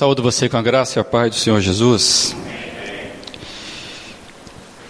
Saúdo 0.00 0.22
você 0.22 0.48
com 0.48 0.56
a 0.56 0.62
graça 0.62 0.98
e 0.98 1.00
a 1.02 1.04
paz 1.04 1.28
do 1.28 1.36
Senhor 1.36 1.60
Jesus. 1.60 2.34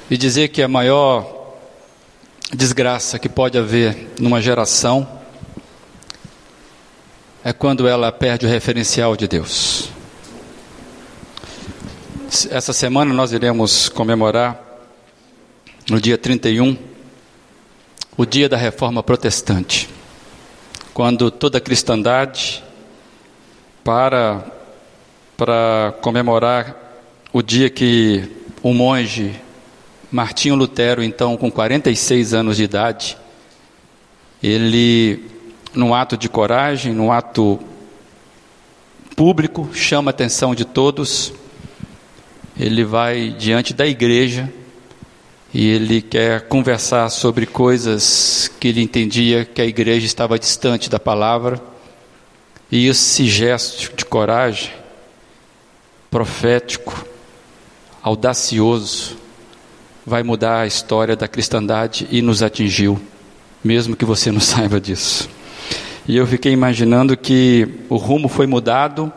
E 0.08 0.16
dizer 0.16 0.50
que 0.50 0.62
a 0.62 0.68
maior 0.68 1.56
desgraça 2.54 3.18
que 3.18 3.28
pode 3.28 3.58
haver 3.58 4.12
numa 4.20 4.40
geração 4.40 5.20
é 7.42 7.52
quando 7.52 7.88
ela 7.88 8.12
perde 8.12 8.46
o 8.46 8.48
referencial 8.48 9.16
de 9.16 9.26
Deus. 9.26 9.90
Essa 12.48 12.72
semana 12.72 13.12
nós 13.12 13.32
iremos 13.32 13.88
comemorar, 13.88 14.62
no 15.90 16.00
dia 16.00 16.16
31, 16.16 16.78
o 18.16 18.24
dia 18.24 18.48
da 18.48 18.56
reforma 18.56 19.02
protestante, 19.02 19.90
quando 20.94 21.32
toda 21.32 21.58
a 21.58 21.60
cristandade 21.60 22.62
para 23.82 24.59
para 25.40 25.94
comemorar 26.02 26.76
o 27.32 27.40
dia 27.40 27.70
que 27.70 28.30
o 28.62 28.74
monge 28.74 29.40
Martinho 30.12 30.54
Lutero, 30.54 31.02
então 31.02 31.34
com 31.34 31.50
46 31.50 32.34
anos 32.34 32.58
de 32.58 32.64
idade, 32.64 33.16
ele, 34.42 35.24
num 35.72 35.94
ato 35.94 36.14
de 36.14 36.28
coragem, 36.28 36.92
num 36.92 37.10
ato 37.10 37.58
público, 39.16 39.70
chama 39.72 40.10
a 40.10 40.12
atenção 40.12 40.54
de 40.54 40.66
todos, 40.66 41.32
ele 42.58 42.84
vai 42.84 43.30
diante 43.30 43.72
da 43.72 43.86
igreja 43.86 44.52
e 45.54 45.66
ele 45.70 46.02
quer 46.02 46.48
conversar 46.48 47.08
sobre 47.08 47.46
coisas 47.46 48.52
que 48.60 48.68
ele 48.68 48.82
entendia 48.82 49.46
que 49.46 49.62
a 49.62 49.64
igreja 49.64 50.04
estava 50.04 50.38
distante 50.38 50.90
da 50.90 51.00
palavra, 51.00 51.58
e 52.70 52.86
esse 52.86 53.24
gesto 53.24 53.96
de 53.96 54.04
coragem 54.04 54.79
profético, 56.10 57.06
audacioso, 58.02 59.16
vai 60.04 60.22
mudar 60.22 60.62
a 60.62 60.66
história 60.66 61.14
da 61.14 61.28
cristandade 61.28 62.08
e 62.10 62.20
nos 62.20 62.42
atingiu, 62.42 63.00
mesmo 63.62 63.94
que 63.94 64.04
você 64.04 64.32
não 64.32 64.40
saiba 64.40 64.80
disso. 64.80 65.28
E 66.08 66.16
eu 66.16 66.26
fiquei 66.26 66.52
imaginando 66.52 67.16
que 67.16 67.68
o 67.88 67.96
rumo 67.96 68.28
foi 68.28 68.46
mudado 68.46 69.12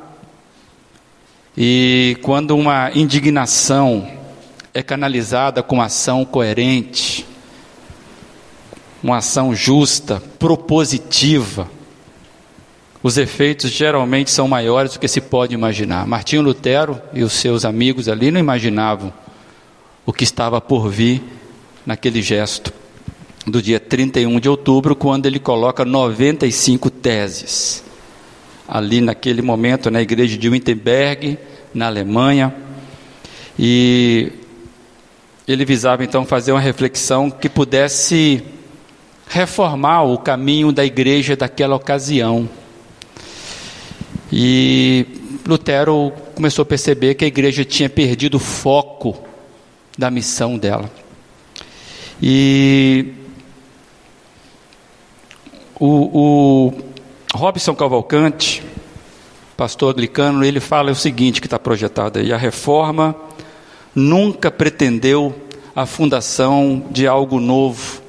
e 1.58 2.18
quando 2.22 2.56
uma 2.56 2.92
indignação 2.94 4.08
é 4.74 4.84
canalizada 4.84 5.64
com 5.64 5.82
ação 5.82 6.26
coerente, 6.26 7.26
uma 9.02 9.18
ação 9.18 9.56
justa, 9.56 10.22
propositiva, 10.40 11.70
os 13.04 13.18
efeitos 13.18 13.70
geralmente 13.70 14.32
são 14.32 14.48
maiores 14.48 14.94
do 14.94 15.00
que 15.00 15.10
se 15.10 15.20
pode 15.20 15.54
imaginar. 15.54 16.08
Martinho 16.08 16.42
Lutero 16.42 17.02
e 17.14 17.22
os 17.22 17.34
seus 17.34 17.66
amigos 17.66 18.08
ali 18.08 18.32
não 18.32 18.40
imaginavam 18.40 19.12
o 20.06 20.14
que 20.14 20.24
estava 20.24 20.62
por 20.62 20.90
vir 20.90 21.22
naquele 21.86 22.22
gesto 22.22 22.72
do 23.46 23.62
dia 23.62 23.78
31 23.78 24.40
de 24.40 24.48
outubro, 24.48 24.96
quando 24.96 25.26
ele 25.26 25.38
coloca 25.38 25.84
95 25.84 26.90
teses. 26.90 27.84
Ali 28.66 29.02
naquele 29.02 29.42
momento, 29.42 29.92
na 29.92 30.02
igreja 30.02 30.38
de 30.38 30.48
Wittenberg, 30.48 31.38
na 31.74 31.88
Alemanha, 31.88 32.56
e 33.60 34.32
ele 35.46 35.66
visava 35.66 36.06
então 36.06 36.26
fazer 36.26 36.54
uma 36.54 36.62
reflexão 36.62 37.30
que 37.30 37.50
pudesse 37.50 38.42
reformar 39.28 40.04
o 40.04 40.18
caminho 40.18 40.72
da 40.72 40.86
igreja 40.86 41.36
daquela 41.36 41.76
ocasião. 41.76 42.48
E 44.36 45.06
Lutero 45.46 46.12
começou 46.34 46.64
a 46.64 46.66
perceber 46.66 47.14
que 47.14 47.24
a 47.24 47.28
igreja 47.28 47.64
tinha 47.64 47.88
perdido 47.88 48.38
o 48.38 48.40
foco 48.40 49.16
da 49.96 50.10
missão 50.10 50.58
dela. 50.58 50.90
E 52.20 53.14
o, 55.80 56.68
o 56.68 56.74
Robson 57.36 57.76
Cavalcante, 57.76 58.64
pastor 59.56 59.94
anglicano, 59.94 60.44
ele 60.44 60.60
fala 60.60 60.90
o 60.90 60.96
seguinte 60.96 61.40
que 61.40 61.46
está 61.46 61.60
projetado 61.60 62.18
aí: 62.18 62.34
a 62.34 62.38
reforma 62.38 63.16
nunca 63.94 64.50
pretendeu 64.50 65.36
a 65.76 65.86
fundação 65.86 66.88
de 66.90 67.06
algo 67.06 67.40
novo, 67.40 68.02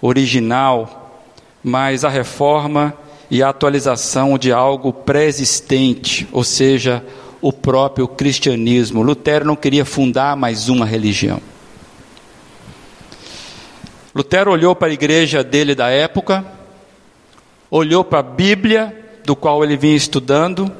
original, 0.00 1.24
mas 1.60 2.04
a 2.04 2.08
reforma 2.08 2.96
e 3.30 3.42
a 3.42 3.48
atualização 3.48 4.38
de 4.38 4.52
algo 4.52 4.92
pré-existente, 4.92 6.28
ou 6.32 6.44
seja, 6.44 7.04
o 7.40 7.52
próprio 7.52 8.06
cristianismo. 8.06 9.02
Lutero 9.02 9.44
não 9.44 9.56
queria 9.56 9.84
fundar 9.84 10.36
mais 10.36 10.68
uma 10.68 10.86
religião. 10.86 11.40
Lutero 14.14 14.50
olhou 14.50 14.74
para 14.74 14.88
a 14.88 14.94
igreja 14.94 15.44
dele 15.44 15.74
da 15.74 15.88
época, 15.88 16.44
olhou 17.70 18.02
para 18.02 18.20
a 18.20 18.22
Bíblia, 18.22 18.96
do 19.24 19.36
qual 19.36 19.62
ele 19.62 19.76
vinha 19.76 19.96
estudando, 19.96 20.72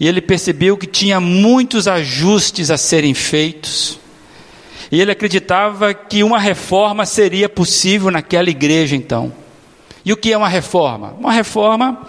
e 0.00 0.08
ele 0.08 0.20
percebeu 0.20 0.76
que 0.76 0.86
tinha 0.86 1.20
muitos 1.20 1.86
ajustes 1.86 2.70
a 2.70 2.78
serem 2.78 3.12
feitos. 3.12 4.00
E 4.90 5.00
ele 5.00 5.10
acreditava 5.10 5.92
que 5.92 6.22
uma 6.22 6.38
reforma 6.38 7.04
seria 7.04 7.48
possível 7.48 8.10
naquela 8.10 8.50
igreja 8.50 8.96
então. 8.96 9.32
E 10.04 10.12
o 10.12 10.16
que 10.16 10.32
é 10.32 10.36
uma 10.36 10.48
reforma? 10.48 11.14
Uma 11.18 11.32
reforma 11.32 12.02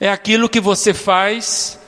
é 0.00 0.10
aquilo 0.10 0.48
que 0.48 0.60
você 0.60 0.92
faz 0.94 1.78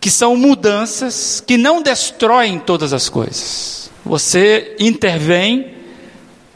que 0.00 0.10
são 0.10 0.36
mudanças 0.36 1.40
que 1.40 1.56
não 1.56 1.80
destroem 1.80 2.58
todas 2.58 2.92
as 2.92 3.08
coisas. 3.08 3.90
Você 4.04 4.76
intervém 4.78 5.74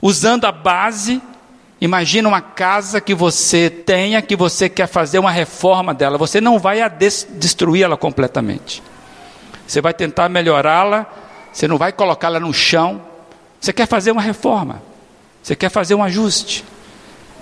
usando 0.03 0.45
a 0.45 0.53
base. 0.53 1.23
Imagina 1.81 2.29
uma 2.29 2.43
casa 2.43 3.01
que 3.01 3.15
você 3.15 3.71
tenha, 3.71 4.21
que 4.21 4.37
você 4.37 4.69
quer 4.69 4.87
fazer 4.87 5.19
uma 5.19 5.31
reforma 5.31 5.95
dela. 5.95 6.19
Você 6.19 6.43
não 6.43 6.59
vai 6.59 6.81
destruí-la 6.91 7.97
completamente. 7.97 8.83
Você 9.67 9.81
vai 9.81 9.95
tentar 9.95 10.29
melhorá-la. 10.29 11.07
Você 11.51 11.67
não 11.67 11.79
vai 11.79 11.91
colocá-la 11.91 12.39
no 12.39 12.53
chão. 12.53 13.01
Você 13.59 13.73
quer 13.73 13.87
fazer 13.87 14.11
uma 14.11 14.21
reforma. 14.21 14.83
Você 15.49 15.57
quer 15.57 15.71
fazer 15.71 15.95
um 15.95 16.05
ajuste. 16.05 16.63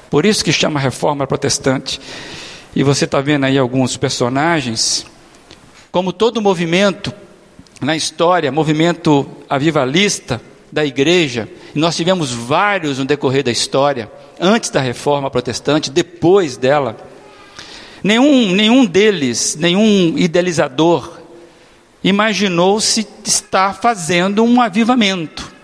Por 0.09 0.25
isso 0.25 0.44
que 0.44 0.53
chama 0.53 0.78
reforma 0.78 1.27
protestante. 1.27 2.00
E 2.72 2.84
você 2.84 3.05
está 3.05 3.21
vendo 3.21 3.47
aí 3.47 3.59
alguns 3.59 3.97
personagens, 3.97 5.05
como 5.91 6.12
todo 6.12 6.41
movimento 6.41 7.12
na 7.81 7.97
história, 7.97 8.53
movimento 8.53 9.27
avivalista 9.50 10.41
da 10.71 10.87
igreja, 10.87 11.49
nós 11.75 11.97
tivemos 11.97 12.31
vários 12.31 13.00
no 13.00 13.05
decorrer 13.05 13.43
da 13.43 13.50
história, 13.50 14.09
antes 14.41 14.71
da 14.71 14.81
reforma 14.81 15.28
protestante, 15.28 15.91
depois 15.91 16.56
dela. 16.56 16.97
Nenhum, 18.05 18.53
nenhum 18.53 18.87
deles, 18.87 19.56
nenhum 19.59 20.16
idealizador, 20.16 21.19
imaginou-se 22.05 23.05
estar 23.25 23.75
fazendo 23.75 24.45
um 24.45 24.61
avivamento. 24.61 25.56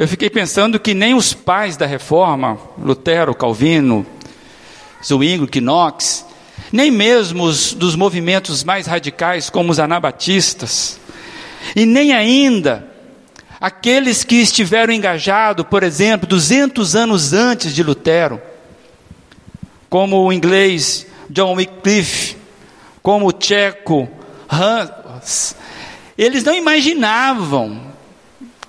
Eu 0.00 0.08
fiquei 0.08 0.30
pensando 0.30 0.80
que 0.80 0.94
nem 0.94 1.12
os 1.12 1.34
pais 1.34 1.76
da 1.76 1.84
reforma, 1.84 2.58
Lutero, 2.78 3.34
Calvino, 3.34 4.06
Zwingli, 5.04 5.60
Knox, 5.60 6.24
nem 6.72 6.90
mesmo 6.90 7.44
os 7.44 7.74
dos 7.74 7.94
movimentos 7.94 8.64
mais 8.64 8.86
radicais 8.86 9.50
como 9.50 9.70
os 9.70 9.78
anabatistas, 9.78 10.98
e 11.76 11.84
nem 11.84 12.14
ainda 12.14 12.88
aqueles 13.60 14.24
que 14.24 14.36
estiveram 14.36 14.90
engajados, 14.90 15.66
por 15.68 15.82
exemplo, 15.82 16.26
200 16.26 16.96
anos 16.96 17.34
antes 17.34 17.74
de 17.74 17.82
Lutero, 17.82 18.40
como 19.90 20.24
o 20.24 20.32
inglês 20.32 21.06
John 21.28 21.56
Wycliffe, 21.56 22.38
como 23.02 23.26
o 23.26 23.32
tcheco 23.32 24.08
Hans, 24.50 25.54
eles 26.16 26.42
não 26.42 26.54
imaginavam 26.54 27.89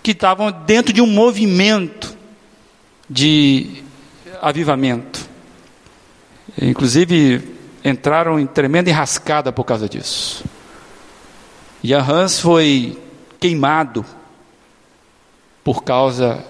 que 0.04 0.12
estavam 0.12 0.52
dentro 0.52 0.94
de 0.94 1.02
um 1.02 1.08
movimento 1.08 2.16
de 3.10 3.84
avivamento. 4.42 5.20
Inclusive, 6.62 7.42
entraram 7.84 8.40
em 8.40 8.48
tremenda 8.48 8.90
enrascada 8.90 9.52
por 9.52 9.64
causa 9.64 9.88
disso. 9.88 10.44
E 11.84 11.94
a 11.94 12.02
Hans 12.02 12.40
foi 12.40 13.00
queimado 13.40 14.06
por 15.64 15.84
causa 15.84 16.44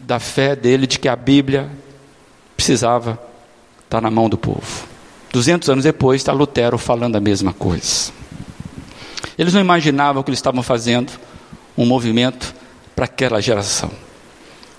da 0.00 0.18
fé 0.18 0.54
dele 0.54 0.86
de 0.86 0.98
que 0.98 1.08
a 1.08 1.16
Bíblia 1.16 1.70
precisava 2.56 3.20
estar 3.84 4.00
na 4.00 4.10
mão 4.10 4.28
do 4.28 4.38
povo. 4.38 4.86
Duzentos 5.32 5.68
anos 5.68 5.84
depois 5.84 6.20
está 6.20 6.32
Lutero 6.32 6.78
falando 6.78 7.16
a 7.16 7.20
mesma 7.20 7.52
coisa. 7.52 8.12
Eles 9.36 9.52
não 9.52 9.60
imaginavam 9.60 10.22
que 10.22 10.30
eles 10.30 10.38
estavam 10.38 10.62
fazendo 10.62 11.12
um 11.76 11.86
movimento 11.86 12.54
para 12.98 13.04
aquela 13.04 13.40
geração, 13.40 13.92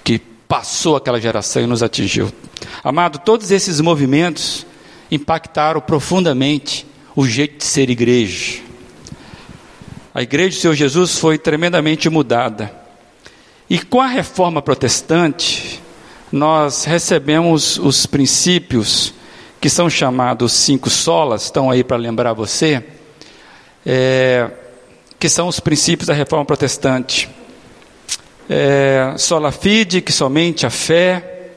que 0.03 0.19
passou 0.45 0.97
aquela 0.97 1.21
geração 1.21 1.61
e 1.63 1.65
nos 1.65 1.81
atingiu. 1.81 2.29
Amado, 2.83 3.17
todos 3.19 3.49
esses 3.49 3.79
movimentos 3.79 4.65
impactaram 5.09 5.79
profundamente 5.79 6.85
o 7.15 7.25
jeito 7.25 7.59
de 7.59 7.63
ser 7.63 7.89
igreja. 7.89 8.59
A 10.13 10.21
igreja 10.21 10.49
do 10.49 10.59
Senhor 10.59 10.73
Jesus 10.73 11.17
foi 11.17 11.37
tremendamente 11.37 12.09
mudada. 12.09 12.69
E 13.69 13.79
com 13.79 14.01
a 14.01 14.07
reforma 14.07 14.61
protestante, 14.61 15.81
nós 16.29 16.83
recebemos 16.83 17.77
os 17.77 18.05
princípios 18.05 19.13
que 19.61 19.69
são 19.69 19.89
chamados 19.89 20.51
cinco 20.51 20.89
solas, 20.89 21.43
estão 21.43 21.71
aí 21.71 21.85
para 21.85 21.95
lembrar 21.95 22.33
você, 22.33 22.83
é, 23.85 24.51
que 25.17 25.29
são 25.29 25.47
os 25.47 25.61
princípios 25.61 26.07
da 26.07 26.13
reforma 26.13 26.43
protestante. 26.43 27.38
É, 28.51 29.13
sola 29.15 29.51
fide, 29.51 30.01
que 30.01 30.11
somente 30.11 30.65
a 30.65 30.71
fé, 30.71 31.51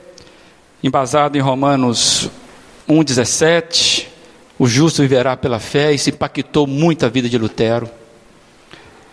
embasado 0.85 1.39
em 1.39 1.41
Romanos 1.41 2.29
1,17, 2.87 4.09
o 4.59 4.67
justo 4.67 5.01
viverá 5.01 5.35
pela 5.35 5.59
fé, 5.59 5.95
isso 5.95 6.11
impactou 6.11 6.67
muito 6.67 7.07
a 7.07 7.09
vida 7.09 7.31
de 7.31 7.39
Lutero. 7.39 7.89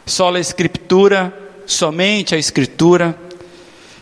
Sola 0.05 0.41
escritura, 0.41 1.33
somente 1.65 2.35
a 2.35 2.37
escritura, 2.37 3.17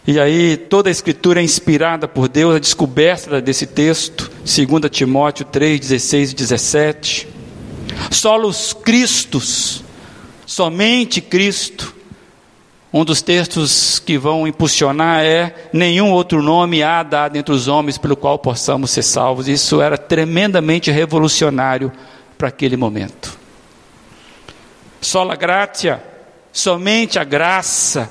e 0.08 0.20
aí 0.20 0.58
toda 0.58 0.90
a 0.90 0.92
escritura 0.92 1.40
é 1.40 1.44
inspirada 1.44 2.08
por 2.08 2.28
Deus, 2.28 2.56
a 2.56 2.60
descoberta 2.60 3.40
desse 3.40 3.68
texto, 3.68 4.32
2 4.44 4.90
Timóteo 4.90 5.46
3, 5.46 5.82
16 5.82 6.32
e 6.32 6.36
17. 6.36 7.28
Solos 8.10 8.74
Cristos, 8.74 9.84
somente 10.48 11.22
Cristo. 11.22 11.97
Um 12.92 13.04
dos 13.04 13.22
textos 13.22 14.00
que 14.00 14.18
vão 14.18 14.48
impulsionar 14.48 15.24
é: 15.24 15.70
nenhum 15.74 16.12
outro 16.12 16.42
nome 16.42 16.82
há 16.82 17.04
dado 17.04 17.36
entre 17.36 17.54
os 17.54 17.68
homens 17.68 17.98
pelo 17.98 18.16
qual 18.16 18.40
possamos 18.40 18.92
ser 18.92 19.04
salvos. 19.04 19.48
Isso 19.48 19.82
era 19.82 19.98
tremendamente 19.98 20.90
revolucionário 20.90 21.92
para 22.38 22.48
aquele 22.48 22.78
momento. 22.78 23.38
Sola 25.02 25.36
gratia, 25.36 26.02
somente 26.52 27.20
a 27.20 27.24
graça. 27.24 28.10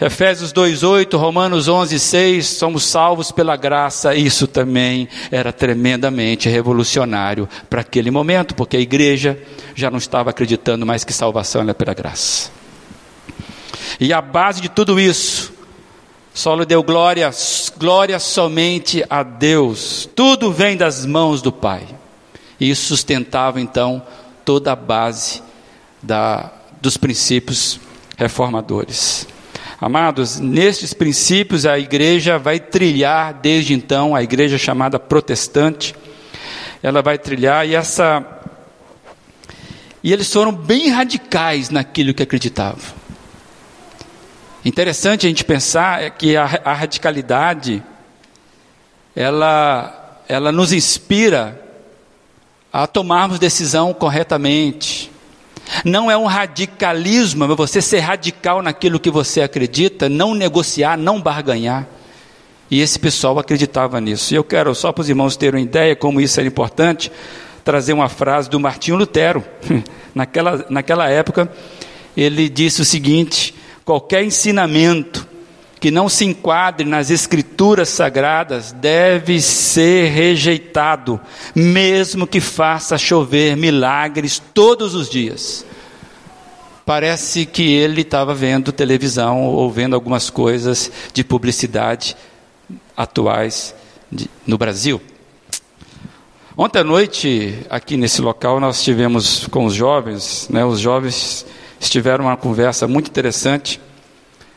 Efésios 0.00 0.52
2:8, 0.52 1.16
Romanos 1.16 1.68
11:6, 1.68 2.46
somos 2.46 2.84
salvos 2.84 3.32
pela 3.32 3.56
graça. 3.56 4.14
Isso 4.14 4.46
também 4.46 5.08
era 5.30 5.52
tremendamente 5.52 6.48
revolucionário 6.48 7.48
para 7.68 7.80
aquele 7.80 8.12
momento, 8.12 8.54
porque 8.54 8.76
a 8.76 8.80
igreja 8.80 9.38
já 9.74 9.90
não 9.90 9.98
estava 9.98 10.30
acreditando 10.30 10.86
mais 10.86 11.02
que 11.02 11.12
salvação 11.12 11.62
era 11.62 11.74
pela 11.74 11.94
graça. 11.94 12.50
E 13.98 14.12
a 14.12 14.20
base 14.20 14.60
de 14.60 14.68
tudo 14.68 15.00
isso, 15.00 15.56
Solo 16.36 16.66
deu 16.66 16.82
glória, 16.82 17.30
glória 17.78 18.18
somente 18.18 19.02
a 19.08 19.22
Deus. 19.22 20.06
Tudo 20.14 20.52
vem 20.52 20.76
das 20.76 21.06
mãos 21.06 21.40
do 21.40 21.50
Pai. 21.50 21.86
E 22.60 22.68
isso 22.68 22.88
sustentava 22.88 23.58
então 23.58 24.02
toda 24.44 24.70
a 24.70 24.76
base 24.76 25.42
da, 26.02 26.52
dos 26.78 26.98
princípios 26.98 27.80
reformadores. 28.18 29.26
Amados, 29.80 30.38
nestes 30.38 30.92
princípios 30.92 31.64
a 31.64 31.78
igreja 31.78 32.38
vai 32.38 32.60
trilhar 32.60 33.32
desde 33.32 33.72
então, 33.72 34.14
a 34.14 34.22
igreja 34.22 34.58
chamada 34.58 34.98
protestante, 34.98 35.94
ela 36.82 37.00
vai 37.00 37.16
trilhar 37.16 37.66
e 37.66 37.74
essa 37.74 38.22
e 40.04 40.12
eles 40.12 40.30
foram 40.30 40.52
bem 40.52 40.90
radicais 40.90 41.70
naquilo 41.70 42.12
que 42.12 42.22
acreditavam. 42.22 43.05
Interessante 44.66 45.26
a 45.26 45.28
gente 45.28 45.44
pensar 45.44 46.02
é 46.02 46.10
que 46.10 46.36
a, 46.36 46.42
a 46.64 46.72
radicalidade 46.72 47.80
ela 49.14 50.24
ela 50.28 50.50
nos 50.50 50.72
inspira 50.72 51.62
a 52.72 52.84
tomarmos 52.84 53.38
decisão 53.38 53.94
corretamente, 53.94 55.08
não 55.84 56.10
é 56.10 56.16
um 56.16 56.24
radicalismo, 56.26 57.46
você 57.54 57.80
ser 57.80 58.00
radical 58.00 58.60
naquilo 58.60 58.98
que 58.98 59.08
você 59.08 59.40
acredita, 59.40 60.08
não 60.08 60.34
negociar, 60.34 60.98
não 60.98 61.20
barganhar. 61.20 61.86
E 62.68 62.80
esse 62.80 62.98
pessoal 62.98 63.38
acreditava 63.38 64.00
nisso. 64.00 64.34
E 64.34 64.36
eu 64.36 64.42
quero, 64.42 64.74
só 64.74 64.90
para 64.90 65.02
os 65.02 65.08
irmãos 65.08 65.36
terem 65.36 65.60
uma 65.60 65.64
ideia 65.64 65.94
como 65.94 66.20
isso 66.20 66.40
era 66.40 66.48
importante, 66.48 67.12
trazer 67.64 67.92
uma 67.92 68.08
frase 68.08 68.50
do 68.50 68.58
Martinho 68.58 68.96
Lutero. 68.96 69.44
naquela, 70.12 70.66
naquela 70.68 71.08
época, 71.08 71.48
ele 72.16 72.48
disse 72.48 72.82
o 72.82 72.84
seguinte: 72.84 73.54
qualquer 73.86 74.24
ensinamento 74.24 75.28
que 75.78 75.92
não 75.92 76.08
se 76.08 76.24
enquadre 76.24 76.84
nas 76.84 77.08
escrituras 77.08 77.88
sagradas 77.88 78.72
deve 78.72 79.40
ser 79.40 80.10
rejeitado, 80.10 81.20
mesmo 81.54 82.26
que 82.26 82.40
faça 82.40 82.98
chover 82.98 83.56
milagres 83.56 84.42
todos 84.52 84.92
os 84.92 85.08
dias. 85.08 85.64
Parece 86.84 87.46
que 87.46 87.74
ele 87.74 88.00
estava 88.00 88.34
vendo 88.34 88.72
televisão 88.72 89.44
ou 89.44 89.70
vendo 89.70 89.94
algumas 89.94 90.30
coisas 90.30 90.90
de 91.14 91.22
publicidade 91.22 92.16
atuais 92.96 93.72
de, 94.10 94.28
no 94.44 94.58
Brasil. 94.58 95.00
Ontem 96.56 96.80
à 96.80 96.84
noite, 96.84 97.60
aqui 97.70 97.96
nesse 97.96 98.20
local, 98.20 98.58
nós 98.58 98.78
estivemos 98.78 99.46
com 99.46 99.64
os 99.64 99.74
jovens, 99.74 100.48
né, 100.50 100.64
os 100.64 100.80
jovens 100.80 101.46
estiveram 101.80 102.26
uma 102.26 102.36
conversa 102.36 102.86
muito 102.88 103.08
interessante 103.08 103.80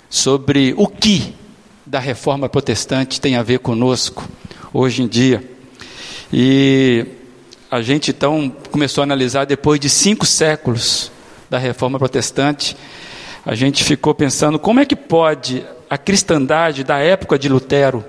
sobre 0.10 0.74
o 0.78 0.88
que 0.88 1.34
da 1.86 2.00
reforma 2.00 2.48
protestante 2.48 3.20
tem 3.20 3.36
a 3.36 3.44
ver 3.44 3.60
conosco 3.60 4.28
hoje 4.74 5.02
em 5.02 5.08
dia. 5.08 5.44
E 6.32 7.06
a 7.70 7.82
gente 7.82 8.12
então 8.12 8.52
começou 8.72 9.02
a 9.02 9.06
analisar 9.06 9.46
depois 9.46 9.80
de 9.80 9.90
cinco 9.90 10.26
séculos 10.26 11.12
da 11.50 11.58
reforma 11.58 11.98
protestante, 11.98 12.78
a 13.46 13.56
gente 13.56 13.84
ficou 13.84 14.14
pensando 14.14 14.60
como 14.60 14.80
é 14.80 14.86
que 14.86 14.96
pode 14.96 15.66
a 15.90 15.98
cristandade 15.98 16.84
da 16.84 17.00
época 17.00 17.40
de 17.40 17.50
Lutero 17.50 18.06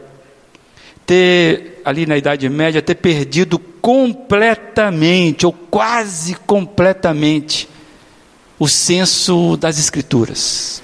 ter, 1.07 1.81
ali 1.85 2.05
na 2.07 2.17
Idade 2.17 2.49
Média, 2.49 2.83
ter 2.83 2.97
perdido 2.97 3.59
completamente, 3.59 5.47
ou 5.47 5.53
quase 5.53 6.35
completamente, 6.35 7.69
o 8.61 8.69
senso 8.69 9.57
das 9.57 9.79
Escrituras. 9.79 10.83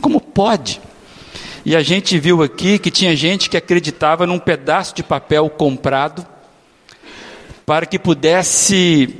Como 0.00 0.18
pode? 0.18 0.80
E 1.62 1.76
a 1.76 1.82
gente 1.82 2.18
viu 2.18 2.42
aqui 2.42 2.78
que 2.78 2.90
tinha 2.90 3.14
gente 3.14 3.50
que 3.50 3.56
acreditava 3.56 4.26
num 4.26 4.38
pedaço 4.38 4.94
de 4.94 5.02
papel 5.02 5.50
comprado 5.50 6.26
para 7.66 7.84
que 7.84 7.98
pudesse 7.98 9.14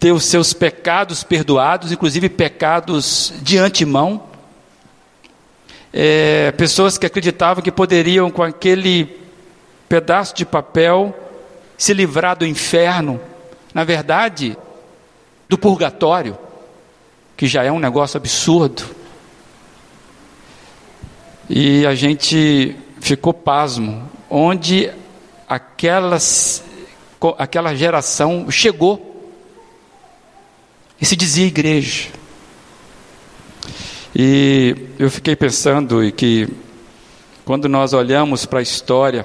ter 0.00 0.10
os 0.10 0.24
seus 0.24 0.54
pecados 0.54 1.22
perdoados, 1.22 1.92
inclusive 1.92 2.30
pecados 2.30 3.34
de 3.42 3.58
antemão. 3.58 4.22
É, 5.92 6.50
pessoas 6.52 6.96
que 6.96 7.04
acreditavam 7.04 7.62
que 7.62 7.70
poderiam, 7.70 8.30
com 8.30 8.42
aquele 8.42 9.18
pedaço 9.86 10.34
de 10.34 10.46
papel, 10.46 11.14
se 11.76 11.92
livrar 11.92 12.38
do 12.38 12.46
inferno, 12.46 13.20
na 13.74 13.84
verdade, 13.84 14.56
do 15.46 15.58
purgatório, 15.58 16.47
que 17.38 17.46
já 17.46 17.62
é 17.62 17.70
um 17.70 17.78
negócio 17.78 18.16
absurdo. 18.16 18.82
E 21.48 21.86
a 21.86 21.94
gente 21.94 22.74
ficou 23.00 23.32
pasmo, 23.32 24.10
onde 24.28 24.90
aquelas, 25.48 26.64
aquela 27.38 27.76
geração 27.76 28.50
chegou 28.50 29.32
e 31.00 31.06
se 31.06 31.14
dizia 31.14 31.46
igreja. 31.46 32.08
E 34.16 34.74
eu 34.98 35.08
fiquei 35.08 35.36
pensando 35.36 36.10
que 36.10 36.48
quando 37.44 37.68
nós 37.68 37.92
olhamos 37.92 38.46
para 38.46 38.58
a 38.58 38.62
história, 38.62 39.24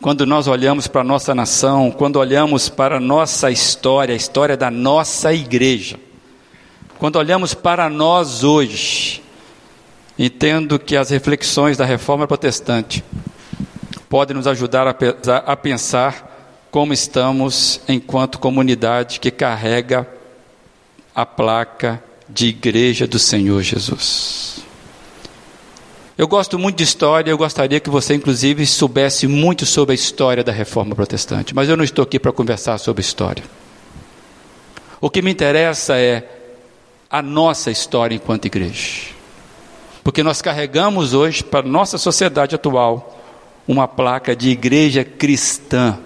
quando 0.00 0.26
nós 0.26 0.48
olhamos 0.48 0.88
para 0.88 1.02
a 1.02 1.04
nossa 1.04 1.36
nação, 1.36 1.92
quando 1.92 2.16
olhamos 2.16 2.68
para 2.68 2.96
a 2.96 3.00
nossa 3.00 3.48
história, 3.48 4.12
a 4.12 4.16
história 4.16 4.56
da 4.56 4.72
nossa 4.72 5.32
igreja, 5.32 5.96
quando 7.00 7.16
olhamos 7.16 7.52
para 7.54 7.90
nós 7.90 8.44
hoje, 8.44 9.20
Entendo 10.22 10.78
que 10.78 10.98
as 10.98 11.08
reflexões 11.08 11.78
da 11.78 11.86
reforma 11.86 12.26
protestante 12.26 13.02
podem 14.06 14.36
nos 14.36 14.46
ajudar 14.46 14.86
a, 14.86 15.56
pensar 15.56 16.66
como 16.70 16.92
estamos 16.92 17.80
enquanto 17.88 18.38
comunidade 18.38 19.18
que 19.18 19.30
carrega 19.30 20.06
a 21.14 21.24
placa 21.24 22.04
de 22.28 22.48
Igreja 22.48 23.06
do 23.06 23.18
Senhor 23.18 23.62
Jesus. 23.62 24.58
Eu 26.18 26.28
gosto 26.28 26.58
muito 26.58 26.76
de 26.76 26.84
história, 26.84 27.30
eu 27.30 27.38
gostaria 27.38 27.80
que 27.80 27.88
você, 27.88 28.12
inclusive, 28.12 28.66
soubesse 28.66 29.26
muito 29.26 29.64
sobre 29.64 29.92
a 29.92 29.94
história 29.94 30.44
da 30.44 30.52
reforma 30.52 30.94
protestante, 30.94 31.54
mas 31.54 31.66
eu 31.66 31.78
não 31.78 31.84
estou 31.84 32.02
aqui 32.02 32.18
para 32.18 32.30
conversar 32.30 32.76
sobre 32.76 33.00
história. 33.00 33.42
O 35.00 35.08
que 35.08 35.22
me 35.22 35.30
interessa 35.30 35.96
é 35.96 36.39
a 37.10 37.20
nossa 37.20 37.70
história 37.70 38.14
enquanto 38.14 38.46
igreja. 38.46 39.08
Porque 40.04 40.22
nós 40.22 40.40
carregamos 40.40 41.12
hoje, 41.12 41.42
para 41.42 41.66
a 41.66 41.68
nossa 41.68 41.98
sociedade 41.98 42.54
atual, 42.54 43.20
uma 43.66 43.88
placa 43.88 44.34
de 44.34 44.50
igreja 44.50 45.04
cristã. 45.04 45.98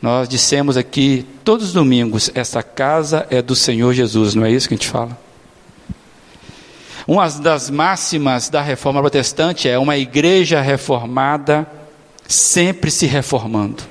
Nós 0.00 0.28
dissemos 0.28 0.76
aqui 0.76 1.26
todos 1.44 1.68
os 1.68 1.72
domingos: 1.72 2.30
essa 2.34 2.62
casa 2.62 3.26
é 3.30 3.40
do 3.40 3.54
Senhor 3.54 3.94
Jesus, 3.94 4.34
não 4.34 4.44
é 4.44 4.50
isso 4.50 4.68
que 4.68 4.74
a 4.74 4.76
gente 4.76 4.88
fala? 4.88 5.16
Uma 7.06 7.28
das 7.28 7.70
máximas 7.70 8.48
da 8.48 8.60
reforma 8.60 9.00
protestante 9.00 9.68
é 9.68 9.78
uma 9.78 9.96
igreja 9.96 10.60
reformada 10.60 11.66
sempre 12.28 12.90
se 12.90 13.06
reformando. 13.06 13.82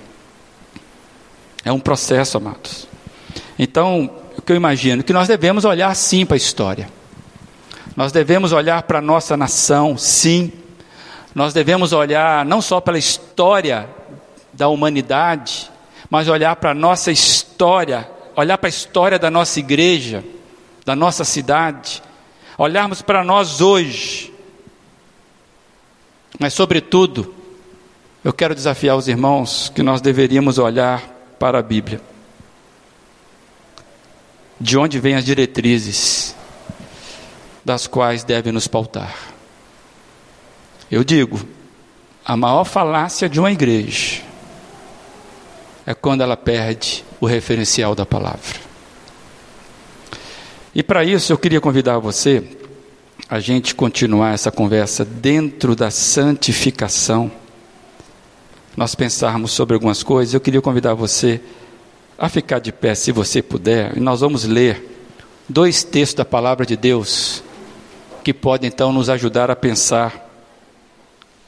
É 1.64 1.72
um 1.72 1.80
processo, 1.80 2.38
amados. 2.38 2.88
Então, 3.60 4.21
que 4.42 4.52
eu 4.52 4.56
imagino? 4.56 5.04
Que 5.04 5.14
nós 5.14 5.28
devemos 5.28 5.66
olhar 5.66 5.96
sim 5.96 6.26
para 6.26 6.36
a 6.36 6.38
história. 6.38 6.90
Nós 7.96 8.12
devemos 8.12 8.52
olhar 8.52 8.84
para 8.84 9.00
a 9.00 9.02
nossa 9.02 9.36
nação, 9.36 9.98
sim. 9.98 10.52
Nós 11.36 11.54
devemos 11.54 11.94
olhar 11.94 12.46
não 12.46 12.62
só 12.62 12.80
pela 12.82 12.98
história 12.98 13.88
da 14.54 14.68
humanidade, 14.68 15.70
mas 16.10 16.28
olhar 16.28 16.56
para 16.56 16.72
a 16.72 16.74
nossa 16.74 17.12
história, 17.12 18.10
olhar 18.36 18.58
para 18.58 18.68
a 18.68 18.70
história 18.70 19.20
da 19.20 19.30
nossa 19.30 19.60
igreja, 19.60 20.24
da 20.86 20.96
nossa 20.96 21.24
cidade, 21.24 22.02
olharmos 22.58 23.02
para 23.02 23.24
nós 23.24 23.62
hoje. 23.62 24.34
Mas, 26.40 26.54
sobretudo, 26.54 27.34
eu 28.24 28.34
quero 28.34 28.56
desafiar 28.56 28.98
os 28.98 29.08
irmãos 29.08 29.72
que 29.74 29.84
nós 29.84 30.02
deveríamos 30.02 30.58
olhar 30.58 31.02
para 31.40 31.60
a 31.60 31.62
Bíblia. 31.62 32.11
De 34.62 34.78
onde 34.78 35.00
vêm 35.00 35.16
as 35.16 35.26
diretrizes 35.26 36.36
das 37.66 37.88
quais 37.88 38.24
devem 38.24 38.54
nos 38.54 38.68
pautar? 38.68 39.34
Eu 40.90 41.04
digo, 41.04 41.42
a 42.24 42.38
maior 42.38 42.64
falácia 42.64 43.28
de 43.28 43.40
uma 43.40 43.52
igreja 43.52 44.22
é 45.84 45.96
quando 45.96 46.22
ela 46.22 46.38
perde 46.38 47.04
o 47.20 47.26
referencial 47.26 47.96
da 47.96 48.06
palavra. 48.06 48.60
E 50.76 50.84
para 50.84 51.04
isso 51.04 51.34
eu 51.34 51.40
queria 51.40 51.60
convidar 51.60 51.98
você 51.98 52.44
a 53.28 53.40
gente 53.40 53.74
continuar 53.74 54.36
essa 54.36 54.52
conversa 54.52 55.04
dentro 55.04 55.76
da 55.76 55.90
santificação. 55.90 57.32
Nós 58.78 58.94
pensarmos 58.94 59.54
sobre 59.54 59.74
algumas 59.74 60.04
coisas. 60.04 60.36
Eu 60.36 60.40
queria 60.40 60.62
convidar 60.62 60.94
você 60.94 61.42
a 62.18 62.30
ficar 62.30 62.60
de 62.60 62.72
pé, 62.72 62.96
se 62.96 63.12
você 63.12 63.42
puder, 63.42 63.98
e 63.98 64.00
nós 64.00 64.22
vamos 64.22 64.46
ler 64.46 64.90
dois 65.48 65.84
textos 65.84 66.16
da 66.16 66.26
palavra 66.26 66.66
de 66.66 66.76
Deus 66.78 67.44
que 68.24 68.34
podem 68.34 68.68
então 68.68 68.94
nos 68.94 69.10
ajudar 69.10 69.50
a 69.50 69.56
pensar 69.56 70.30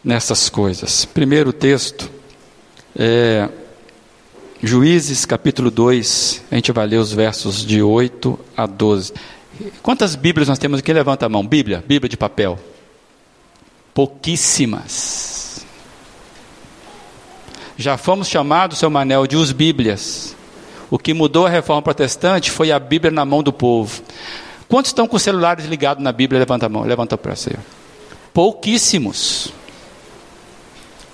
nessas 0.03 0.49
coisas. 0.49 1.05
Primeiro 1.05 1.53
texto 1.53 2.09
é 2.95 3.49
Juízes 4.61 5.25
capítulo 5.25 5.69
2, 5.69 6.43
a 6.49 6.55
gente 6.55 6.71
vai 6.71 6.87
ler 6.87 6.97
os 6.97 7.11
versos 7.11 7.65
de 7.65 7.81
8 7.81 8.39
a 8.55 8.65
12. 8.65 9.13
Quantas 9.81 10.15
Bíblias 10.15 10.47
nós 10.47 10.57
temos 10.57 10.79
aqui? 10.79 10.91
Levanta 10.93 11.25
a 11.25 11.29
mão. 11.29 11.45
Bíblia, 11.45 11.83
Bíblia 11.85 12.09
de 12.09 12.17
papel. 12.17 12.57
Pouquíssimas. 13.93 15.65
Já 17.77 17.97
fomos 17.97 18.27
chamados, 18.27 18.79
seu 18.79 18.89
Manel, 18.89 19.27
de 19.27 19.35
os 19.35 19.51
Bíblias. 19.51 20.35
O 20.93 20.99
que 20.99 21.11
mudou 21.11 21.47
a 21.47 21.49
reforma 21.49 21.81
protestante 21.81 22.51
foi 22.51 22.71
a 22.71 22.77
Bíblia 22.77 23.09
na 23.09 23.25
mão 23.25 23.41
do 23.41 23.51
povo. 23.51 24.03
Quantos 24.69 24.89
estão 24.89 25.07
com 25.07 25.17
celulares 25.17 25.65
ligados 25.65 26.03
na 26.03 26.11
Bíblia? 26.11 26.37
Levanta 26.37 26.67
a 26.67 26.69
mão, 26.69 26.83
levanta 26.83 27.17
para 27.17 27.35
você. 27.35 27.55
Pouquíssimos. 28.31 29.51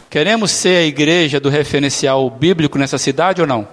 Queremos 0.10 0.52
ser 0.52 0.84
a 0.84 0.86
igreja 0.86 1.40
do 1.40 1.48
referencial 1.48 2.30
bíblico 2.30 2.78
nessa 2.78 2.98
cidade 2.98 3.40
ou 3.40 3.48
não? 3.48 3.66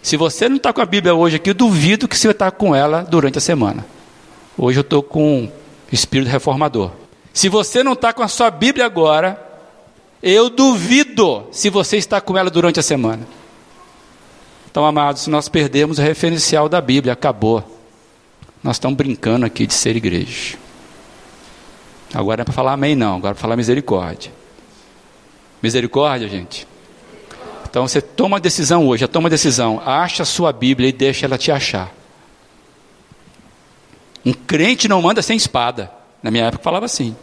Se 0.00 0.16
você 0.16 0.48
não 0.48 0.56
está 0.56 0.72
com 0.72 0.80
a 0.80 0.86
Bíblia 0.86 1.14
hoje 1.14 1.36
aqui, 1.36 1.50
eu 1.50 1.54
duvido 1.54 2.08
que 2.08 2.16
você 2.16 2.30
está 2.30 2.50
com 2.50 2.74
ela 2.74 3.02
durante 3.02 3.36
a 3.36 3.42
semana. 3.42 3.84
Hoje 4.56 4.78
eu 4.78 4.80
estou 4.80 5.02
com 5.02 5.52
espírito 5.92 6.30
reformador. 6.30 6.90
Se 7.34 7.50
você 7.50 7.84
não 7.84 7.92
está 7.92 8.14
com 8.14 8.22
a 8.22 8.28
sua 8.28 8.50
Bíblia 8.50 8.86
agora, 8.86 9.38
eu 10.22 10.48
duvido 10.48 11.48
se 11.52 11.68
você 11.68 11.98
está 11.98 12.18
com 12.18 12.38
ela 12.38 12.48
durante 12.48 12.80
a 12.80 12.82
semana. 12.82 13.36
Então, 14.76 14.84
amados, 14.84 15.22
se 15.22 15.30
nós 15.30 15.48
perdemos 15.48 15.98
o 15.98 16.02
referencial 16.02 16.68
da 16.68 16.82
Bíblia, 16.82 17.14
acabou. 17.14 17.64
Nós 18.62 18.76
estamos 18.76 18.94
brincando 18.94 19.46
aqui 19.46 19.66
de 19.66 19.72
ser 19.72 19.96
igreja. 19.96 20.58
Agora 22.12 22.36
não 22.36 22.42
é 22.42 22.44
para 22.44 22.52
falar 22.52 22.72
amém, 22.74 22.94
não, 22.94 23.16
agora 23.16 23.30
é 23.30 23.34
para 23.34 23.40
falar 23.40 23.56
misericórdia. 23.56 24.30
Misericórdia, 25.62 26.28
gente. 26.28 26.68
Então 27.64 27.88
você 27.88 28.02
toma 28.02 28.36
a 28.36 28.38
decisão 28.38 28.86
hoje, 28.86 29.00
já 29.00 29.08
toma 29.08 29.28
a 29.28 29.30
decisão, 29.30 29.80
acha 29.82 30.24
a 30.24 30.26
sua 30.26 30.52
Bíblia 30.52 30.90
e 30.90 30.92
deixa 30.92 31.24
ela 31.24 31.38
te 31.38 31.50
achar. 31.50 31.90
Um 34.26 34.34
crente 34.34 34.88
não 34.88 35.00
manda 35.00 35.22
sem 35.22 35.38
espada. 35.38 35.90
Na 36.22 36.30
minha 36.30 36.44
época 36.44 36.62
falava 36.62 36.84
assim. 36.84 37.16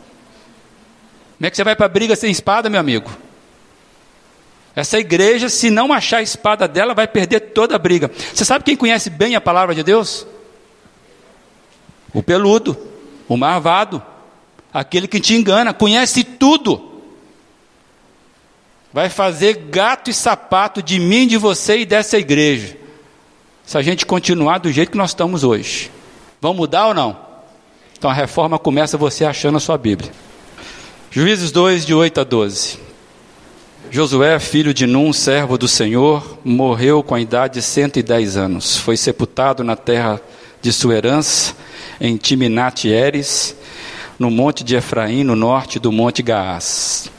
Como 1.38 1.46
é 1.46 1.52
que 1.52 1.56
você 1.56 1.64
vai 1.64 1.76
para 1.76 1.86
a 1.86 1.90
briga 1.90 2.16
sem 2.16 2.32
espada, 2.32 2.68
meu 2.68 2.80
amigo? 2.80 3.12
Essa 4.76 5.00
igreja, 5.00 5.50
se 5.50 5.70
não 5.70 5.94
achar 5.94 6.18
a 6.18 6.24
espada 6.24 6.68
dela, 6.68 6.94
vai 6.94 7.08
perder 7.08 7.40
toda 7.40 7.76
a 7.76 7.80
briga. 7.80 8.10
Você 8.34 8.44
sabe 8.44 8.66
quem 8.66 8.76
conhece 8.76 9.10
bem 9.10 9.36
a 9.36 9.42
palavra 9.42 9.76
de 9.76 9.84
Deus? 9.84 10.26
O 12.14 12.24
peludo, 12.24 12.76
o 13.28 13.38
marvado, 13.38 14.02
aquele 14.74 15.08
que 15.08 15.20
te 15.20 15.36
engana, 15.36 15.74
conhece 15.74 16.24
tudo 16.24 16.94
vai 18.94 19.10
fazer 19.10 19.56
gato 19.72 20.12
e 20.12 20.14
sapato 20.14 20.82
de 20.84 21.00
mim, 21.00 21.28
de 21.28 21.36
você 21.36 21.80
e 21.80 21.86
dessa 21.86 22.18
igreja. 22.20 22.78
Se 23.66 23.76
a 23.76 23.82
gente 23.82 24.06
continuar 24.06 24.60
do 24.60 24.72
jeito 24.72 24.92
que 24.92 24.98
nós 24.98 25.10
estamos 25.10 25.44
hoje. 25.44 25.90
Vamos 26.40 26.58
mudar 26.58 26.88
ou 26.88 26.94
não? 26.94 27.18
Então 27.98 28.12
a 28.12 28.14
reforma 28.14 28.60
começa 28.60 28.98
você 28.98 29.26
achando 29.26 29.58
a 29.58 29.60
sua 29.60 29.78
Bíblia. 29.78 30.12
Juízes 31.10 31.52
2, 31.52 31.86
de 31.86 31.94
8 31.94 32.22
a 32.22 32.24
12. 32.24 32.83
Josué, 33.92 34.40
filho 34.40 34.74
de 34.74 34.88
Num, 34.88 35.14
servo 35.14 35.58
do 35.58 35.68
Senhor, 35.68 36.40
morreu 36.44 37.04
com 37.04 37.14
a 37.14 37.22
idade 37.22 37.56
de 37.56 37.62
110 37.62 38.38
anos. 38.38 38.78
Foi 38.78 38.98
sepultado 38.98 39.64
na 39.64 39.76
terra 39.76 40.20
de 40.62 40.74
sua 40.74 40.96
herança, 40.96 41.54
em 42.02 42.18
Timinat 42.18 42.86
Eres, 42.86 43.56
no 44.18 44.32
monte 44.32 44.64
de 44.64 44.76
Efraim, 44.76 45.24
no 45.24 45.36
norte 45.36 45.78
do 45.78 45.92
monte 45.92 46.24
Gaás. 46.24 47.12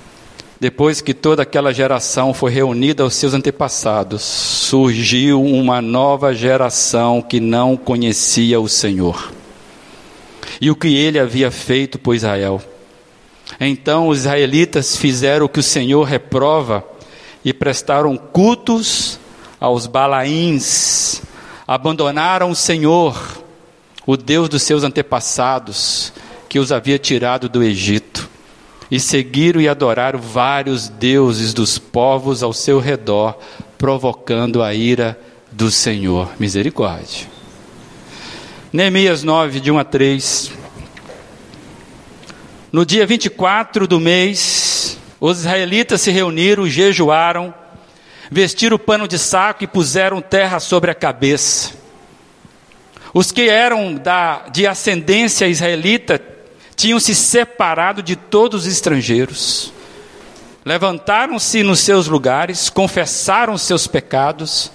Depois 0.58 1.00
que 1.00 1.12
toda 1.12 1.42
aquela 1.42 1.72
geração 1.72 2.32
foi 2.32 2.50
reunida 2.50 3.02
aos 3.02 3.14
seus 3.14 3.34
antepassados, 3.34 4.22
surgiu 4.22 5.42
uma 5.44 5.82
nova 5.82 6.34
geração 6.34 7.20
que 7.20 7.38
não 7.38 7.76
conhecia 7.76 8.60
o 8.60 8.68
Senhor 8.68 9.32
e 10.60 10.70
o 10.70 10.76
que 10.76 10.88
ele 10.88 11.18
havia 11.18 11.50
feito 11.50 11.98
por 11.98 12.14
Israel. 12.14 12.62
Então 13.60 14.08
os 14.08 14.20
israelitas 14.20 14.96
fizeram 14.96 15.46
o 15.46 15.48
que 15.48 15.60
o 15.60 15.62
Senhor 15.62 16.02
reprova 16.04 16.84
e 17.44 17.52
prestaram 17.52 18.16
cultos 18.16 19.18
aos 19.60 19.86
Balaíns, 19.86 21.22
abandonaram 21.66 22.50
o 22.50 22.54
Senhor, 22.56 23.16
o 24.06 24.16
Deus 24.16 24.48
dos 24.48 24.62
seus 24.62 24.82
antepassados, 24.82 26.12
que 26.48 26.58
os 26.58 26.70
havia 26.70 26.98
tirado 26.98 27.48
do 27.48 27.62
Egito 27.62 28.28
e 28.90 29.00
seguiram 29.00 29.60
e 29.60 29.68
adoraram 29.68 30.20
vários 30.20 30.88
deuses 30.88 31.52
dos 31.52 31.78
povos 31.78 32.42
ao 32.42 32.52
seu 32.52 32.78
redor, 32.78 33.38
provocando 33.78 34.62
a 34.62 34.74
ira 34.74 35.18
do 35.50 35.70
Senhor. 35.70 36.30
Misericórdia. 36.38 37.26
Neemias 38.72 39.22
9, 39.22 39.60
de 39.60 39.70
1 39.70 39.78
a 39.78 39.84
3. 39.84 40.63
No 42.74 42.84
dia 42.84 43.06
24 43.06 43.86
do 43.86 44.00
mês, 44.00 44.98
os 45.20 45.38
israelitas 45.38 46.00
se 46.00 46.10
reuniram, 46.10 46.68
jejuaram, 46.68 47.54
vestiram 48.28 48.76
pano 48.76 49.06
de 49.06 49.16
saco 49.16 49.62
e 49.62 49.68
puseram 49.68 50.20
terra 50.20 50.58
sobre 50.58 50.90
a 50.90 50.94
cabeça. 50.94 51.70
Os 53.14 53.30
que 53.30 53.48
eram 53.48 53.94
da, 53.94 54.48
de 54.48 54.66
ascendência 54.66 55.46
israelita 55.46 56.20
tinham 56.74 56.98
se 56.98 57.14
separado 57.14 58.02
de 58.02 58.16
todos 58.16 58.66
os 58.66 58.72
estrangeiros. 58.72 59.72
Levantaram-se 60.64 61.62
nos 61.62 61.78
seus 61.78 62.08
lugares, 62.08 62.68
confessaram 62.70 63.56
seus 63.56 63.86
pecados 63.86 64.72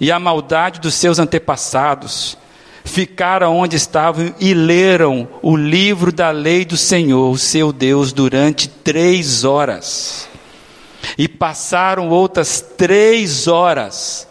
e 0.00 0.10
a 0.10 0.18
maldade 0.18 0.80
dos 0.80 0.94
seus 0.94 1.18
antepassados. 1.18 2.38
Ficaram 2.84 3.56
onde 3.56 3.76
estavam 3.76 4.34
e 4.40 4.54
leram 4.54 5.28
o 5.40 5.56
livro 5.56 6.12
da 6.12 6.30
lei 6.30 6.64
do 6.64 6.76
Senhor, 6.76 7.30
o 7.30 7.38
seu 7.38 7.72
Deus, 7.72 8.12
durante 8.12 8.68
três 8.68 9.44
horas. 9.44 10.28
E 11.16 11.28
passaram 11.28 12.08
outras 12.08 12.60
três 12.76 13.46
horas 13.46 14.28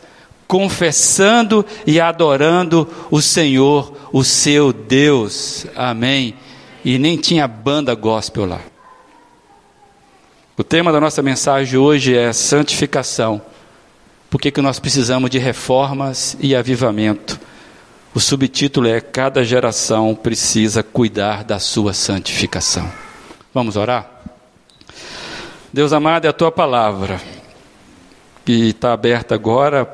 confessando 0.48 1.66
e 1.88 2.00
adorando 2.00 2.88
o 3.10 3.22
Senhor, 3.22 3.94
o 4.12 4.24
seu 4.24 4.74
Deus. 4.74 5.66
Amém 5.76 6.36
e 6.84 6.98
nem 6.98 7.18
tinha 7.18 7.48
banda 7.48 7.94
gospel 7.94 8.46
lá. 8.46 8.62
O 10.58 10.64
tema 10.64 10.92
da 10.92 11.00
nossa 11.00 11.22
mensagem 11.22 11.80
hoje 11.80 12.16
é 12.16 12.34
santificação. 12.34 13.42
Por 14.30 14.40
que, 14.40 14.52
que 14.52 14.62
nós 14.62 14.80
precisamos 14.80 15.30
de 15.30 15.40
reformas 15.40 16.38
e 16.40 16.56
avivamento? 16.56 17.40
O 18.14 18.20
subtítulo 18.20 18.88
é 18.88 19.00
Cada 19.00 19.44
geração 19.44 20.14
precisa 20.14 20.84
cuidar 20.84 21.44
da 21.44 21.60
sua 21.60 21.94
santificação. 21.94 22.92
Vamos 23.54 23.78
orar? 23.78 24.10
Deus 25.72 25.94
amado, 25.94 26.26
é 26.26 26.28
a 26.28 26.34
tua 26.34 26.52
palavra 26.52 27.22
que 28.44 28.70
está 28.70 28.92
aberta 28.92 29.36
agora 29.36 29.90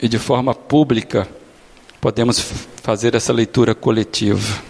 e 0.00 0.08
de 0.08 0.18
forma 0.18 0.54
pública 0.54 1.26
podemos 2.00 2.38
fazer 2.82 3.14
essa 3.14 3.32
leitura 3.32 3.74
coletiva. 3.74 4.60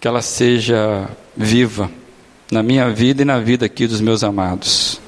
Que 0.00 0.06
ela 0.06 0.22
seja 0.22 1.08
viva 1.36 1.90
na 2.50 2.62
minha 2.62 2.90
vida 2.90 3.22
e 3.22 3.24
na 3.24 3.38
vida 3.40 3.66
aqui 3.66 3.86
dos 3.86 4.00
meus 4.00 4.22
amados. 4.22 5.00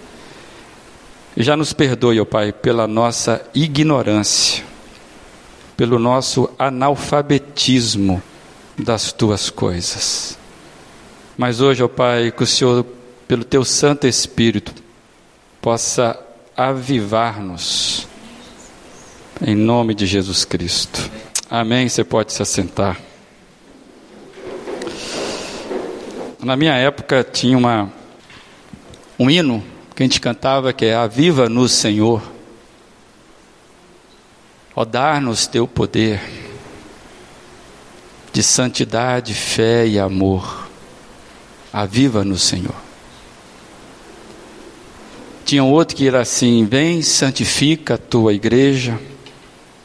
E 1.37 1.43
já 1.43 1.57
nos 1.57 1.73
perdoe, 1.73 2.21
ó 2.21 2.25
Pai, 2.25 2.53
pela 2.53 2.87
nossa 2.87 3.45
ignorância, 3.55 4.65
pelo 5.77 5.99
nosso 5.99 6.49
analfabetismo 6.59 8.23
das 8.79 9.13
tuas 9.13 9.51
coisas. 9.51 10.39
Mas 11.37 11.61
hoje, 11.61 11.83
ó 11.83 11.89
Pai, 11.89 12.31
que 12.31 12.43
o 12.43 12.47
Senhor, 12.47 12.85
pelo 13.27 13.45
teu 13.45 13.65
Santo 13.65 14.07
Espírito, 14.07 14.75
possa 15.61 16.19
avivar-nos, 16.57 18.07
em 19.45 19.55
nome 19.55 19.95
de 19.95 20.07
Jesus 20.07 20.45
Cristo. 20.45 21.11
Amém. 21.51 21.89
Você 21.89 22.05
pode 22.05 22.33
se 22.33 22.43
assentar. 22.43 23.01
Na 26.41 26.57
minha 26.57 26.75
época 26.75 27.25
tinha 27.25 27.57
uma, 27.57 27.91
um 29.19 29.31
hino 29.31 29.65
que 29.95 30.03
a 30.03 30.07
gente 30.07 30.21
cantava 30.21 30.73
que 30.73 30.85
é 30.85 30.95
Aviva 30.95 31.49
nos 31.49 31.73
Senhor. 31.73 32.34
Ó 34.77 34.85
dar-nos 34.85 35.47
teu 35.47 35.69
poder 35.69 36.21
de 38.33 38.43
santidade, 38.43 39.33
fé 39.33 39.87
e 39.87 39.99
amor. 39.99 40.69
Aviva-nos, 41.73 42.43
Senhor. 42.43 42.75
Tinha 45.45 45.63
outro 45.63 45.97
que 45.97 46.09
era 46.09 46.21
assim: 46.21 46.65
Vem, 46.65 47.03
santifica 47.03 47.95
a 47.95 47.99
tua 47.99 48.33
igreja, 48.33 48.99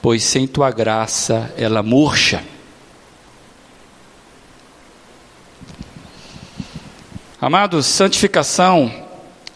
pois 0.01 0.23
sem 0.23 0.47
tua 0.47 0.71
graça 0.71 1.53
ela 1.55 1.83
murcha. 1.83 2.43
Amados, 7.41 7.85
santificação 7.85 8.91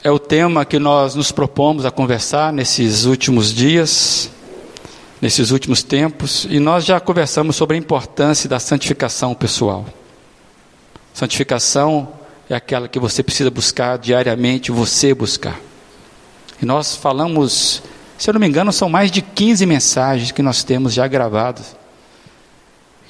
é 0.03 0.11
o 0.11 0.19
tema 0.19 0.63
que 0.65 0.79
nós 0.79 1.15
nos 1.15 1.31
propomos 1.31 1.85
a 1.85 1.91
conversar 1.91 2.53
nesses 2.53 3.05
últimos 3.05 3.53
dias, 3.53 4.29
nesses 5.23 5.51
últimos 5.51 5.81
tempos, 5.81 6.45
e 6.49 6.59
nós 6.59 6.83
já 6.83 6.99
conversamos 6.99 7.55
sobre 7.55 7.77
a 7.77 7.79
importância 7.79 8.49
da 8.49 8.59
santificação 8.59 9.33
pessoal. 9.33 9.85
Santificação 11.13 12.11
é 12.49 12.55
aquela 12.55 12.89
que 12.89 12.99
você 12.99 13.23
precisa 13.23 13.49
buscar 13.49 13.97
diariamente, 13.97 14.69
você 14.69 15.13
buscar. 15.13 15.57
E 16.61 16.65
nós 16.65 16.97
falamos, 16.97 17.81
se 18.17 18.29
eu 18.29 18.33
não 18.33 18.41
me 18.41 18.47
engano, 18.49 18.73
são 18.73 18.89
mais 18.89 19.09
de 19.09 19.21
15 19.21 19.65
mensagens 19.65 20.31
que 20.33 20.41
nós 20.41 20.61
temos 20.61 20.93
já 20.93 21.07
gravadas, 21.07 21.73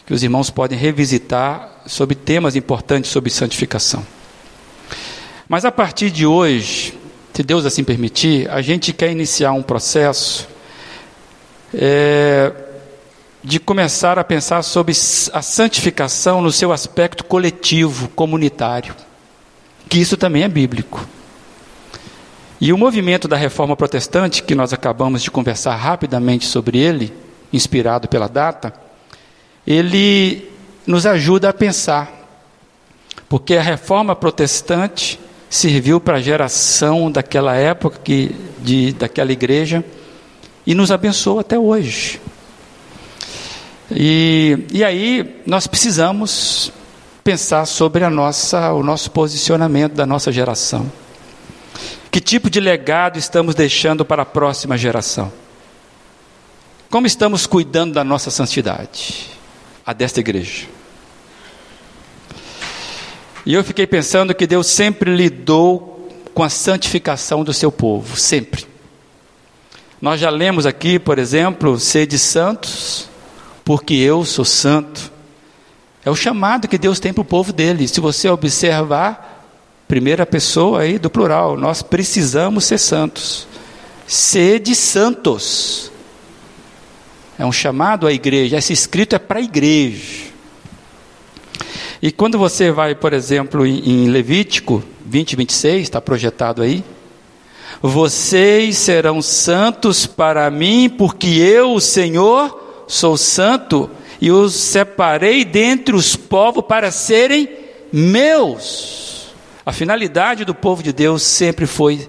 que 0.05 0.13
os 0.13 0.21
irmãos 0.21 0.51
podem 0.51 0.77
revisitar 0.77 1.81
sobre 1.87 2.13
temas 2.13 2.55
importantes 2.55 3.09
sobre 3.09 3.31
santificação. 3.31 4.05
Mas 5.49 5.65
a 5.65 5.71
partir 5.71 6.11
de 6.11 6.27
hoje, 6.27 6.95
se 7.33 7.41
Deus 7.41 7.65
assim 7.65 7.83
permitir, 7.83 8.47
a 8.51 8.61
gente 8.61 8.93
quer 8.93 9.09
iniciar 9.09 9.53
um 9.53 9.63
processo 9.63 10.52
é, 11.73 12.51
de 13.43 13.59
começar 13.59 14.17
a 14.19 14.23
pensar 14.23 14.61
sobre 14.61 14.91
a 14.91 15.41
santificação 15.41 16.41
no 16.41 16.51
seu 16.51 16.71
aspecto 16.71 17.23
coletivo, 17.25 18.07
comunitário, 18.09 18.95
que 19.89 19.99
isso 19.99 20.15
também 20.15 20.43
é 20.43 20.47
bíblico. 20.47 21.05
E 22.61 22.71
o 22.71 22.77
movimento 22.77 23.27
da 23.27 23.35
reforma 23.35 23.75
protestante, 23.75 24.43
que 24.43 24.55
nós 24.55 24.71
acabamos 24.71 25.21
de 25.21 25.29
conversar 25.29 25.75
rapidamente 25.75 26.45
sobre 26.45 26.77
ele, 26.77 27.13
inspirado 27.51 28.07
pela 28.07 28.29
data, 28.29 28.73
ele 29.67 30.49
nos 30.87 31.05
ajuda 31.05 31.49
a 31.49 31.53
pensar, 31.53 32.09
porque 33.27 33.55
a 33.55 33.61
reforma 33.61 34.15
protestante 34.15 35.19
serviu 35.49 35.99
para 35.99 36.17
a 36.17 36.21
geração 36.21 37.11
daquela 37.11 37.55
época, 37.55 37.99
que, 38.03 38.35
de, 38.59 38.93
daquela 38.93 39.31
igreja, 39.31 39.83
e 40.65 40.73
nos 40.73 40.91
abençoa 40.91 41.41
até 41.41 41.57
hoje. 41.57 42.21
E, 43.91 44.59
e 44.71 44.83
aí 44.83 45.41
nós 45.45 45.67
precisamos 45.67 46.71
pensar 47.23 47.65
sobre 47.65 48.03
a 48.03 48.09
nossa, 48.09 48.73
o 48.73 48.83
nosso 48.83 49.11
posicionamento 49.11 49.93
da 49.93 50.05
nossa 50.05 50.31
geração. 50.31 50.91
Que 52.11 52.19
tipo 52.19 52.49
de 52.49 52.59
legado 52.59 53.17
estamos 53.17 53.55
deixando 53.55 54.05
para 54.05 54.21
a 54.23 54.25
próxima 54.25 54.77
geração? 54.77 55.31
Como 56.89 57.07
estamos 57.07 57.47
cuidando 57.47 57.93
da 57.93 58.03
nossa 58.03 58.29
santidade? 58.29 59.31
A 59.85 59.93
desta 59.93 60.19
igreja. 60.19 60.67
E 63.45 63.53
eu 63.53 63.63
fiquei 63.63 63.85
pensando 63.85 64.33
que 64.33 64.47
Deus 64.47 64.67
sempre 64.67 65.15
lidou 65.15 66.09
com 66.33 66.43
a 66.43 66.49
santificação 66.49 67.43
do 67.43 67.53
seu 67.53 67.71
povo, 67.71 68.15
sempre. 68.15 68.72
Nós 70.03 70.19
já 70.19 70.29
lemos 70.29 70.65
aqui, 70.65 70.99
por 70.99 71.17
exemplo, 71.17 71.79
sede 71.79 72.19
santos, 72.19 73.07
porque 73.63 73.93
eu 73.93 74.25
sou 74.25 74.43
santo. 74.43 75.09
É 76.03 76.11
o 76.11 76.15
chamado 76.15 76.67
que 76.67 76.77
Deus 76.77 76.99
tem 76.99 77.13
para 77.13 77.21
o 77.21 77.25
povo 77.25 77.53
dele. 77.53 77.87
Se 77.87 78.01
você 78.01 78.27
observar, 78.27 79.47
primeira 79.87 80.25
pessoa 80.25 80.81
aí 80.81 80.99
do 80.99 81.09
plural, 81.09 81.55
nós 81.55 81.81
precisamos 81.81 82.65
ser 82.65 82.79
santos. 82.79 83.47
Sede 84.05 84.75
santos. 84.75 85.89
É 87.39 87.45
um 87.45 87.53
chamado 87.53 88.05
à 88.05 88.11
igreja. 88.11 88.57
Esse 88.57 88.73
escrito 88.73 89.15
é 89.15 89.19
para 89.19 89.39
a 89.39 89.41
igreja. 89.41 90.33
E 92.01 92.11
quando 92.11 92.37
você 92.37 92.73
vai, 92.73 92.93
por 92.93 93.13
exemplo, 93.13 93.65
em 93.65 94.09
Levítico 94.09 94.83
20, 95.05 95.37
26, 95.37 95.83
está 95.83 96.01
projetado 96.01 96.61
aí. 96.61 96.83
Vocês 97.81 98.77
serão 98.77 99.21
santos 99.21 100.05
para 100.05 100.49
mim, 100.49 100.89
porque 100.89 101.27
eu, 101.27 101.73
o 101.73 101.81
Senhor, 101.81 102.85
sou 102.87 103.17
santo 103.17 103.89
e 104.21 104.31
os 104.31 104.53
separei 104.53 105.43
dentre 105.43 105.95
os 105.95 106.15
povos 106.15 106.63
para 106.65 106.91
serem 106.91 107.49
meus. 107.91 109.33
A 109.65 109.71
finalidade 109.71 110.43
do 110.45 110.53
povo 110.53 110.83
de 110.83 110.91
Deus 110.91 111.23
sempre 111.23 111.65
foi 111.65 112.07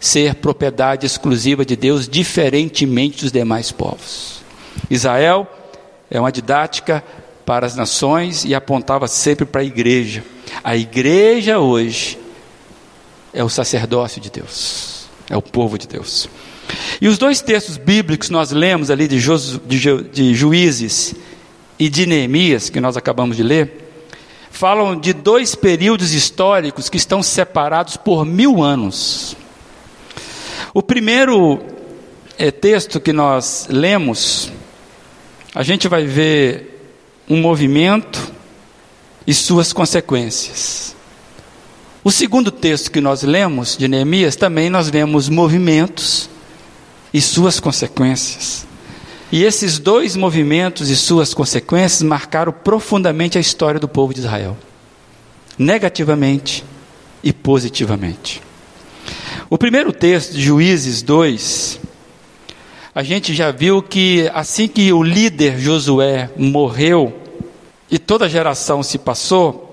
ser 0.00 0.36
propriedade 0.36 1.06
exclusiva 1.06 1.64
de 1.64 1.76
Deus, 1.76 2.08
diferentemente 2.08 3.22
dos 3.22 3.32
demais 3.32 3.72
povos. 3.72 4.42
Israel 4.90 5.46
é 6.10 6.18
uma 6.20 6.32
didática 6.32 7.02
para 7.44 7.66
as 7.66 7.74
nações 7.74 8.44
e 8.44 8.54
apontava 8.54 9.08
sempre 9.08 9.44
para 9.44 9.60
a 9.60 9.64
igreja. 9.64 10.24
A 10.62 10.76
igreja 10.76 11.58
hoje 11.58 12.18
é 13.32 13.42
o 13.42 13.48
sacerdócio 13.48 14.20
de 14.20 14.30
Deus, 14.30 14.97
é 15.30 15.36
o 15.36 15.42
povo 15.42 15.78
de 15.78 15.86
Deus. 15.86 16.28
E 17.00 17.08
os 17.08 17.18
dois 17.18 17.40
textos 17.40 17.76
bíblicos 17.76 18.30
nós 18.30 18.50
lemos 18.50 18.90
ali 18.90 19.08
de, 19.08 19.18
de, 19.18 19.78
Ju, 19.78 20.02
de 20.02 20.34
Juízes 20.34 21.14
e 21.78 21.88
de 21.88 22.06
Neemias, 22.06 22.68
que 22.68 22.80
nós 22.80 22.96
acabamos 22.96 23.36
de 23.36 23.42
ler, 23.42 23.88
falam 24.50 24.98
de 24.98 25.12
dois 25.12 25.54
períodos 25.54 26.12
históricos 26.12 26.88
que 26.88 26.96
estão 26.96 27.22
separados 27.22 27.96
por 27.96 28.24
mil 28.24 28.62
anos. 28.62 29.36
O 30.74 30.82
primeiro 30.82 31.60
é, 32.36 32.50
texto 32.50 33.00
que 33.00 33.12
nós 33.12 33.66
lemos, 33.70 34.52
a 35.54 35.62
gente 35.62 35.88
vai 35.88 36.04
ver 36.04 36.92
um 37.28 37.40
movimento 37.40 38.32
e 39.26 39.34
suas 39.34 39.72
consequências. 39.72 40.96
O 42.04 42.10
segundo 42.10 42.50
texto 42.50 42.90
que 42.92 43.00
nós 43.00 43.22
lemos 43.22 43.76
de 43.76 43.88
Neemias 43.88 44.36
também 44.36 44.70
nós 44.70 44.88
vemos 44.88 45.28
movimentos 45.28 46.30
e 47.12 47.20
suas 47.20 47.58
consequências. 47.58 48.66
E 49.30 49.44
esses 49.44 49.78
dois 49.78 50.16
movimentos 50.16 50.88
e 50.88 50.96
suas 50.96 51.34
consequências 51.34 52.02
marcaram 52.02 52.52
profundamente 52.52 53.36
a 53.36 53.40
história 53.40 53.78
do 53.78 53.88
povo 53.88 54.14
de 54.14 54.20
Israel, 54.20 54.56
negativamente 55.58 56.64
e 57.22 57.32
positivamente. 57.32 58.40
O 59.50 59.58
primeiro 59.58 59.92
texto 59.92 60.32
de 60.32 60.40
Juízes 60.40 61.02
2, 61.02 61.80
a 62.94 63.02
gente 63.02 63.34
já 63.34 63.50
viu 63.50 63.82
que 63.82 64.30
assim 64.32 64.68
que 64.68 64.92
o 64.92 65.02
líder 65.02 65.58
Josué 65.58 66.30
morreu 66.36 67.18
e 67.90 67.98
toda 67.98 68.26
a 68.26 68.28
geração 68.28 68.82
se 68.82 68.98
passou, 68.98 69.67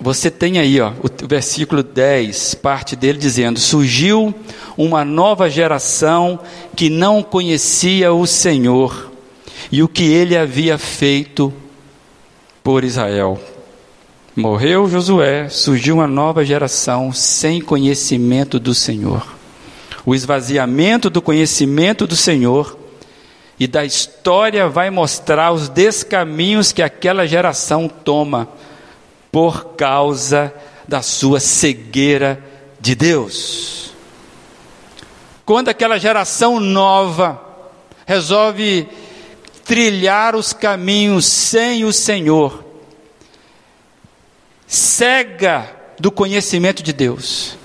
você 0.00 0.30
tem 0.30 0.58
aí, 0.58 0.80
ó, 0.80 0.92
o 1.02 1.28
versículo 1.28 1.82
10, 1.82 2.54
parte 2.54 2.96
dele 2.96 3.18
dizendo: 3.18 3.60
Surgiu 3.60 4.34
uma 4.74 5.04
nova 5.04 5.50
geração 5.50 6.40
que 6.74 6.88
não 6.88 7.22
conhecia 7.22 8.10
o 8.10 8.26
Senhor 8.26 9.12
e 9.70 9.82
o 9.82 9.88
que 9.88 10.04
ele 10.04 10.38
havia 10.38 10.78
feito 10.78 11.52
por 12.64 12.82
Israel. 12.82 13.38
Morreu 14.34 14.88
Josué, 14.88 15.50
surgiu 15.50 15.96
uma 15.96 16.06
nova 16.06 16.42
geração 16.46 17.12
sem 17.12 17.60
conhecimento 17.60 18.58
do 18.58 18.74
Senhor. 18.74 19.26
O 20.06 20.14
esvaziamento 20.14 21.10
do 21.10 21.20
conhecimento 21.20 22.06
do 22.06 22.16
Senhor 22.16 22.78
e 23.58 23.66
da 23.66 23.84
história 23.84 24.66
vai 24.66 24.88
mostrar 24.88 25.52
os 25.52 25.68
descaminhos 25.68 26.72
que 26.72 26.80
aquela 26.80 27.26
geração 27.26 27.86
toma 27.86 28.48
por 29.30 29.74
causa 29.76 30.52
da 30.86 31.02
sua 31.02 31.38
cegueira 31.38 32.42
de 32.80 32.94
Deus. 32.94 33.92
Quando 35.44 35.68
aquela 35.68 35.98
geração 35.98 36.58
nova 36.58 37.40
resolve 38.06 38.88
trilhar 39.64 40.34
os 40.34 40.52
caminhos 40.52 41.26
sem 41.26 41.84
o 41.84 41.92
Senhor, 41.92 42.64
cega 44.66 45.76
do 45.98 46.10
conhecimento 46.10 46.82
de 46.82 46.92
Deus, 46.92 47.56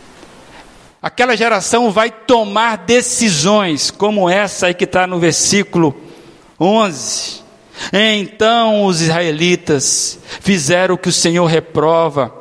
aquela 1.01 1.35
geração 1.35 1.91
vai 1.91 2.11
tomar 2.11 2.77
decisões 2.77 3.89
como 3.89 4.29
essa 4.29 4.67
aí 4.67 4.73
que 4.73 4.83
está 4.83 5.07
no 5.07 5.19
versículo 5.19 5.95
11 6.59 7.44
então 7.91 8.85
os 8.85 9.01
israelitas 9.01 10.19
fizeram 10.41 10.95
o 10.95 10.97
que 10.97 11.09
o 11.09 11.13
Senhor 11.13 11.45
reprova 11.45 12.33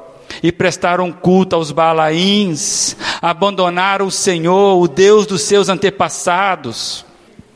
e 0.42 0.52
prestaram 0.52 1.10
culto 1.12 1.56
aos 1.56 1.70
Balaíns, 1.70 2.96
abandonaram 3.20 4.06
o 4.06 4.10
Senhor, 4.10 4.80
o 4.80 4.88
Deus 4.88 5.26
dos 5.26 5.42
seus 5.42 5.68
antepassados, 5.68 7.04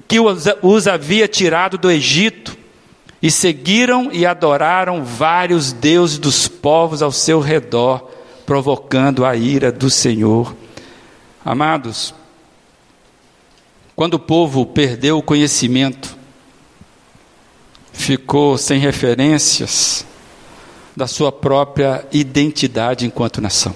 que 0.07 0.19
os, 0.19 0.89
havia 0.89 1.29
tirado 1.29 1.77
do 1.77 1.91
Egito, 1.91 2.57
e 3.21 3.31
seguiram 3.31 4.11
e 4.13 4.25
adoraram 4.25 5.05
vários 5.05 5.73
deuses 5.73 6.19
dos 6.19 6.47
povos 6.47 7.03
ao 7.03 7.11
seu 7.11 7.41
redor, 7.41 8.11
provocando 8.47 9.25
a 9.25 9.37
ira 9.37 9.73
do 9.73 9.91
Senhor. 9.91 10.55
Amados, 11.45 12.15
quando 13.97 14.15
o 14.15 14.19
povo 14.19 14.65
perdeu 14.65 15.19
o 15.19 15.23
conhecimento, 15.23 16.18
ficou 17.99 18.57
sem 18.57 18.79
referências 18.79 20.07
da 20.97 21.07
sua 21.07 21.33
própria 21.33 22.07
identidade 22.13 23.05
enquanto 23.05 23.41
nação. 23.41 23.75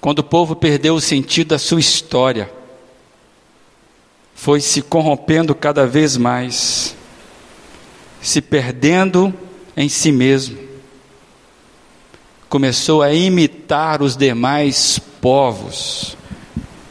Quando 0.00 0.20
o 0.20 0.24
povo 0.24 0.56
perdeu 0.56 0.94
o 0.94 1.00
sentido 1.00 1.48
da 1.48 1.58
sua 1.58 1.78
história, 1.78 2.50
foi 4.34 4.60
se 4.60 4.80
corrompendo 4.82 5.54
cada 5.54 5.86
vez 5.86 6.16
mais, 6.16 6.96
se 8.20 8.40
perdendo 8.40 9.32
em 9.76 9.88
si 9.88 10.10
mesmo. 10.10 10.58
Começou 12.48 13.02
a 13.02 13.12
imitar 13.12 14.02
os 14.02 14.16
demais 14.16 14.98
povos, 15.20 16.16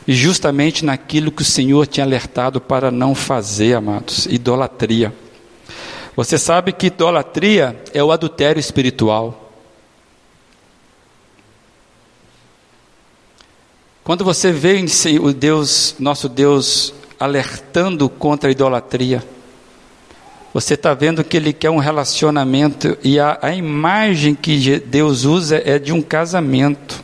e 0.08 0.14
justamente 0.14 0.86
naquilo 0.86 1.32
que 1.32 1.42
o 1.42 1.46
Senhor 1.46 1.88
tinha 1.88 2.06
alertado 2.06 2.62
para 2.62 2.92
não 2.92 3.14
fazer, 3.14 3.76
amados, 3.76 4.26
idolatria. 4.28 5.14
Você 6.22 6.38
sabe 6.38 6.72
que 6.72 6.86
idolatria 6.86 7.82
é 7.96 8.04
o 8.04 8.12
adultério 8.12 8.60
espiritual. 8.60 9.52
Quando 14.04 14.24
você 14.24 14.52
vê 14.52 14.86
o 15.20 15.34
Deus, 15.34 15.96
nosso 15.98 16.30
Deus, 16.30 16.94
alertando 17.20 18.08
contra 18.08 18.50
a 18.50 18.52
idolatria, 18.52 19.26
você 20.54 20.76
está 20.76 20.94
vendo 20.94 21.24
que 21.24 21.38
Ele 21.38 21.52
quer 21.52 21.72
um 21.72 21.80
relacionamento 21.80 22.96
e 23.04 23.20
a, 23.20 23.40
a 23.42 23.56
imagem 23.56 24.36
que 24.36 24.80
Deus 24.80 25.26
usa 25.26 25.60
é 25.66 25.80
de 25.80 25.92
um 25.92 26.04
casamento. 26.04 27.04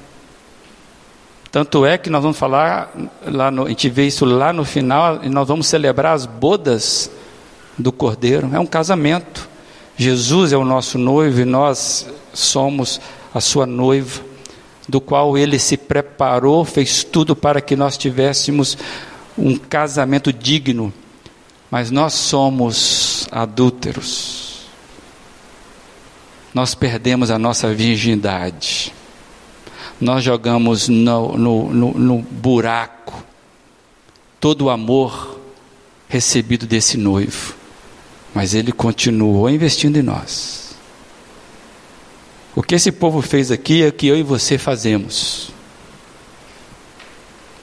Tanto 1.51 1.87
é 1.87 1.97
que 1.97 2.11
nós 2.11 2.21
vamos 2.21 2.37
falar, 2.37 2.93
lá 3.25 3.49
no, 3.49 3.65
a 3.65 3.69
gente 3.69 3.89
vê 3.89 4.05
isso 4.05 4.25
lá 4.25 4.53
no 4.53 4.63
final, 4.63 5.21
e 5.23 5.29
nós 5.29 5.47
vamos 5.47 5.65
celebrar 5.65 6.13
as 6.13 6.27
bodas 6.27 7.09
do 7.77 7.91
Cordeiro, 7.91 8.49
é 8.53 8.59
um 8.59 8.65
casamento. 8.65 9.47
Jesus 9.95 10.53
é 10.53 10.57
o 10.57 10.65
nosso 10.65 10.97
noivo 10.97 11.41
e 11.41 11.45
nós 11.45 12.07
somos 12.33 13.01
a 13.33 13.41
sua 13.41 13.65
noiva, 13.65 14.21
do 14.87 15.01
qual 15.01 15.37
ele 15.37 15.59
se 15.59 15.75
preparou, 15.75 16.63
fez 16.63 17.03
tudo 17.03 17.35
para 17.35 17.59
que 17.59 17.75
nós 17.75 17.97
tivéssemos 17.97 18.77
um 19.37 19.57
casamento 19.57 20.31
digno, 20.31 20.93
mas 21.69 21.91
nós 21.91 22.13
somos 22.13 23.27
adúlteros. 23.31 24.67
Nós 26.53 26.73
perdemos 26.73 27.29
a 27.29 27.37
nossa 27.37 27.73
virgindade, 27.73 28.93
nós 29.99 30.23
jogamos 30.23 30.87
no, 30.87 31.37
no, 31.37 31.73
no, 31.73 31.93
no 31.93 32.17
buraco 32.19 33.23
todo 34.39 34.65
o 34.65 34.69
amor 34.69 35.39
recebido 36.07 36.65
desse 36.65 36.97
noivo 36.97 37.56
mas 38.37 38.53
ele 38.53 38.71
continuou 38.71 39.49
investindo 39.49 39.97
em 39.97 40.03
nós. 40.03 40.75
O 42.55 42.61
que 42.61 42.75
esse 42.75 42.91
povo 42.91 43.19
fez 43.19 43.49
aqui 43.49 43.81
é 43.81 43.87
o 43.87 43.91
que 43.91 44.05
eu 44.05 44.15
e 44.15 44.21
você 44.21 44.59
fazemos. 44.59 45.49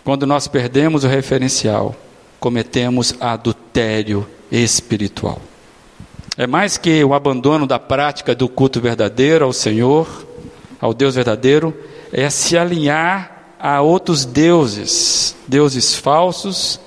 Quando 0.03 0.27
nós 0.27 0.49
perdemos 0.49 1.05
o 1.05 1.07
referencial, 1.07 1.95
cometemos 2.41 3.15
adultério 3.21 4.27
espiritual. 4.51 5.41
É 6.37 6.45
mais 6.45 6.77
que 6.77 7.05
o 7.05 7.15
abandono 7.15 7.69
da 7.69 7.79
prática 7.79 8.35
do 8.35 8.49
culto 8.49 8.81
verdadeiro 8.81 9.45
ao 9.45 9.53
Senhor, 9.53 10.27
ao 10.81 10.93
Deus 10.93 11.15
verdadeiro, 11.15 11.73
é 12.13 12.29
se 12.31 12.59
alinhar 12.59 13.55
a 13.61 13.81
outros 13.81 14.25
deuses, 14.25 15.37
deuses 15.47 15.95
falsos, 15.95 16.81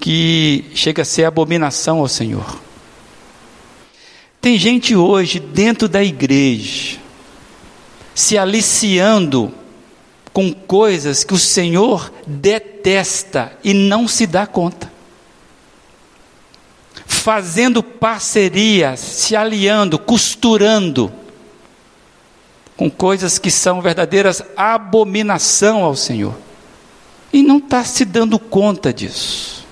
que 0.00 0.64
chega 0.74 1.02
a 1.02 1.04
ser 1.04 1.24
abominação 1.24 1.98
ao 1.98 2.08
Senhor. 2.08 2.67
Tem 4.48 4.56
gente 4.56 4.96
hoje 4.96 5.38
dentro 5.38 5.86
da 5.86 6.02
igreja 6.02 6.96
se 8.14 8.38
aliciando 8.38 9.52
com 10.32 10.54
coisas 10.54 11.22
que 11.22 11.34
o 11.34 11.38
Senhor 11.38 12.10
detesta 12.26 13.52
e 13.62 13.74
não 13.74 14.08
se 14.08 14.26
dá 14.26 14.46
conta. 14.46 14.90
Fazendo 17.04 17.82
parceria, 17.82 18.96
se 18.96 19.36
aliando, 19.36 19.98
costurando 19.98 21.12
com 22.74 22.90
coisas 22.90 23.38
que 23.38 23.50
são 23.50 23.82
verdadeiras 23.82 24.42
abominação 24.56 25.84
ao 25.84 25.94
Senhor. 25.94 26.34
E 27.30 27.42
não 27.42 27.58
está 27.58 27.84
se 27.84 28.06
dando 28.06 28.38
conta 28.38 28.94
disso. 28.94 29.66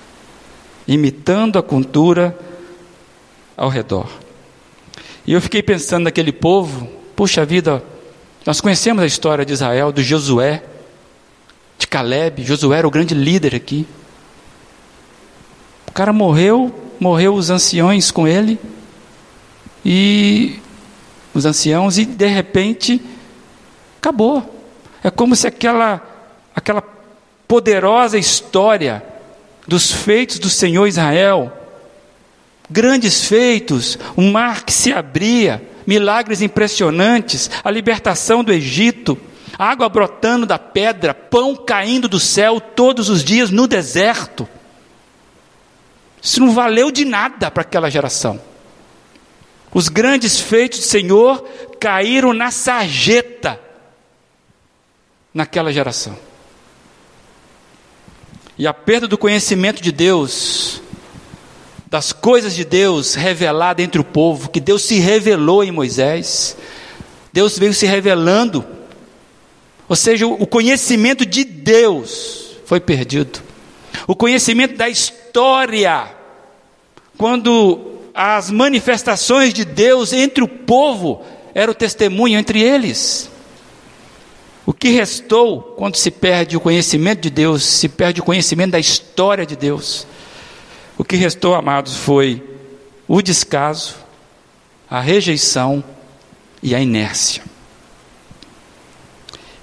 Imitando 0.87 1.57
a 1.57 1.63
cultura 1.63 2.37
ao 3.57 3.69
redor. 3.69 4.26
E 5.27 5.33
eu 5.33 5.41
fiquei 5.41 5.61
pensando 5.61 6.05
naquele 6.05 6.31
povo, 6.31 6.87
puxa 7.13 7.43
vida, 7.43 7.83
nós 8.45 8.61
conhecemos 8.61 9.03
a 9.03 9.05
história 9.05 9.45
de 9.45 9.51
Israel, 9.51 9.91
do 9.91 10.01
Josué, 10.01 10.63
de 11.77 11.85
Caleb, 11.85 12.45
Josué 12.45 12.77
era 12.77 12.87
o 12.87 12.91
grande 12.91 13.13
líder 13.13 13.53
aqui. 13.53 13.85
O 15.85 15.91
cara 15.91 16.13
morreu, 16.13 16.73
morreu 16.97 17.33
os 17.33 17.49
anciões 17.49 18.09
com 18.09 18.25
ele, 18.25 18.57
e 19.83 20.61
os 21.33 21.45
anciãos, 21.45 21.97
e 21.97 22.05
de 22.05 22.27
repente 22.27 23.01
acabou. 23.99 24.55
É 25.03 25.11
como 25.11 25.35
se 25.35 25.45
aquela, 25.45 26.01
aquela 26.55 26.81
poderosa 27.45 28.17
história 28.17 29.03
dos 29.67 29.91
feitos 29.91 30.39
do 30.39 30.49
Senhor 30.49 30.87
Israel 30.87 31.51
grandes 32.69 33.25
feitos, 33.25 33.97
o 34.15 34.21
mar 34.21 34.63
que 34.63 34.73
se 34.73 34.91
abria, 34.91 35.61
milagres 35.85 36.41
impressionantes, 36.41 37.49
a 37.63 37.71
libertação 37.71 38.43
do 38.43 38.51
Egito, 38.51 39.17
água 39.57 39.87
brotando 39.89 40.45
da 40.45 40.59
pedra, 40.59 41.13
pão 41.13 41.55
caindo 41.55 42.07
do 42.07 42.19
céu 42.19 42.59
todos 42.59 43.09
os 43.09 43.23
dias 43.23 43.49
no 43.49 43.67
deserto. 43.67 44.47
Isso 46.21 46.39
não 46.39 46.51
valeu 46.51 46.91
de 46.91 47.05
nada 47.05 47.49
para 47.49 47.61
aquela 47.61 47.89
geração. 47.89 48.39
Os 49.73 49.89
grandes 49.89 50.39
feitos 50.39 50.79
do 50.79 50.85
Senhor 50.85 51.43
caíram 51.79 52.33
na 52.33 52.51
sarjeta 52.51 53.59
naquela 55.33 55.71
geração. 55.71 56.17
E 58.57 58.65
a 58.65 58.73
perda 58.73 59.07
do 59.07 59.17
conhecimento 59.17 59.81
de 59.81 59.91
Deus 59.91 60.81
das 61.89 62.11
coisas 62.11 62.53
de 62.55 62.65
Deus 62.65 63.15
revelada 63.15 63.81
entre 63.81 63.99
o 63.99 64.03
povo, 64.03 64.49
que 64.49 64.59
Deus 64.59 64.83
se 64.83 64.99
revelou 64.99 65.63
em 65.63 65.71
Moisés. 65.71 66.57
Deus 67.31 67.57
veio 67.57 67.73
se 67.73 67.85
revelando. 67.85 68.65
Ou 69.87 69.95
seja, 69.95 70.27
o 70.27 70.45
conhecimento 70.45 71.25
de 71.25 71.43
Deus 71.45 72.57
foi 72.65 72.79
perdido. 72.79 73.41
O 74.05 74.15
conhecimento 74.15 74.75
da 74.75 74.89
história. 74.89 76.13
Quando 77.17 77.79
as 78.13 78.51
manifestações 78.51 79.53
de 79.53 79.63
Deus 79.63 80.11
entre 80.11 80.43
o 80.43 80.47
povo 80.47 81.23
era 81.53 81.71
o 81.71 81.75
testemunho 81.75 82.37
entre 82.37 82.61
eles. 82.61 83.29
O 84.65 84.73
que 84.73 84.89
restou 84.89 85.61
quando 85.77 85.95
se 85.95 86.11
perde 86.11 86.57
o 86.57 86.59
conhecimento 86.59 87.21
de 87.21 87.29
Deus, 87.29 87.63
se 87.63 87.87
perde 87.87 88.19
o 88.19 88.23
conhecimento 88.23 88.71
da 88.71 88.79
história 88.79 89.45
de 89.45 89.55
Deus? 89.55 90.05
O 90.97 91.03
que 91.03 91.15
restou, 91.15 91.53
amados, 91.53 91.95
foi 91.95 92.43
o 93.07 93.21
descaso, 93.21 93.95
a 94.89 94.99
rejeição 94.99 95.83
e 96.61 96.73
a 96.73 96.79
inércia. 96.79 97.43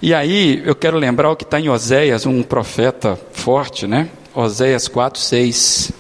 E 0.01 0.15
aí 0.15 0.63
eu 0.65 0.75
quero 0.75 0.99
lembrar 0.99 1.31
o 1.31 1.37
que 1.37 1.45
está 1.45 1.59
em 1.59 1.69
Oséias, 1.69 2.27
um 2.27 2.43
profeta 2.43 3.19
forte, 3.33 3.87
né? 3.87 4.11
Oséias 4.35 4.87
4, 4.87 5.21
6. 5.21 5.93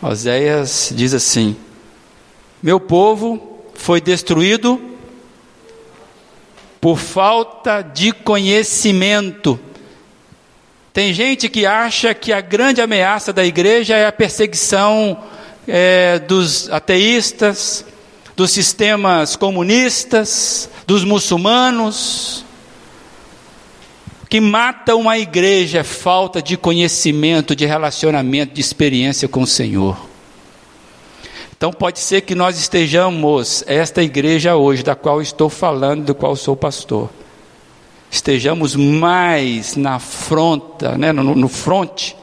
Oséias 0.00 0.92
diz 0.94 1.14
assim: 1.14 1.56
Meu 2.62 2.80
povo 2.80 3.60
foi 3.74 4.00
destruído 4.00 4.80
por 6.80 6.98
falta 6.98 7.82
de 7.82 8.12
conhecimento. 8.12 9.60
Tem 10.92 11.14
gente 11.14 11.48
que 11.48 11.64
acha 11.64 12.12
que 12.12 12.34
a 12.34 12.42
grande 12.42 12.82
ameaça 12.82 13.32
da 13.32 13.42
igreja 13.42 13.96
é 13.96 14.06
a 14.06 14.12
perseguição 14.12 15.16
é, 15.66 16.18
dos 16.18 16.68
ateístas, 16.70 17.82
dos 18.36 18.50
sistemas 18.50 19.34
comunistas, 19.34 20.68
dos 20.86 21.02
muçulmanos. 21.02 22.44
Que 24.28 24.38
mata 24.38 24.94
uma 24.94 25.16
igreja 25.16 25.78
é 25.78 25.82
falta 25.82 26.42
de 26.42 26.58
conhecimento, 26.58 27.56
de 27.56 27.64
relacionamento, 27.64 28.52
de 28.52 28.60
experiência 28.60 29.26
com 29.26 29.42
o 29.42 29.46
Senhor. 29.46 29.96
Então 31.56 31.72
pode 31.72 32.00
ser 32.00 32.20
que 32.22 32.34
nós 32.34 32.58
estejamos, 32.58 33.64
esta 33.66 34.02
igreja 34.02 34.56
hoje, 34.56 34.82
da 34.82 34.94
qual 34.94 35.22
estou 35.22 35.48
falando, 35.48 36.04
do 36.04 36.14
qual 36.14 36.36
sou 36.36 36.54
pastor, 36.54 37.08
estejamos 38.12 38.76
mais 38.76 39.74
na 39.74 39.98
fronta, 39.98 40.98
né, 40.98 41.12
no, 41.12 41.34
no 41.34 41.48
fronte 41.48 42.14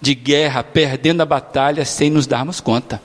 de 0.00 0.14
guerra, 0.14 0.62
perdendo 0.62 1.20
a 1.20 1.26
batalha 1.26 1.84
sem 1.84 2.08
nos 2.08 2.28
darmos 2.28 2.60
conta. 2.60 3.02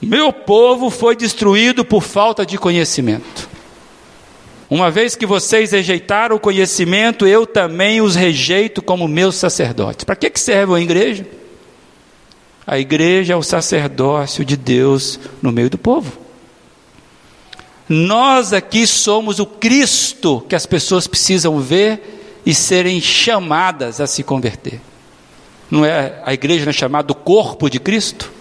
Meu 0.00 0.30
povo 0.30 0.90
foi 0.90 1.16
destruído 1.16 1.86
por 1.86 2.02
falta 2.02 2.44
de 2.44 2.58
conhecimento. 2.58 3.48
Uma 4.68 4.90
vez 4.90 5.16
que 5.16 5.24
vocês 5.24 5.72
rejeitaram 5.72 6.36
o 6.36 6.40
conhecimento, 6.40 7.26
eu 7.26 7.46
também 7.46 8.02
os 8.02 8.14
rejeito 8.14 8.82
como 8.82 9.08
meus 9.08 9.36
sacerdotes. 9.36 10.04
Para 10.04 10.16
que, 10.16 10.28
que 10.28 10.40
serve 10.40 10.74
a 10.74 10.80
igreja? 10.80 11.26
A 12.66 12.78
igreja 12.78 13.32
é 13.32 13.36
o 13.36 13.42
sacerdócio 13.42 14.44
de 14.44 14.56
Deus 14.56 15.18
no 15.40 15.50
meio 15.50 15.70
do 15.70 15.78
povo. 15.78 16.21
Nós 17.92 18.54
aqui 18.54 18.86
somos 18.86 19.38
o 19.38 19.44
Cristo 19.44 20.42
que 20.48 20.54
as 20.54 20.64
pessoas 20.64 21.06
precisam 21.06 21.60
ver 21.60 22.40
e 22.46 22.54
serem 22.54 23.02
chamadas 23.02 24.00
a 24.00 24.06
se 24.06 24.22
converter. 24.22 24.80
Não 25.70 25.84
é 25.84 26.22
a 26.24 26.32
igreja 26.32 26.64
não 26.64 26.70
é 26.70 26.72
chamada 26.72 27.08
do 27.08 27.14
corpo 27.14 27.68
de 27.68 27.78
Cristo? 27.78 28.32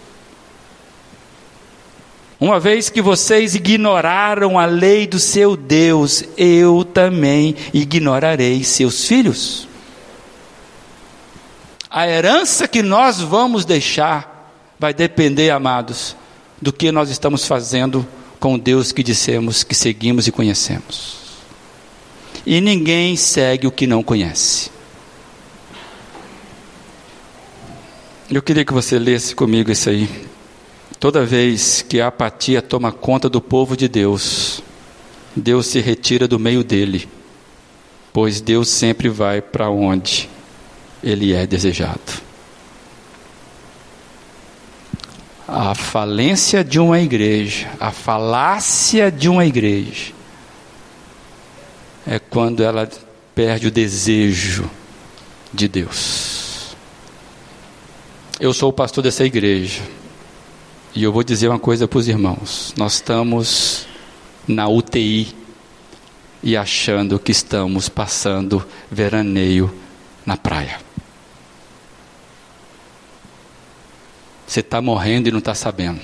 Uma 2.39 2.61
vez 2.61 2.89
que 2.89 3.01
vocês 3.01 3.53
ignoraram 3.53 4.57
a 4.57 4.65
lei 4.65 5.05
do 5.05 5.19
seu 5.19 5.57
Deus, 5.57 6.23
eu 6.37 6.85
também 6.85 7.53
ignorarei 7.73 8.63
seus 8.63 9.05
filhos. 9.05 9.67
A 11.89 12.07
herança 12.07 12.69
que 12.69 12.81
nós 12.81 13.19
vamos 13.19 13.65
deixar 13.65 14.49
vai 14.79 14.93
depender, 14.93 15.49
amados, 15.49 16.15
do 16.61 16.71
que 16.71 16.89
nós 16.89 17.09
estamos 17.09 17.45
fazendo 17.45 18.07
com 18.41 18.55
o 18.55 18.57
Deus 18.57 18.91
que 18.91 19.03
dissemos 19.03 19.63
que 19.63 19.75
seguimos 19.75 20.25
e 20.25 20.31
conhecemos. 20.31 21.21
E 22.43 22.59
ninguém 22.59 23.15
segue 23.15 23.67
o 23.67 23.71
que 23.71 23.85
não 23.85 24.01
conhece. 24.01 24.71
Eu 28.31 28.41
queria 28.41 28.65
que 28.65 28.73
você 28.73 28.97
lesse 28.97 29.35
comigo 29.35 29.71
isso 29.71 29.91
aí. 29.91 30.09
Toda 30.99 31.23
vez 31.23 31.85
que 31.87 32.01
a 32.01 32.07
apatia 32.07 32.63
toma 32.63 32.91
conta 32.91 33.29
do 33.29 33.39
povo 33.39 33.77
de 33.77 33.87
Deus, 33.87 34.63
Deus 35.35 35.67
se 35.67 35.79
retira 35.79 36.27
do 36.27 36.39
meio 36.39 36.63
dele, 36.63 37.07
pois 38.11 38.41
Deus 38.41 38.69
sempre 38.69 39.07
vai 39.07 39.39
para 39.39 39.69
onde 39.69 40.27
ele 41.03 41.31
é 41.31 41.45
desejado. 41.45 42.30
A 45.53 45.75
falência 45.75 46.63
de 46.63 46.79
uma 46.79 47.01
igreja, 47.01 47.69
a 47.77 47.91
falácia 47.91 49.11
de 49.11 49.27
uma 49.27 49.45
igreja, 49.45 50.13
é 52.07 52.19
quando 52.19 52.63
ela 52.63 52.89
perde 53.35 53.67
o 53.67 53.71
desejo 53.71 54.71
de 55.53 55.67
Deus. 55.67 56.73
Eu 58.39 58.53
sou 58.53 58.69
o 58.69 58.73
pastor 58.73 59.03
dessa 59.03 59.25
igreja 59.25 59.81
e 60.95 61.03
eu 61.03 61.11
vou 61.11 61.21
dizer 61.21 61.49
uma 61.49 61.59
coisa 61.59 61.85
para 61.85 61.99
os 61.99 62.07
irmãos: 62.07 62.73
nós 62.77 62.93
estamos 62.93 63.85
na 64.47 64.69
UTI 64.69 65.35
e 66.41 66.55
achando 66.55 67.19
que 67.19 67.33
estamos 67.33 67.89
passando 67.89 68.65
veraneio 68.89 69.69
na 70.25 70.37
praia. 70.37 70.79
Você 74.51 74.59
está 74.59 74.81
morrendo 74.81 75.29
e 75.29 75.31
não 75.31 75.39
está 75.39 75.55
sabendo. 75.55 76.01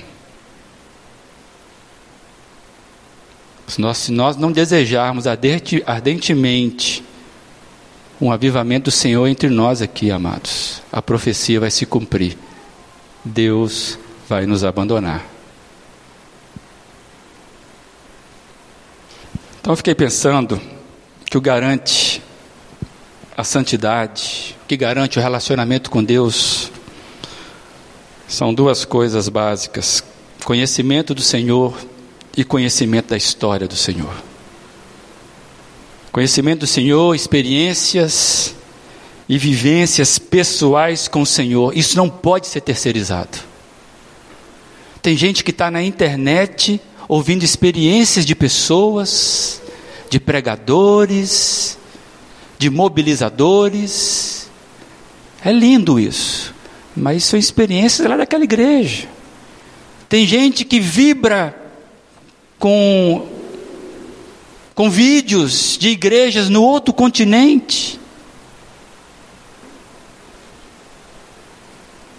Se 3.66 3.78
nós, 3.78 3.98
se 3.98 4.10
nós 4.10 4.38
não 4.38 4.50
desejarmos 4.50 5.26
ardentemente 5.26 7.04
um 8.18 8.32
avivamento 8.32 8.84
do 8.84 8.90
Senhor 8.90 9.26
entre 9.26 9.50
nós 9.50 9.82
aqui, 9.82 10.10
amados, 10.10 10.80
a 10.90 11.02
profecia 11.02 11.60
vai 11.60 11.70
se 11.70 11.84
cumprir. 11.84 12.38
Deus 13.22 13.98
vai 14.26 14.46
nos 14.46 14.64
abandonar. 14.64 15.26
Então 19.60 19.74
eu 19.74 19.76
fiquei 19.76 19.94
pensando 19.94 20.58
que 21.26 21.36
o 21.36 21.40
garante 21.42 22.22
a 23.36 23.44
santidade, 23.44 24.56
que 24.66 24.74
garante 24.74 25.18
o 25.18 25.22
relacionamento 25.22 25.90
com 25.90 26.02
Deus, 26.02 26.72
são 28.28 28.52
duas 28.52 28.84
coisas 28.84 29.28
básicas: 29.28 30.04
conhecimento 30.44 31.14
do 31.14 31.22
Senhor 31.22 31.74
e 32.36 32.44
conhecimento 32.44 33.08
da 33.08 33.16
história 33.16 33.66
do 33.66 33.74
Senhor. 33.74 34.14
Conhecimento 36.12 36.60
do 36.60 36.66
Senhor, 36.66 37.14
experiências 37.14 38.54
e 39.28 39.38
vivências 39.38 40.18
pessoais 40.18 41.08
com 41.08 41.22
o 41.22 41.26
Senhor, 41.26 41.76
isso 41.76 41.96
não 41.96 42.08
pode 42.08 42.46
ser 42.46 42.60
terceirizado. 42.60 43.38
Tem 45.02 45.16
gente 45.16 45.42
que 45.42 45.50
está 45.50 45.70
na 45.70 45.82
internet 45.82 46.80
ouvindo 47.08 47.44
experiências 47.44 48.26
de 48.26 48.34
pessoas, 48.34 49.62
de 50.10 50.20
pregadores, 50.20 51.78
de 52.58 52.68
mobilizadores. 52.68 54.50
É 55.42 55.52
lindo 55.52 55.98
isso. 55.98 56.54
Mas 56.98 57.24
são 57.24 57.38
experiências 57.38 58.06
lá 58.06 58.16
daquela 58.16 58.44
igreja. 58.44 59.08
Tem 60.08 60.26
gente 60.26 60.64
que 60.64 60.80
vibra 60.80 61.54
com, 62.58 63.26
com 64.74 64.90
vídeos 64.90 65.76
de 65.78 65.90
igrejas 65.90 66.48
no 66.48 66.62
outro 66.62 66.92
continente. 66.92 68.00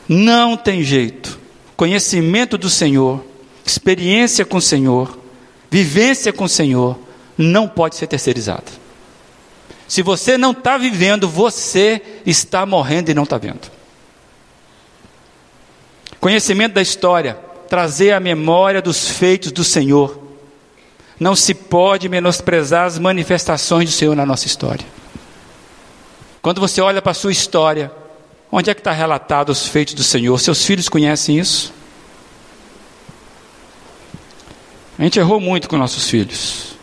Não 0.08 0.56
tem 0.56 0.82
jeito. 0.82 1.38
Conhecimento 1.76 2.58
do 2.58 2.70
Senhor, 2.70 3.24
experiência 3.66 4.46
com 4.46 4.58
o 4.58 4.62
Senhor, 4.62 5.20
vivência 5.70 6.34
com 6.34 6.46
o 6.46 6.50
Senhor, 6.50 7.00
não 7.38 7.68
pode 7.68 7.96
ser 7.96 8.08
terceirizado. 8.08 8.72
Se 9.88 10.02
você 10.02 10.38
não 10.38 10.52
está 10.52 10.78
vivendo, 10.78 11.28
você 11.28 12.02
está 12.26 12.66
morrendo 12.66 13.10
e 13.10 13.14
não 13.14 13.24
está 13.24 13.38
vendo. 13.38 13.79
Conhecimento 16.20 16.74
da 16.74 16.82
história, 16.82 17.36
trazer 17.70 18.12
a 18.12 18.20
memória 18.20 18.82
dos 18.82 19.08
feitos 19.08 19.52
do 19.52 19.64
Senhor. 19.64 20.20
Não 21.20 21.36
se 21.36 21.54
pode 21.54 22.10
menosprezar 22.10 22.86
as 22.86 23.00
manifestações 23.00 23.90
do 23.90 23.96
Senhor 23.96 24.16
na 24.16 24.26
nossa 24.26 24.48
história. 24.48 24.86
Quando 26.42 26.60
você 26.60 26.82
olha 26.82 27.02
para 27.02 27.12
a 27.12 27.16
sua 27.16 27.32
história, 27.32 27.92
onde 28.52 28.70
é 28.70 28.74
que 28.74 28.82
está 28.82 28.92
relatado 28.92 29.50
os 29.50 29.68
feitos 29.68 29.94
do 29.94 30.04
Senhor? 30.04 30.38
Seus 30.40 30.66
filhos 30.66 30.90
conhecem 30.90 31.38
isso? 31.38 31.74
A 34.98 35.04
gente 35.04 35.20
errou 35.20 35.40
muito 35.40 35.70
com 35.70 35.78
nossos 35.78 36.10
filhos. 36.10 36.76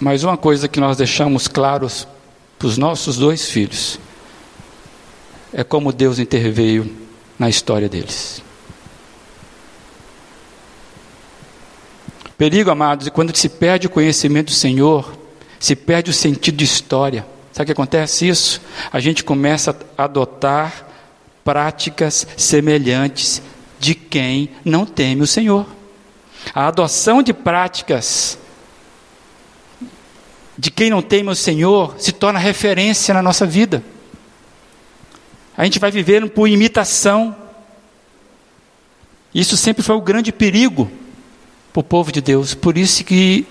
Mas 0.00 0.22
uma 0.24 0.36
coisa 0.36 0.68
que 0.68 0.80
nós 0.80 0.96
deixamos 0.96 1.46
claros 1.46 2.06
para 2.58 2.66
os 2.66 2.76
nossos 2.76 3.16
dois 3.16 3.48
filhos 3.50 3.98
é 5.52 5.62
como 5.64 5.92
Deus 5.92 6.18
interveio 6.18 6.90
na 7.38 7.48
história 7.48 7.88
deles. 7.88 8.42
Perigo, 12.38 12.70
amados, 12.70 13.08
e 13.08 13.10
quando 13.10 13.36
se 13.36 13.48
perde 13.48 13.88
o 13.88 13.90
conhecimento 13.90 14.46
do 14.46 14.52
Senhor, 14.52 15.12
se 15.58 15.74
perde 15.74 16.12
o 16.12 16.14
sentido 16.14 16.56
de 16.56 16.64
história. 16.64 17.26
Sabe 17.52 17.64
o 17.64 17.66
que 17.66 17.72
acontece 17.72 18.28
isso? 18.28 18.60
A 18.92 19.00
gente 19.00 19.24
começa 19.24 19.76
a 19.98 20.04
adotar 20.04 20.86
práticas 21.42 22.24
semelhantes 22.36 23.42
de 23.80 23.92
quem 23.92 24.50
não 24.64 24.86
teme 24.86 25.22
o 25.22 25.26
Senhor. 25.26 25.66
A 26.54 26.68
adoção 26.68 27.24
de 27.24 27.34
práticas 27.34 28.38
de 30.56 30.70
quem 30.70 30.90
não 30.90 31.02
teme 31.02 31.30
o 31.30 31.34
Senhor 31.34 31.96
se 31.98 32.12
torna 32.12 32.38
referência 32.38 33.12
na 33.12 33.22
nossa 33.22 33.44
vida. 33.44 33.82
A 35.56 35.64
gente 35.64 35.80
vai 35.80 35.90
vivendo 35.90 36.30
por 36.30 36.46
imitação. 36.46 37.34
Isso 39.34 39.56
sempre 39.56 39.82
foi 39.82 39.96
o 39.96 40.00
grande 40.00 40.30
perigo 40.30 40.88
para 41.72 41.80
o 41.80 41.84
povo 41.84 42.12
de 42.12 42.20
Deus. 42.20 42.54
Por 42.54 42.76
isso 42.76 43.04
que 43.04 43.46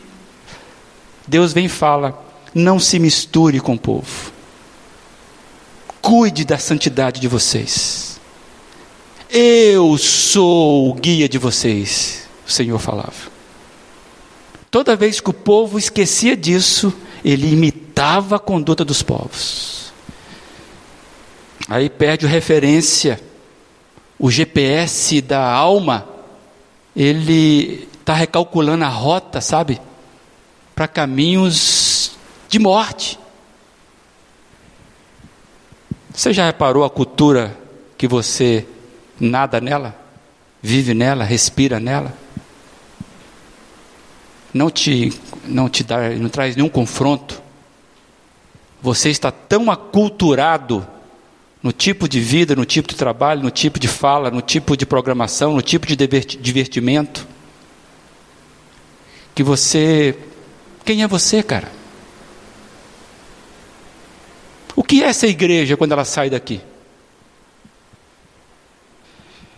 Deus 1.27 1.53
vem 1.53 1.65
e 1.65 1.69
fala: 1.69 2.23
não 2.53 2.79
se 2.79 2.99
misture 2.99 3.59
com 3.59 3.73
o 3.73 3.79
povo. 3.79 4.31
Cuide 6.01 6.45
da 6.45 6.57
santidade 6.57 7.19
de 7.19 7.27
vocês. 7.27 8.19
Eu 9.29 9.97
sou 9.97 10.89
o 10.89 10.93
guia 10.93 11.27
de 11.27 11.37
vocês 11.37 12.27
o 12.47 12.51
Senhor 12.51 12.79
falava. 12.79 13.37
Toda 14.71 14.95
vez 14.95 15.19
que 15.19 15.29
o 15.29 15.33
povo 15.33 15.77
esquecia 15.77 16.35
disso, 16.35 16.93
ele 17.23 17.51
imitava 17.51 18.37
a 18.37 18.39
conduta 18.39 18.85
dos 18.85 19.03
povos. 19.03 19.91
Aí 21.67 21.89
perde 21.89 22.25
referência, 22.25 23.19
o 24.17 24.31
GPS 24.31 25.21
da 25.21 25.43
alma, 25.45 26.07
ele 26.95 27.87
está 28.07 28.13
recalculando 28.13 28.85
a 28.85 28.87
rota, 28.87 29.41
sabe? 29.41 29.81
Para 30.73 30.87
caminhos 30.87 32.13
de 32.47 32.57
morte. 32.57 33.19
Você 36.13 36.31
já 36.31 36.45
reparou 36.45 36.85
a 36.85 36.89
cultura 36.89 37.53
que 37.97 38.07
você 38.07 38.65
nada 39.19 39.59
nela, 39.59 39.93
vive 40.61 40.93
nela, 40.93 41.25
respira 41.25 41.81
nela? 41.81 42.13
não 44.53 44.71
te, 44.71 45.13
não 45.45 45.67
te 45.67 45.83
dá, 45.83 46.09
não 46.11 46.29
traz 46.29 46.55
nenhum 46.55 46.69
confronto. 46.69 47.41
Você 48.81 49.09
está 49.09 49.31
tão 49.31 49.69
aculturado 49.69 50.87
no 51.61 51.73
tipo 51.73 52.07
de 52.07 52.21
vida, 52.21 52.55
no 52.55 52.63
tipo 52.63 52.87
de 52.87 52.95
trabalho, 52.95 53.43
no 53.43 53.51
tipo 53.51 53.77
de 53.77 53.87
fala, 53.89 54.31
no 54.31 54.41
tipo 54.41 54.77
de 54.77 54.85
programação, 54.85 55.53
no 55.53 55.61
tipo 55.61 55.85
de 55.85 55.95
divertimento, 56.39 57.27
que 59.37 59.43
você. 59.43 60.17
Quem 60.83 61.03
é 61.03 61.07
você, 61.07 61.43
cara? 61.43 61.71
O 64.75 64.83
que 64.83 65.03
é 65.03 65.09
essa 65.09 65.27
igreja 65.27 65.77
quando 65.77 65.91
ela 65.91 66.03
sai 66.03 66.27
daqui? 66.27 66.59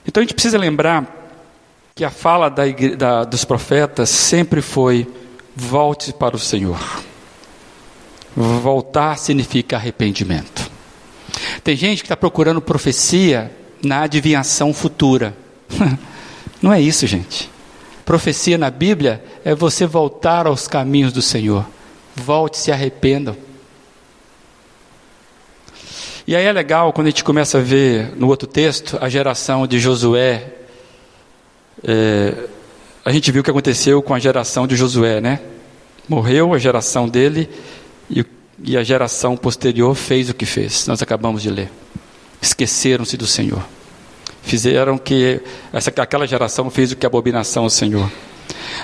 Então 0.05 0.19
a 0.19 0.23
gente 0.25 0.33
precisa 0.33 0.57
lembrar 0.57 1.31
que 1.95 2.03
a 2.03 2.09
fala 2.09 2.49
da, 2.49 2.63
da, 2.97 3.23
dos 3.23 3.45
profetas 3.45 4.09
sempre 4.09 4.61
foi: 4.61 5.07
volte 5.55 6.11
para 6.11 6.35
o 6.35 6.39
Senhor. 6.39 7.01
Voltar 8.35 9.17
significa 9.17 9.77
arrependimento. 9.77 10.69
Tem 11.63 11.77
gente 11.77 11.99
que 11.99 12.05
está 12.05 12.17
procurando 12.17 12.59
profecia 12.59 13.49
na 13.81 14.01
adivinhação 14.01 14.73
futura. 14.73 15.33
Não 16.61 16.73
é 16.73 16.81
isso, 16.81 17.07
gente. 17.07 17.49
Profecia 18.09 18.57
na 18.57 18.71
Bíblia 18.71 19.23
é 19.45 19.53
você 19.53 19.85
voltar 19.85 20.47
aos 20.47 20.67
caminhos 20.67 21.13
do 21.13 21.21
Senhor. 21.21 21.63
Volte, 22.15 22.57
se 22.57 22.71
arrependam. 22.71 23.37
E 26.25 26.35
aí 26.35 26.43
é 26.43 26.51
legal 26.51 26.91
quando 26.91 27.05
a 27.05 27.11
gente 27.11 27.23
começa 27.23 27.59
a 27.59 27.61
ver 27.61 28.15
no 28.15 28.27
outro 28.27 28.47
texto 28.47 28.97
a 28.99 29.07
geração 29.09 29.67
de 29.67 29.77
Josué 29.77 30.55
é, 31.83 32.47
a 33.05 33.11
gente 33.11 33.31
viu 33.31 33.41
o 33.41 33.43
que 33.43 33.51
aconteceu 33.51 34.01
com 34.01 34.15
a 34.15 34.19
geração 34.19 34.65
de 34.65 34.75
Josué, 34.75 35.21
né? 35.21 35.39
Morreu 36.07 36.51
a 36.55 36.57
geração 36.57 37.07
dele 37.07 37.47
e, 38.09 38.25
e 38.63 38.75
a 38.75 38.81
geração 38.81 39.37
posterior 39.37 39.93
fez 39.93 40.31
o 40.31 40.33
que 40.33 40.47
fez. 40.47 40.87
Nós 40.87 41.03
acabamos 41.03 41.43
de 41.43 41.51
ler. 41.51 41.69
Esqueceram-se 42.41 43.15
do 43.15 43.27
Senhor. 43.27 43.63
Fizeram 44.49 44.97
que 44.97 45.39
essa, 45.71 45.91
aquela 46.01 46.25
geração 46.25 46.71
fez 46.71 46.91
o 46.91 46.95
que 46.95 47.05
abominação 47.05 47.65
ao 47.65 47.69
Senhor. 47.69 48.11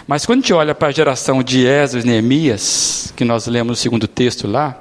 Mas 0.05 0.23
quando 0.23 0.37
a 0.37 0.41
gente 0.41 0.53
olha 0.53 0.75
para 0.75 0.89
a 0.89 0.91
geração 0.91 1.41
de 1.41 1.65
Esdras 1.65 2.03
e 2.03 2.07
Neemias, 2.07 3.11
que 3.15 3.25
nós 3.25 3.47
lemos 3.47 3.71
no 3.71 3.75
segundo 3.75 4.07
texto 4.07 4.47
lá, 4.47 4.77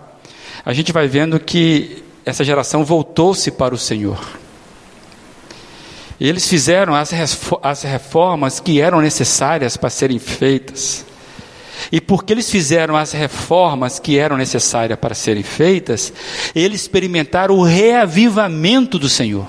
a 0.63 0.75
gente 0.75 0.93
vai 0.93 1.09
vendo 1.09 1.41
que 1.41 2.05
essa 2.23 2.45
geração 2.45 2.85
voltou-se 2.85 3.51
para 3.51 3.75
o 3.75 3.79
Senhor. 3.79 4.23
Eles 6.21 6.47
fizeram 6.47 6.95
as 6.95 7.83
reformas 7.83 8.61
que 8.61 8.79
eram 8.79 9.01
necessárias 9.01 9.79
para 9.79 9.89
serem 9.89 10.19
feitas. 10.19 11.07
E 11.91 11.99
porque 11.99 12.35
eles 12.35 12.51
fizeram 12.51 12.95
as 12.95 13.13
reformas 13.13 13.99
que 13.99 14.19
eram 14.19 14.37
necessárias 14.37 14.99
para 14.99 15.15
serem 15.15 15.43
feitas, 15.43 16.13
eles 16.55 16.83
experimentaram 16.83 17.57
o 17.57 17.65
reavivamento 17.65 18.99
do 18.99 19.09
Senhor. 19.09 19.49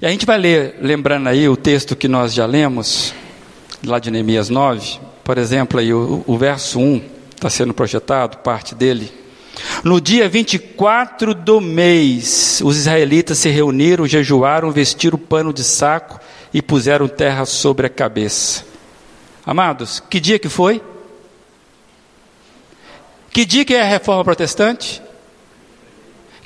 E 0.00 0.06
a 0.06 0.10
gente 0.10 0.26
vai 0.26 0.38
ler, 0.38 0.76
lembrando 0.80 1.28
aí 1.28 1.48
o 1.48 1.56
texto 1.56 1.94
que 1.94 2.08
nós 2.08 2.34
já 2.34 2.46
lemos, 2.46 3.14
lá 3.84 3.98
de 3.98 4.10
Neemias 4.10 4.48
9, 4.48 4.98
por 5.22 5.38
exemplo, 5.38 5.78
aí 5.78 5.92
o, 5.92 6.24
o 6.26 6.36
verso 6.36 6.80
1 6.80 7.02
está 7.34 7.48
sendo 7.48 7.72
projetado, 7.72 8.38
parte 8.38 8.74
dele. 8.74 9.12
No 9.84 10.00
dia 10.00 10.28
24 10.28 11.34
do 11.34 11.60
mês, 11.60 12.60
os 12.64 12.76
israelitas 12.76 13.38
se 13.38 13.48
reuniram, 13.48 14.06
jejuaram, 14.06 14.70
vestiram 14.70 15.18
pano 15.18 15.52
de 15.52 15.62
saco 15.62 16.18
e 16.52 16.60
puseram 16.60 17.06
terra 17.06 17.44
sobre 17.44 17.86
a 17.86 17.90
cabeça. 17.90 18.64
Amados, 19.46 20.00
que 20.00 20.18
dia 20.18 20.38
que 20.38 20.48
foi? 20.48 20.82
Que 23.30 23.44
dia 23.44 23.64
que 23.64 23.74
é 23.74 23.82
a 23.82 23.88
reforma 23.88 24.24
protestante? 24.24 25.02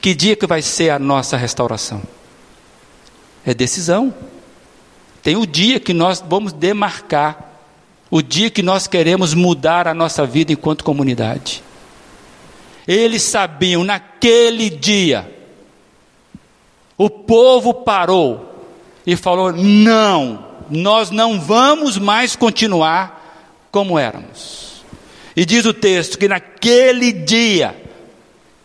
Que 0.00 0.14
dia 0.14 0.36
que 0.36 0.46
vai 0.46 0.62
ser 0.62 0.90
a 0.90 0.98
nossa 0.98 1.36
restauração? 1.36 2.02
É 3.48 3.54
decisão. 3.54 4.14
Tem 5.22 5.34
o 5.34 5.46
dia 5.46 5.80
que 5.80 5.94
nós 5.94 6.22
vamos 6.28 6.52
demarcar, 6.52 7.50
o 8.10 8.20
dia 8.20 8.50
que 8.50 8.62
nós 8.62 8.86
queremos 8.86 9.32
mudar 9.32 9.88
a 9.88 9.94
nossa 9.94 10.26
vida 10.26 10.52
enquanto 10.52 10.84
comunidade. 10.84 11.62
Eles 12.86 13.22
sabiam 13.22 13.84
naquele 13.84 14.68
dia. 14.68 15.34
O 16.98 17.08
povo 17.08 17.72
parou 17.72 18.66
e 19.06 19.16
falou: 19.16 19.50
não, 19.50 20.44
nós 20.68 21.10
não 21.10 21.40
vamos 21.40 21.96
mais 21.96 22.36
continuar 22.36 23.48
como 23.72 23.98
éramos. 23.98 24.84
E 25.34 25.46
diz 25.46 25.64
o 25.64 25.72
texto 25.72 26.18
que 26.18 26.28
naquele 26.28 27.12
dia 27.12 27.74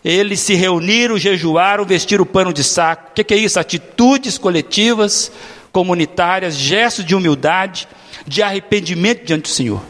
eles 0.03 0.41
se 0.41 0.53
reuniram, 0.53 1.17
jejuaram, 1.17 1.85
vestiram 1.85 2.23
o 2.23 2.27
pano 2.27 2.51
de 2.51 2.63
saco. 2.63 3.09
O 3.09 3.13
que, 3.13 3.23
que 3.23 3.33
é 3.33 3.37
isso? 3.37 3.59
Atitudes 3.59 4.37
coletivas, 4.37 5.31
comunitárias, 5.71 6.55
gestos 6.55 7.05
de 7.05 7.15
humildade, 7.15 7.87
de 8.27 8.41
arrependimento 8.43 9.25
diante 9.25 9.43
do 9.43 9.47
Senhor. 9.47 9.81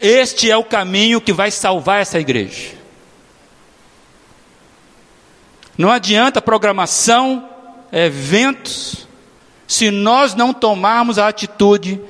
Este 0.00 0.50
é 0.50 0.56
o 0.56 0.64
caminho 0.64 1.20
que 1.20 1.32
vai 1.32 1.50
salvar 1.50 2.02
essa 2.02 2.18
igreja. 2.18 2.72
Não 5.78 5.90
adianta 5.90 6.42
programação, 6.42 7.48
eventos, 7.92 9.08
se 9.66 9.90
nós 9.90 10.34
não 10.34 10.52
tomarmos 10.52 11.18
a 11.18 11.28
atitude 11.28 12.00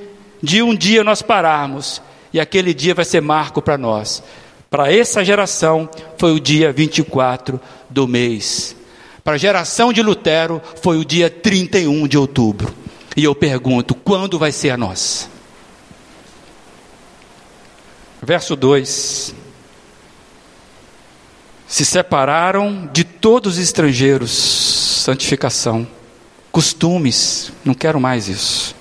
de 0.41 0.61
um 0.61 0.75
dia 0.75 1.03
nós 1.03 1.21
pararmos 1.21 2.01
e 2.33 2.39
aquele 2.39 2.73
dia 2.73 2.93
vai 2.93 3.05
ser 3.05 3.21
marco 3.21 3.61
para 3.61 3.77
nós. 3.77 4.21
Para 4.75 4.93
essa 4.93 5.23
geração 5.23 5.89
foi 6.17 6.33
o 6.33 6.39
dia 6.39 6.69
24 6.69 7.61
do 7.89 8.05
mês. 8.05 8.75
Para 9.23 9.35
a 9.35 9.37
geração 9.37 9.93
de 9.93 10.01
Lutero 10.01 10.61
foi 10.81 10.97
o 10.97 11.05
dia 11.05 11.29
31 11.29 12.05
de 12.09 12.17
outubro. 12.17 12.75
E 13.15 13.23
eu 13.23 13.33
pergunto, 13.33 13.95
quando 13.95 14.37
vai 14.37 14.51
ser 14.51 14.71
a 14.71 14.77
nossa? 14.77 15.29
Verso 18.21 18.53
2: 18.53 19.33
Se 21.65 21.85
separaram 21.85 22.89
de 22.91 23.05
todos 23.05 23.53
os 23.53 23.63
estrangeiros, 23.63 24.29
santificação, 25.05 25.87
costumes, 26.51 27.49
não 27.63 27.73
quero 27.73 27.97
mais 27.97 28.27
isso. 28.27 28.75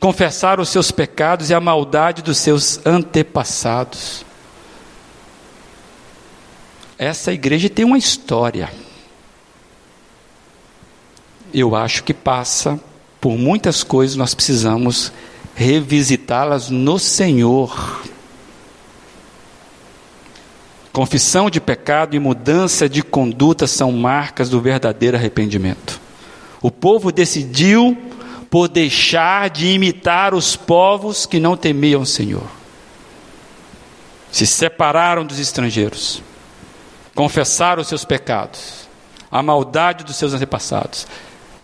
Confessar 0.00 0.58
os 0.58 0.70
seus 0.70 0.90
pecados 0.90 1.50
e 1.50 1.54
a 1.54 1.60
maldade 1.60 2.20
dos 2.20 2.38
seus 2.38 2.84
antepassados. 2.84 4.25
Essa 6.98 7.32
igreja 7.32 7.68
tem 7.68 7.84
uma 7.84 7.98
história. 7.98 8.70
Eu 11.52 11.74
acho 11.74 12.02
que 12.04 12.14
passa 12.14 12.80
por 13.20 13.36
muitas 13.36 13.82
coisas, 13.82 14.16
nós 14.16 14.34
precisamos 14.34 15.12
revisitá-las 15.54 16.70
no 16.70 16.98
Senhor. 16.98 18.02
Confissão 20.92 21.50
de 21.50 21.60
pecado 21.60 22.16
e 22.16 22.18
mudança 22.18 22.88
de 22.88 23.02
conduta 23.02 23.66
são 23.66 23.92
marcas 23.92 24.48
do 24.48 24.60
verdadeiro 24.60 25.16
arrependimento. 25.16 26.00
O 26.62 26.70
povo 26.70 27.12
decidiu 27.12 27.96
por 28.48 28.68
deixar 28.68 29.50
de 29.50 29.66
imitar 29.68 30.34
os 30.34 30.56
povos 30.56 31.26
que 31.26 31.38
não 31.38 31.56
temiam 31.56 32.00
o 32.00 32.06
Senhor. 32.06 32.46
Se 34.32 34.46
separaram 34.46 35.24
dos 35.24 35.38
estrangeiros, 35.38 36.22
confessaram 37.16 37.80
os 37.80 37.88
seus 37.88 38.04
pecados, 38.04 38.86
a 39.32 39.42
maldade 39.42 40.04
dos 40.04 40.16
seus 40.16 40.34
antepassados, 40.34 41.06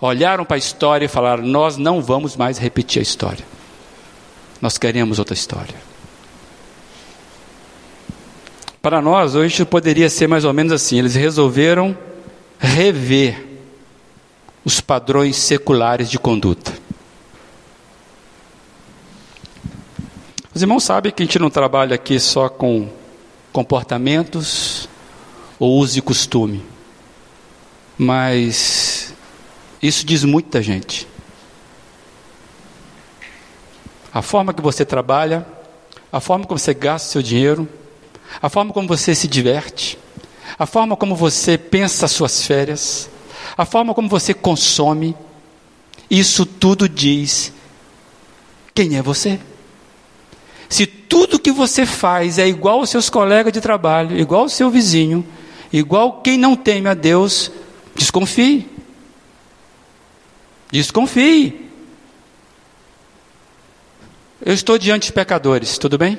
olharam 0.00 0.44
para 0.44 0.56
a 0.56 0.58
história 0.58 1.04
e 1.04 1.08
falaram: 1.08 1.44
Nós 1.44 1.76
não 1.76 2.02
vamos 2.02 2.34
mais 2.34 2.58
repetir 2.58 2.98
a 2.98 3.02
história, 3.02 3.44
nós 4.60 4.78
queremos 4.78 5.20
outra 5.20 5.34
história. 5.34 5.74
Para 8.80 9.00
nós, 9.00 9.36
hoje 9.36 9.64
poderia 9.64 10.10
ser 10.10 10.26
mais 10.26 10.44
ou 10.44 10.52
menos 10.52 10.72
assim: 10.72 10.98
eles 10.98 11.14
resolveram 11.14 11.96
rever 12.58 13.46
os 14.64 14.80
padrões 14.80 15.36
seculares 15.36 16.10
de 16.10 16.18
conduta. 16.18 16.72
Os 20.54 20.62
irmãos 20.62 20.82
sabem 20.82 21.12
que 21.12 21.22
a 21.22 21.26
gente 21.26 21.38
não 21.38 21.50
trabalha 21.50 21.94
aqui 21.94 22.18
só 22.18 22.48
com 22.48 22.88
comportamentos 23.52 24.71
ou 25.62 25.78
uso 25.78 26.02
costume, 26.02 26.60
mas 27.96 29.14
isso 29.80 30.04
diz 30.04 30.24
muito 30.24 30.50
da 30.50 30.60
gente. 30.60 31.06
A 34.12 34.20
forma 34.20 34.52
que 34.52 34.60
você 34.60 34.84
trabalha, 34.84 35.46
a 36.12 36.18
forma 36.18 36.46
como 36.46 36.58
você 36.58 36.74
gasta 36.74 37.10
seu 37.10 37.22
dinheiro, 37.22 37.68
a 38.42 38.48
forma 38.48 38.72
como 38.72 38.88
você 38.88 39.14
se 39.14 39.28
diverte, 39.28 39.96
a 40.58 40.66
forma 40.66 40.96
como 40.96 41.14
você 41.14 41.56
pensa 41.56 42.06
as 42.06 42.10
suas 42.10 42.44
férias, 42.44 43.08
a 43.56 43.64
forma 43.64 43.94
como 43.94 44.08
você 44.08 44.34
consome, 44.34 45.14
isso 46.10 46.44
tudo 46.44 46.88
diz 46.88 47.52
quem 48.74 48.96
é 48.96 49.02
você. 49.02 49.38
Se 50.68 50.86
tudo 50.86 51.38
que 51.38 51.52
você 51.52 51.86
faz 51.86 52.36
é 52.40 52.48
igual 52.48 52.80
aos 52.80 52.90
seus 52.90 53.08
colegas 53.08 53.52
de 53.52 53.60
trabalho, 53.60 54.18
igual 54.18 54.40
ao 54.40 54.48
seu 54.48 54.68
vizinho, 54.68 55.24
igual 55.72 56.20
quem 56.20 56.36
não 56.36 56.54
teme 56.54 56.88
a 56.88 56.94
Deus, 56.94 57.50
desconfie. 57.94 58.68
Desconfie. 60.70 61.70
Eu 64.44 64.54
estou 64.54 64.76
diante 64.76 65.06
de 65.06 65.12
pecadores, 65.12 65.78
tudo 65.78 65.96
bem? 65.96 66.18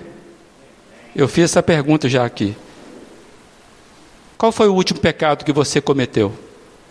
Eu 1.16 1.28
fiz 1.28 1.46
essa 1.46 1.62
pergunta 1.62 2.08
já 2.08 2.26
aqui. 2.26 2.56
Qual 4.38 4.52
foi 4.52 4.68
o 4.68 4.74
último 4.74 5.00
pecado 5.00 5.46
que 5.46 5.52
você 5.52 5.80
cometeu? 5.80 6.34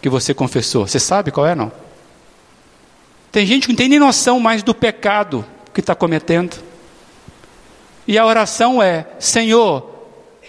Que 0.00 0.08
você 0.08 0.32
confessou? 0.32 0.86
Você 0.86 1.00
sabe 1.00 1.30
qual 1.30 1.46
é, 1.46 1.54
não? 1.54 1.72
Tem 3.30 3.46
gente 3.46 3.66
que 3.66 3.72
não 3.72 3.76
tem 3.76 3.88
nem 3.88 3.98
noção 3.98 4.38
mais 4.38 4.62
do 4.62 4.74
pecado 4.74 5.44
que 5.72 5.80
está 5.80 5.94
cometendo. 5.94 6.56
E 8.06 8.18
a 8.18 8.26
oração 8.26 8.82
é: 8.82 9.06
Senhor, 9.18 9.90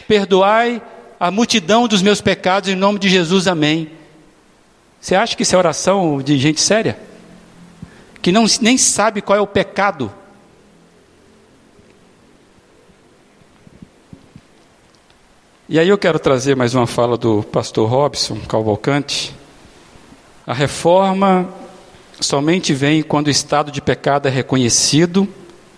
perdoai 0.08 0.82
a 1.24 1.32
multidão 1.32 1.88
dos 1.88 2.02
meus 2.02 2.20
pecados 2.20 2.68
em 2.68 2.76
nome 2.76 3.00
de 3.00 3.08
Jesus, 3.08 3.48
amém. 3.48 3.90
Você 5.00 5.16
acha 5.16 5.38
que 5.38 5.44
isso 5.44 5.56
é 5.56 5.58
oração 5.58 6.22
de 6.22 6.38
gente 6.38 6.60
séria? 6.60 7.00
Que 8.22 8.30
não, 8.30 8.44
nem 8.60 8.78
sabe 8.78 9.22
qual 9.22 9.40
é 9.40 9.42
o 9.42 9.48
pecado. 9.48 10.12
E 15.70 15.80
aí 15.80 15.88
eu 15.88 15.98
quero 15.98 16.20
trazer 16.20 16.58
mais 16.58 16.76
uma 16.76 16.86
fala 16.86 17.18
do 17.18 17.42
pastor 17.42 17.90
Robson 17.90 18.42
Calvalcante. 18.42 19.34
A 20.46 20.54
reforma 20.54 21.48
somente 22.20 22.74
vem 22.74 23.02
quando 23.02 23.28
o 23.28 23.32
estado 23.32 23.72
de 23.72 23.82
pecado 23.82 24.28
é 24.28 24.30
reconhecido, 24.30 25.26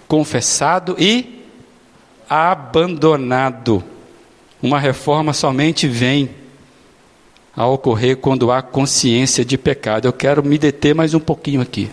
confessado 0.08 0.96
e 0.98 1.46
abandonado. 2.28 3.94
Uma 4.66 4.80
reforma 4.80 5.32
somente 5.32 5.88
vem 5.88 6.28
a 7.56 7.68
ocorrer 7.68 8.18
quando 8.18 8.52
há 8.52 8.64
consciência 8.64 9.46
de 9.46 9.60
pecado. 9.60 10.08
Eu 10.08 10.12
quero 10.12 10.44
me 10.44 10.58
deter 10.58 10.96
mais 10.96 11.14
um 11.14 11.20
pouquinho 11.20 11.62
aqui. 11.62 11.88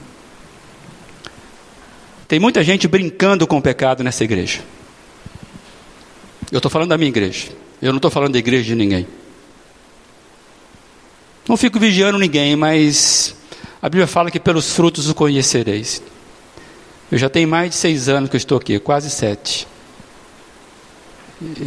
Tem 2.27 2.41
muita 2.41 2.65
gente 2.65 2.89
brincando 2.89 3.47
com 3.47 3.59
o 3.59 3.63
pecado 3.63 4.03
nessa 4.03 4.25
igreja. 4.25 4.61
Eu 6.51 6.57
estou 6.57 6.71
falando 6.71 6.89
da 6.89 6.97
minha 6.97 7.11
igreja. 7.11 7.49
Eu 7.83 7.93
não 7.93 7.99
estou 7.99 8.11
falando 8.11 8.33
da 8.33 8.39
igreja 8.39 8.65
de 8.65 8.75
ninguém. 8.75 9.07
Não 11.47 11.59
fico 11.59 11.79
vigiando 11.79 12.19
ninguém, 12.19 12.57
mas 12.57 13.37
a 13.83 13.89
Bíblia 13.91 14.07
fala 14.07 14.31
que 14.31 14.41
pelos 14.41 14.73
frutos 14.73 15.11
o 15.11 15.15
conhecereis. 15.15 16.03
Eu 17.11 17.19
já 17.19 17.29
tenho 17.29 17.49
mais 17.49 17.69
de 17.69 17.77
seis 17.77 18.09
anos 18.09 18.31
que 18.31 18.37
estou 18.39 18.57
aqui, 18.57 18.79
quase 18.79 19.11
sete. 19.11 19.69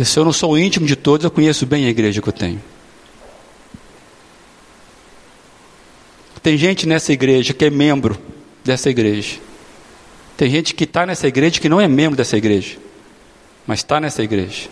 Se 0.03 0.19
eu 0.19 0.25
não 0.25 0.33
sou 0.33 0.57
íntimo 0.57 0.85
de 0.85 0.95
todos, 0.95 1.23
eu 1.23 1.31
conheço 1.31 1.65
bem 1.65 1.85
a 1.85 1.89
igreja 1.89 2.21
que 2.21 2.29
eu 2.29 2.33
tenho. 2.33 2.61
Tem 6.41 6.57
gente 6.57 6.87
nessa 6.87 7.11
igreja 7.11 7.55
que 7.55 7.65
é 7.65 7.71
membro 7.71 8.19
dessa 8.63 8.87
igreja. 8.89 9.39
Tem 10.37 10.49
gente 10.49 10.75
que 10.75 10.83
está 10.83 11.05
nessa 11.05 11.27
igreja 11.27 11.59
que 11.59 11.67
não 11.67 11.81
é 11.81 11.87
membro 11.87 12.15
dessa 12.15 12.37
igreja, 12.37 12.77
mas 13.65 13.79
está 13.79 13.99
nessa 13.99 14.21
igreja. 14.21 14.69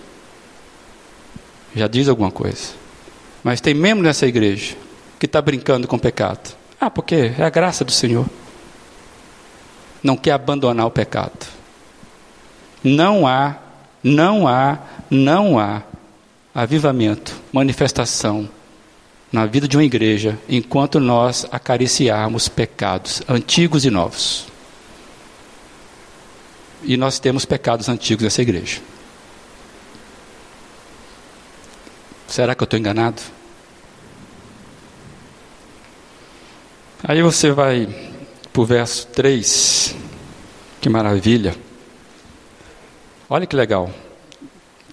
Já 1.76 1.88
diz 1.88 2.08
alguma 2.08 2.30
coisa. 2.30 2.74
Mas 3.43 3.60
tem 3.60 3.74
membro 3.74 4.04
nessa 4.04 4.28
igreja 4.28 4.76
que 5.20 5.26
está 5.26 5.41
brincando 5.41 5.88
com 5.88 5.95
o 5.95 5.99
pecado. 5.99 6.56
Ah, 6.80 6.91
porque 6.91 7.34
é 7.38 7.43
a 7.43 7.49
graça 7.49 7.84
do 7.84 7.91
Senhor. 7.91 8.26
Não 10.04 10.16
quer 10.16 10.34
abandonar 10.34 10.86
o 10.86 10.91
pecado. 10.91 11.47
Não 12.84 13.26
há, 13.26 13.56
não 14.04 14.47
há 14.47 14.78
não 15.14 15.57
há 15.59 15.84
avivamento, 16.53 17.34
manifestação 17.51 18.49
na 19.32 19.45
vida 19.45 19.68
de 19.68 19.76
uma 19.76 19.84
igreja 19.84 20.38
enquanto 20.47 20.99
nós 20.99 21.47
acariciarmos 21.51 22.47
pecados 22.47 23.22
antigos 23.28 23.86
e 23.86 23.89
novos. 23.89 24.45
E 26.84 26.97
nós 26.97 27.18
temos 27.18 27.45
pecados 27.45 27.89
antigos 27.89 28.24
nessa 28.24 28.41
igreja. 28.41 28.82
Será 32.28 32.53
que 32.53 32.61
eu 32.61 32.66
estou 32.66 32.80
enganado? 32.80 33.22
Aí 37.03 37.22
você 37.22 37.51
vai 37.51 37.88
para 38.51 38.61
o 38.61 38.66
verso 38.66 39.07
3. 39.07 39.95
Que 40.82 40.89
maravilha. 40.89 41.55
Olha 43.30 43.47
que 43.47 43.55
legal 43.55 43.89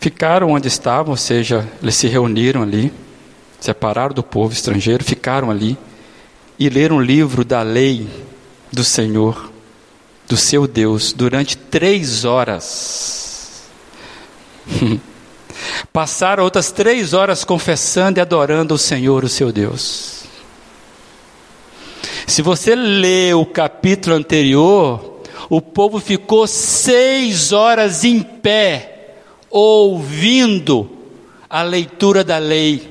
ficaram 0.01 0.51
onde 0.51 0.67
estavam, 0.67 1.11
ou 1.11 1.17
seja, 1.17 1.69
eles 1.83 1.95
se 1.95 2.09
reuniram 2.09 2.63
ali, 2.63 2.91
separaram 3.61 4.15
do 4.15 4.23
povo 4.23 4.53
estrangeiro, 4.53 5.05
ficaram 5.05 5.51
ali 5.51 5.77
e 6.59 6.71
leram 6.71 6.97
o 6.97 7.03
livro 7.03 7.45
da 7.45 7.63
lei 7.63 8.09
do 8.73 8.83
Senhor, 8.83 9.53
do 10.27 10.39
seu 10.39 10.67
Deus, 10.67 11.13
durante 11.13 11.57
três 11.57 12.25
horas. 12.25 13.69
Passaram 15.93 16.45
outras 16.45 16.73
três 16.73 17.13
horas 17.13 17.45
confessando 17.45 18.19
e 18.19 18.23
adorando 18.23 18.75
o 18.75 18.79
Senhor, 18.79 19.23
o 19.23 19.29
seu 19.29 19.53
Deus. 19.53 20.25
Se 22.27 22.41
você 22.41 22.75
lê 22.75 23.35
o 23.35 23.45
capítulo 23.45 24.17
anterior, 24.17 25.21
o 25.51 25.61
povo 25.61 25.99
ficou 25.99 26.47
seis 26.47 27.53
horas 27.53 28.05
em 28.05 28.21
pé, 28.23 28.90
ouvindo 29.51 30.89
a 31.49 31.63
leitura 31.63 32.23
da 32.23 32.39
lei 32.39 32.89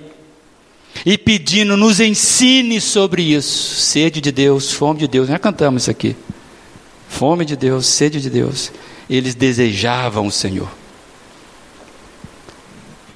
e 1.05 1.17
pedindo, 1.17 1.77
nos 1.77 1.99
ensine 1.99 2.81
sobre 2.81 3.21
isso. 3.21 3.75
Sede 3.75 4.19
de 4.19 4.31
Deus, 4.31 4.73
fome 4.73 4.99
de 4.99 5.07
Deus. 5.07 5.29
Nós 5.29 5.39
cantamos 5.39 5.83
isso 5.83 5.91
aqui. 5.91 6.15
Fome 7.07 7.45
de 7.45 7.55
Deus, 7.55 7.87
sede 7.87 8.21
de 8.21 8.29
Deus. 8.29 8.71
Eles 9.09 9.33
desejavam 9.33 10.27
o 10.27 10.31
Senhor. 10.31 10.69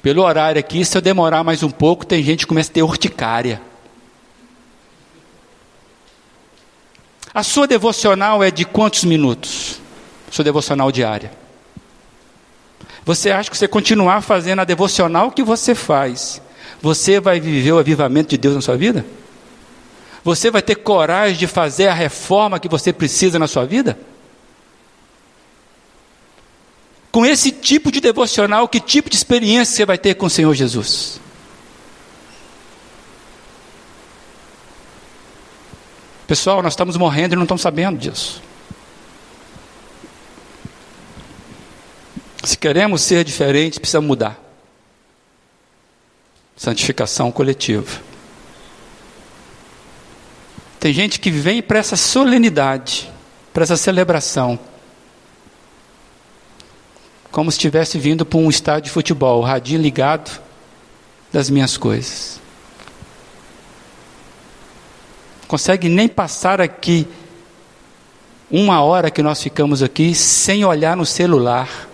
Pelo 0.02 0.22
horário 0.22 0.58
aqui, 0.58 0.84
se 0.84 0.96
eu 0.96 1.00
demorar 1.02 1.44
mais 1.44 1.62
um 1.62 1.70
pouco, 1.70 2.04
tem 2.04 2.22
gente 2.22 2.40
que 2.40 2.46
começa 2.46 2.70
a 2.70 2.74
ter 2.74 2.82
urticária. 2.82 3.60
A 7.32 7.42
sua 7.42 7.66
devocional 7.66 8.42
é 8.42 8.50
de 8.50 8.64
quantos 8.64 9.04
minutos? 9.04 9.80
Sua 10.30 10.44
devocional 10.44 10.90
diária. 10.92 11.43
Você 13.04 13.30
acha 13.30 13.50
que 13.50 13.56
você 13.56 13.68
continuar 13.68 14.20
fazendo 14.20 14.60
a 14.60 14.64
devocional 14.64 15.30
que 15.30 15.42
você 15.42 15.74
faz, 15.74 16.40
você 16.80 17.20
vai 17.20 17.40
viver 17.40 17.72
o 17.72 17.78
avivamento 17.78 18.30
de 18.30 18.38
Deus 18.38 18.54
na 18.54 18.60
sua 18.60 18.76
vida? 18.76 19.04
Você 20.22 20.50
vai 20.50 20.62
ter 20.62 20.76
coragem 20.76 21.36
de 21.36 21.46
fazer 21.46 21.88
a 21.88 21.94
reforma 21.94 22.58
que 22.58 22.68
você 22.68 22.92
precisa 22.92 23.38
na 23.38 23.46
sua 23.46 23.66
vida? 23.66 23.98
Com 27.12 27.24
esse 27.24 27.50
tipo 27.50 27.92
de 27.92 28.00
devocional, 28.00 28.66
que 28.66 28.80
tipo 28.80 29.08
de 29.08 29.16
experiência 29.16 29.76
você 29.76 29.86
vai 29.86 29.98
ter 29.98 30.14
com 30.14 30.26
o 30.26 30.30
Senhor 30.30 30.54
Jesus? 30.54 31.20
Pessoal, 36.26 36.62
nós 36.62 36.72
estamos 36.72 36.96
morrendo 36.96 37.34
e 37.34 37.36
não 37.36 37.44
estamos 37.44 37.60
sabendo 37.60 37.98
disso. 37.98 38.42
Se 42.44 42.58
queremos 42.58 43.00
ser 43.00 43.24
diferentes, 43.24 43.78
precisamos 43.78 44.06
mudar. 44.06 44.38
Santificação 46.56 47.32
coletiva. 47.32 48.00
Tem 50.78 50.92
gente 50.92 51.18
que 51.18 51.30
vem 51.30 51.62
para 51.62 51.78
essa 51.78 51.96
solenidade, 51.96 53.10
para 53.52 53.64
essa 53.64 53.76
celebração, 53.76 54.58
como 57.30 57.50
se 57.50 57.56
estivesse 57.56 57.98
vindo 57.98 58.26
para 58.26 58.38
um 58.38 58.50
estádio 58.50 58.82
de 58.84 58.90
futebol, 58.90 59.40
o 59.40 59.44
radinho 59.44 59.80
ligado 59.80 60.40
das 61.32 61.48
minhas 61.48 61.78
coisas. 61.78 62.38
Consegue 65.48 65.88
nem 65.88 66.06
passar 66.06 66.60
aqui 66.60 67.08
uma 68.50 68.82
hora 68.82 69.10
que 69.10 69.22
nós 69.22 69.42
ficamos 69.42 69.82
aqui 69.82 70.14
sem 70.14 70.64
olhar 70.64 70.96
no 70.96 71.06
celular 71.06 71.88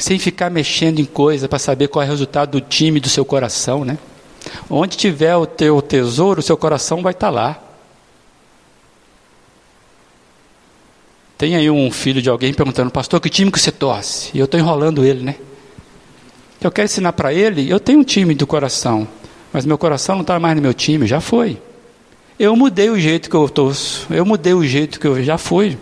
sem 0.00 0.18
ficar 0.18 0.50
mexendo 0.50 0.98
em 0.98 1.04
coisa 1.04 1.46
para 1.46 1.58
saber 1.58 1.88
qual 1.88 2.02
é 2.02 2.06
o 2.06 2.08
resultado 2.08 2.52
do 2.52 2.60
time 2.60 2.98
do 2.98 3.08
seu 3.08 3.22
coração, 3.22 3.84
né? 3.84 3.98
Onde 4.68 4.96
tiver 4.96 5.36
o 5.36 5.44
teu 5.44 5.82
tesouro, 5.82 6.40
o 6.40 6.42
seu 6.42 6.56
coração 6.56 7.02
vai 7.02 7.12
estar 7.12 7.26
tá 7.26 7.30
lá. 7.30 7.62
Tem 11.36 11.54
aí 11.54 11.68
um 11.68 11.90
filho 11.90 12.22
de 12.22 12.30
alguém 12.30 12.54
perguntando, 12.54 12.90
pastor, 12.90 13.20
que 13.20 13.28
time 13.28 13.52
que 13.52 13.60
você 13.60 13.70
torce? 13.70 14.30
E 14.32 14.38
eu 14.38 14.46
estou 14.46 14.58
enrolando 14.58 15.04
ele, 15.04 15.22
né? 15.22 15.36
Eu 16.62 16.70
quero 16.70 16.86
ensinar 16.86 17.12
para 17.12 17.34
ele, 17.34 17.70
eu 17.70 17.78
tenho 17.78 18.00
um 18.00 18.04
time 18.04 18.34
do 18.34 18.46
coração, 18.46 19.06
mas 19.52 19.66
meu 19.66 19.76
coração 19.76 20.14
não 20.14 20.22
está 20.22 20.40
mais 20.40 20.56
no 20.56 20.62
meu 20.62 20.72
time, 20.72 21.06
já 21.06 21.20
foi. 21.20 21.60
Eu 22.38 22.56
mudei 22.56 22.88
o 22.88 22.98
jeito 22.98 23.28
que 23.28 23.36
eu 23.36 23.48
torço, 23.50 24.06
eu 24.10 24.24
mudei 24.24 24.54
o 24.54 24.64
jeito 24.64 24.98
que 24.98 25.06
eu 25.06 25.22
já 25.22 25.36
fui. 25.36 25.76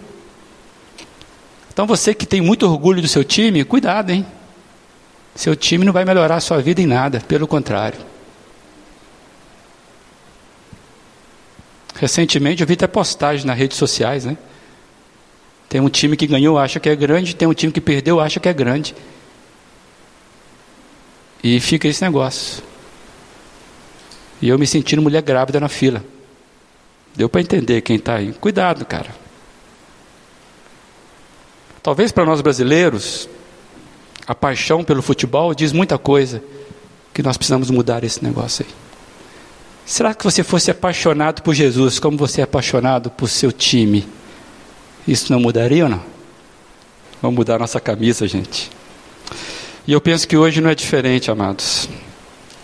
Então 1.78 1.86
você 1.86 2.12
que 2.12 2.26
tem 2.26 2.40
muito 2.40 2.66
orgulho 2.66 3.00
do 3.00 3.06
seu 3.06 3.22
time, 3.22 3.62
cuidado, 3.64 4.10
hein? 4.10 4.26
Seu 5.32 5.54
time 5.54 5.84
não 5.84 5.92
vai 5.92 6.04
melhorar 6.04 6.34
a 6.34 6.40
sua 6.40 6.60
vida 6.60 6.82
em 6.82 6.86
nada, 6.88 7.20
pelo 7.20 7.46
contrário. 7.46 8.00
Recentemente 11.94 12.62
eu 12.62 12.66
vi 12.66 12.74
até 12.74 12.88
postagem 12.88 13.46
nas 13.46 13.56
redes 13.56 13.78
sociais, 13.78 14.24
né? 14.24 14.36
Tem 15.68 15.80
um 15.80 15.88
time 15.88 16.16
que 16.16 16.26
ganhou, 16.26 16.58
acha 16.58 16.80
que 16.80 16.88
é 16.88 16.96
grande, 16.96 17.36
tem 17.36 17.46
um 17.46 17.54
time 17.54 17.72
que 17.72 17.80
perdeu, 17.80 18.18
acha 18.18 18.40
que 18.40 18.48
é 18.48 18.52
grande. 18.52 18.92
E 21.44 21.60
fica 21.60 21.86
esse 21.86 22.02
negócio. 22.02 22.60
E 24.42 24.48
eu 24.48 24.58
me 24.58 24.66
sentindo 24.66 25.00
mulher 25.00 25.22
grávida 25.22 25.60
na 25.60 25.68
fila. 25.68 26.04
Deu 27.14 27.28
para 27.28 27.40
entender 27.40 27.82
quem 27.82 27.94
está 27.94 28.16
aí. 28.16 28.32
Cuidado, 28.32 28.84
cara. 28.84 29.27
Talvez 31.88 32.12
para 32.12 32.26
nós 32.26 32.42
brasileiros, 32.42 33.26
a 34.26 34.34
paixão 34.34 34.84
pelo 34.84 35.00
futebol 35.00 35.54
diz 35.54 35.72
muita 35.72 35.96
coisa 35.96 36.42
que 37.14 37.22
nós 37.22 37.38
precisamos 37.38 37.70
mudar 37.70 38.04
esse 38.04 38.22
negócio 38.22 38.66
aí. 38.68 38.74
Será 39.86 40.12
que 40.12 40.22
você 40.22 40.44
fosse 40.44 40.70
apaixonado 40.70 41.40
por 41.40 41.54
Jesus 41.54 41.98
como 41.98 42.18
você 42.18 42.42
é 42.42 42.44
apaixonado 42.44 43.08
por 43.08 43.26
seu 43.26 43.50
time? 43.50 44.06
Isso 45.06 45.32
não 45.32 45.40
mudaria 45.40 45.84
ou 45.84 45.88
não? 45.88 46.02
Vamos 47.22 47.38
mudar 47.38 47.58
nossa 47.58 47.80
camisa, 47.80 48.28
gente. 48.28 48.70
E 49.86 49.92
eu 49.94 50.00
penso 50.02 50.28
que 50.28 50.36
hoje 50.36 50.60
não 50.60 50.68
é 50.68 50.74
diferente, 50.74 51.30
amados. 51.30 51.88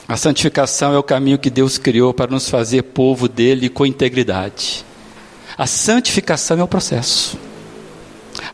A 0.06 0.18
santificação 0.18 0.92
é 0.92 0.98
o 0.98 1.02
caminho 1.02 1.38
que 1.38 1.48
Deus 1.48 1.78
criou 1.78 2.12
para 2.12 2.30
nos 2.30 2.50
fazer 2.50 2.82
povo 2.82 3.26
dele 3.26 3.70
com 3.70 3.86
integridade. 3.86 4.84
A 5.56 5.66
santificação 5.66 6.60
é 6.60 6.62
o 6.62 6.68
processo. 6.68 7.38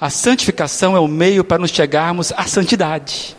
A 0.01 0.09
santificação 0.09 0.97
é 0.97 1.01
o 1.01 1.07
meio 1.07 1.45
para 1.45 1.59
nos 1.59 1.71
chegarmos 1.71 2.33
à 2.35 2.45
santidade. 2.45 3.37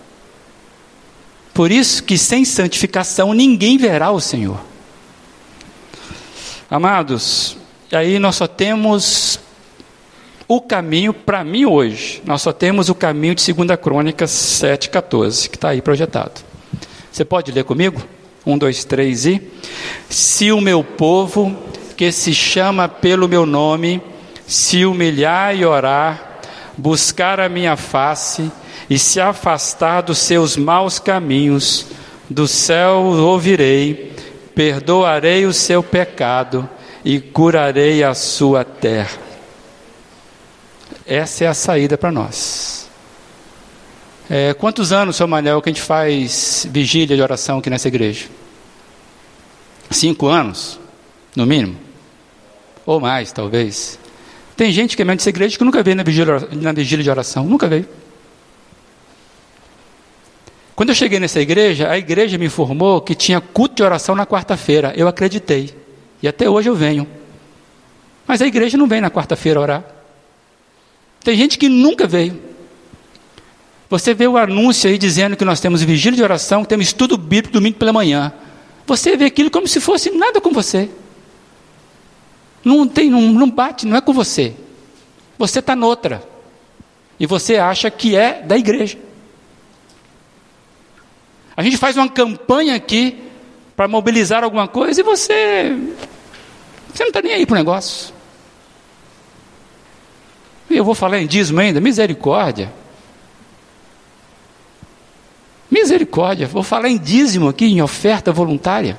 Por 1.54 1.72
isso 1.72 2.04
que 2.04 2.18
sem 2.18 2.46
santificação 2.46 3.34
ninguém 3.34 3.78
verá 3.78 4.12
o 4.12 4.20
Senhor. 4.20 4.60
Amados, 6.70 7.58
aí 7.92 8.20
nós 8.20 8.36
só 8.36 8.48
temos 8.48 9.40
o 10.48 10.62
caminho, 10.62 11.14
para 11.14 11.44
mim 11.44 11.66
hoje, 11.66 12.22
nós 12.26 12.42
só 12.42 12.54
temos 12.54 12.90
o 12.90 12.96
caminho 12.96 13.34
de 13.34 13.54
2 13.54 13.80
Crônicas 13.80 14.32
7,14, 14.32 15.50
que 15.50 15.56
está 15.56 15.70
aí 15.70 15.82
projetado. 15.82 16.42
Você 17.12 17.26
pode 17.26 17.52
ler 17.52 17.64
comigo? 17.64 18.02
Um, 18.46 18.58
dois, 18.58 18.84
três 18.84 19.26
e. 19.26 19.42
Se 20.10 20.52
o 20.52 20.62
meu 20.62 20.84
povo, 20.84 21.56
que 21.98 22.12
se 22.12 22.34
chama 22.34 22.88
pelo 22.88 23.28
meu 23.28 23.46
nome, 23.46 24.02
se 24.46 24.86
humilhar 24.86 25.56
e 25.56 25.66
orar, 25.66 26.31
buscar 26.82 27.40
a 27.40 27.48
minha 27.48 27.78
face 27.78 28.52
e 28.90 28.98
se 28.98 29.22
afastar 29.22 30.02
dos 30.02 30.18
seus 30.18 30.58
maus 30.58 30.98
caminhos, 30.98 31.86
do 32.30 32.48
céu 32.48 32.98
ouvirei, 32.98 34.14
perdoarei 34.56 35.46
o 35.46 35.54
seu 35.54 35.84
pecado 35.84 36.68
e 37.06 37.20
curarei 37.20 38.04
a 38.04 38.14
sua 38.16 38.64
terra. 38.66 39.20
Essa 41.06 41.44
é 41.44 41.48
a 41.48 41.54
saída 41.54 41.98
para 41.98 42.12
nós. 42.12 42.90
É, 44.30 44.54
quantos 44.54 44.92
anos, 44.92 45.18
seu 45.18 45.28
Manel, 45.28 45.62
que 45.62 45.70
a 45.70 45.74
gente 45.74 45.84
faz 45.84 46.66
vigília 46.70 47.16
de 47.16 47.22
oração 47.22 47.60
aqui 47.60 47.70
nessa 47.70 47.90
igreja? 47.90 48.28
Cinco 49.90 50.28
anos, 50.28 50.80
no 51.36 51.46
mínimo? 51.46 51.78
Ou 52.86 53.00
mais, 53.00 53.32
talvez. 53.32 54.00
Tem 54.62 54.72
gente 54.72 54.96
que 54.96 55.02
é 55.02 55.06
membro 55.06 55.18
dessa 55.18 55.30
igreja 55.30 55.58
que 55.58 55.64
nunca 55.64 55.82
veio 55.82 55.98
na 55.98 56.04
vigília, 56.04 56.48
na 56.52 56.72
vigília 56.72 57.04
de 57.04 57.10
oração, 57.10 57.46
nunca 57.46 57.68
veio. 57.68 57.88
Quando 60.76 60.90
eu 60.90 60.96
cheguei 60.96 61.20
nessa 61.20 61.42
igreja, 61.42 61.90
a 61.90 61.98
igreja 61.98 62.38
me 62.38 62.46
informou 62.46 63.02
que 63.02 63.16
tinha 63.16 63.42
culto 63.42 63.78
de 63.78 63.82
oração 63.82 64.14
na 64.14 64.24
quarta-feira. 64.24 64.94
Eu 64.96 65.08
acreditei. 65.08 65.74
E 66.22 66.28
até 66.28 66.48
hoje 66.48 66.70
eu 66.70 66.76
venho. 66.76 67.08
Mas 68.28 68.40
a 68.40 68.46
igreja 68.46 68.78
não 68.78 68.86
vem 68.86 69.02
na 69.02 69.10
quarta-feira 69.10 69.60
orar. 69.60 69.84
Tem 71.24 71.36
gente 71.36 71.58
que 71.58 71.68
nunca 71.68 72.06
veio. 72.06 72.40
Você 73.90 74.14
vê 74.14 74.28
o 74.28 74.38
anúncio 74.38 74.88
aí 74.88 74.98
dizendo 75.00 75.36
que 75.36 75.44
nós 75.44 75.60
temos 75.60 75.82
vigília 75.82 76.18
de 76.18 76.22
oração, 76.22 76.64
temos 76.64 76.86
estudo 76.86 77.18
bíblico 77.18 77.52
domingo 77.52 77.80
pela 77.80 77.92
manhã. 77.92 78.32
Você 78.86 79.18
vê 79.18 79.26
aquilo 79.26 79.50
como 79.50 79.68
se 79.68 79.82
fosse 79.82 80.12
nada 80.12 80.40
com 80.40 80.52
você. 80.52 80.88
Não 82.64 82.88
tem, 82.88 83.10
não, 83.10 83.22
não 83.22 83.50
bate, 83.50 83.86
não 83.86 83.98
é 83.98 84.02
com 84.02 84.14
você. 84.14 84.56
Você 85.38 85.60
está 85.60 85.76
noutra. 85.76 86.24
E 87.20 87.26
você 87.26 87.58
acha 87.58 87.90
que 87.90 88.16
é 88.16 88.42
da 88.42 88.58
igreja. 88.58 88.98
A 91.56 91.64
gente 91.64 91.78
faz 91.78 91.98
uma 91.98 92.10
campanha 92.10 92.76
aqui 92.76 93.22
para 93.76 93.88
mobilizar 93.88 94.44
alguma 94.44 94.68
coisa 94.68 95.02
e 95.02 95.04
você. 95.04 95.78
Você 96.94 97.04
não 97.04 97.10
está 97.10 97.22
nem 97.22 97.34
aí 97.34 97.46
para 97.46 97.56
o 97.56 97.58
negócio. 97.58 98.14
E 100.70 100.78
eu 100.78 100.86
vou 100.86 100.96
falar 100.96 101.20
em 101.20 101.28
dízimo 101.28 101.60
ainda, 101.60 101.82
misericórdia. 101.82 102.74
Misericórdia, 105.70 106.48
vou 106.48 106.64
falar 106.64 106.90
em 106.90 106.98
dízimo 106.98 107.48
aqui, 107.50 107.66
em 107.66 107.82
oferta 107.82 108.32
voluntária. 108.32 108.98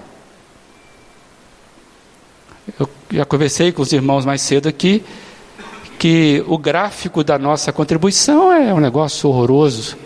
Eu 2.79 2.89
já 3.13 3.25
conversei 3.25 3.73
com 3.73 3.83
os 3.83 3.93
irmãos 3.93 4.25
mais 4.25 4.41
cedo 4.41 4.69
aqui, 4.69 5.05
que 5.99 6.43
o 6.49 6.57
gráfico 6.57 7.23
da 7.23 7.39
nossa 7.39 7.73
contribuição 7.73 8.53
é 8.53 8.73
um 8.73 8.81
negócio 8.81 9.29
horroroso. 9.29 9.97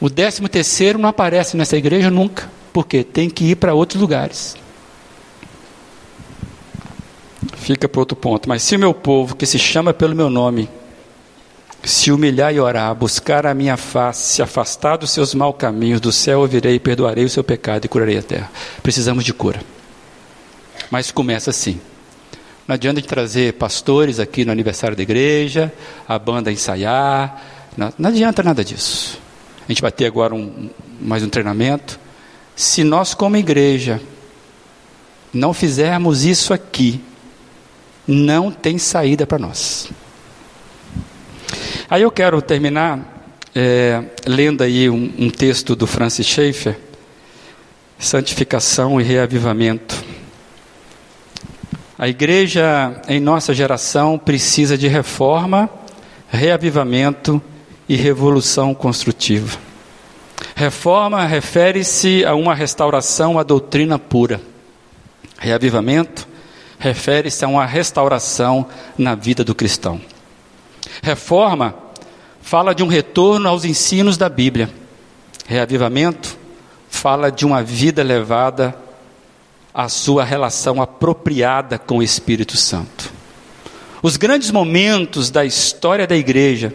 O 0.00 0.10
décimo 0.10 0.48
terceiro 0.48 0.98
não 0.98 1.08
aparece 1.08 1.56
nessa 1.56 1.76
igreja 1.76 2.10
nunca, 2.10 2.50
porque 2.72 3.04
tem 3.04 3.30
que 3.30 3.44
ir 3.44 3.56
para 3.56 3.72
outros 3.72 4.00
lugares. 4.00 4.56
Fica 7.54 7.88
para 7.88 8.00
outro 8.00 8.16
ponto. 8.16 8.48
Mas 8.48 8.62
se 8.64 8.74
o 8.74 8.78
meu 8.78 8.92
povo, 8.92 9.36
que 9.36 9.46
se 9.46 9.58
chama 9.58 9.94
pelo 9.94 10.16
meu 10.16 10.28
nome, 10.28 10.68
se 11.84 12.10
humilhar 12.10 12.52
e 12.52 12.58
orar, 12.58 12.92
buscar 12.94 13.46
a 13.46 13.54
minha 13.54 13.76
face, 13.76 14.34
se 14.34 14.42
afastar 14.42 14.96
dos 14.96 15.10
seus 15.10 15.34
maus 15.34 15.54
caminhos, 15.56 16.00
do 16.00 16.10
céu 16.10 16.40
ouvirei, 16.40 16.80
perdoarei 16.80 17.24
o 17.24 17.30
seu 17.30 17.44
pecado 17.44 17.84
e 17.84 17.88
curarei 17.88 18.18
a 18.18 18.22
terra. 18.22 18.50
Precisamos 18.82 19.24
de 19.24 19.32
cura. 19.32 19.60
Mas 20.90 21.12
começa 21.12 21.50
assim. 21.50 21.80
Não 22.72 22.74
adianta 22.76 23.00
gente 23.00 23.08
trazer 23.08 23.52
pastores 23.52 24.18
aqui 24.18 24.46
no 24.46 24.50
aniversário 24.50 24.96
da 24.96 25.02
igreja, 25.02 25.70
a 26.08 26.18
banda 26.18 26.50
ensaiar. 26.50 27.68
Não, 27.76 27.92
não 27.98 28.08
adianta 28.08 28.42
nada 28.42 28.64
disso. 28.64 29.20
A 29.68 29.70
gente 29.70 29.82
vai 29.82 29.92
ter 29.92 30.06
agora 30.06 30.34
um, 30.34 30.70
mais 30.98 31.22
um 31.22 31.28
treinamento. 31.28 32.00
Se 32.56 32.82
nós, 32.82 33.12
como 33.12 33.36
igreja, 33.36 34.00
não 35.34 35.52
fizermos 35.52 36.24
isso 36.24 36.54
aqui, 36.54 36.98
não 38.08 38.50
tem 38.50 38.78
saída 38.78 39.26
para 39.26 39.38
nós. 39.38 39.90
Aí 41.90 42.00
eu 42.00 42.10
quero 42.10 42.40
terminar 42.40 43.22
é, 43.54 44.02
lendo 44.24 44.62
aí 44.62 44.88
um, 44.88 45.12
um 45.18 45.28
texto 45.28 45.76
do 45.76 45.86
Francis 45.86 46.26
Schaeffer, 46.26 46.78
Santificação 47.98 48.98
e 48.98 49.04
Reavivamento. 49.04 50.11
A 52.02 52.08
igreja 52.08 53.00
em 53.06 53.20
nossa 53.20 53.54
geração 53.54 54.18
precisa 54.18 54.76
de 54.76 54.88
reforma, 54.88 55.70
reavivamento 56.28 57.40
e 57.88 57.94
revolução 57.94 58.74
construtiva. 58.74 59.56
Reforma 60.56 61.24
refere-se 61.24 62.24
a 62.24 62.34
uma 62.34 62.56
restauração 62.56 63.38
à 63.38 63.44
doutrina 63.44 64.00
pura. 64.00 64.40
Reavivamento 65.38 66.26
refere-se 66.76 67.44
a 67.44 67.48
uma 67.48 67.64
restauração 67.64 68.66
na 68.98 69.14
vida 69.14 69.44
do 69.44 69.54
cristão. 69.54 70.00
Reforma 71.04 71.72
fala 72.40 72.74
de 72.74 72.82
um 72.82 72.88
retorno 72.88 73.48
aos 73.48 73.64
ensinos 73.64 74.16
da 74.16 74.28
Bíblia. 74.28 74.68
Reavivamento 75.46 76.36
fala 76.90 77.30
de 77.30 77.46
uma 77.46 77.62
vida 77.62 78.02
levada 78.02 78.81
à 79.74 79.88
sua 79.88 80.24
relação 80.24 80.82
apropriada 80.82 81.78
com 81.78 81.98
o 81.98 82.02
Espírito 82.02 82.56
Santo. 82.56 83.12
Os 84.02 84.16
grandes 84.16 84.50
momentos 84.50 85.30
da 85.30 85.44
história 85.44 86.06
da 86.06 86.16
igreja 86.16 86.74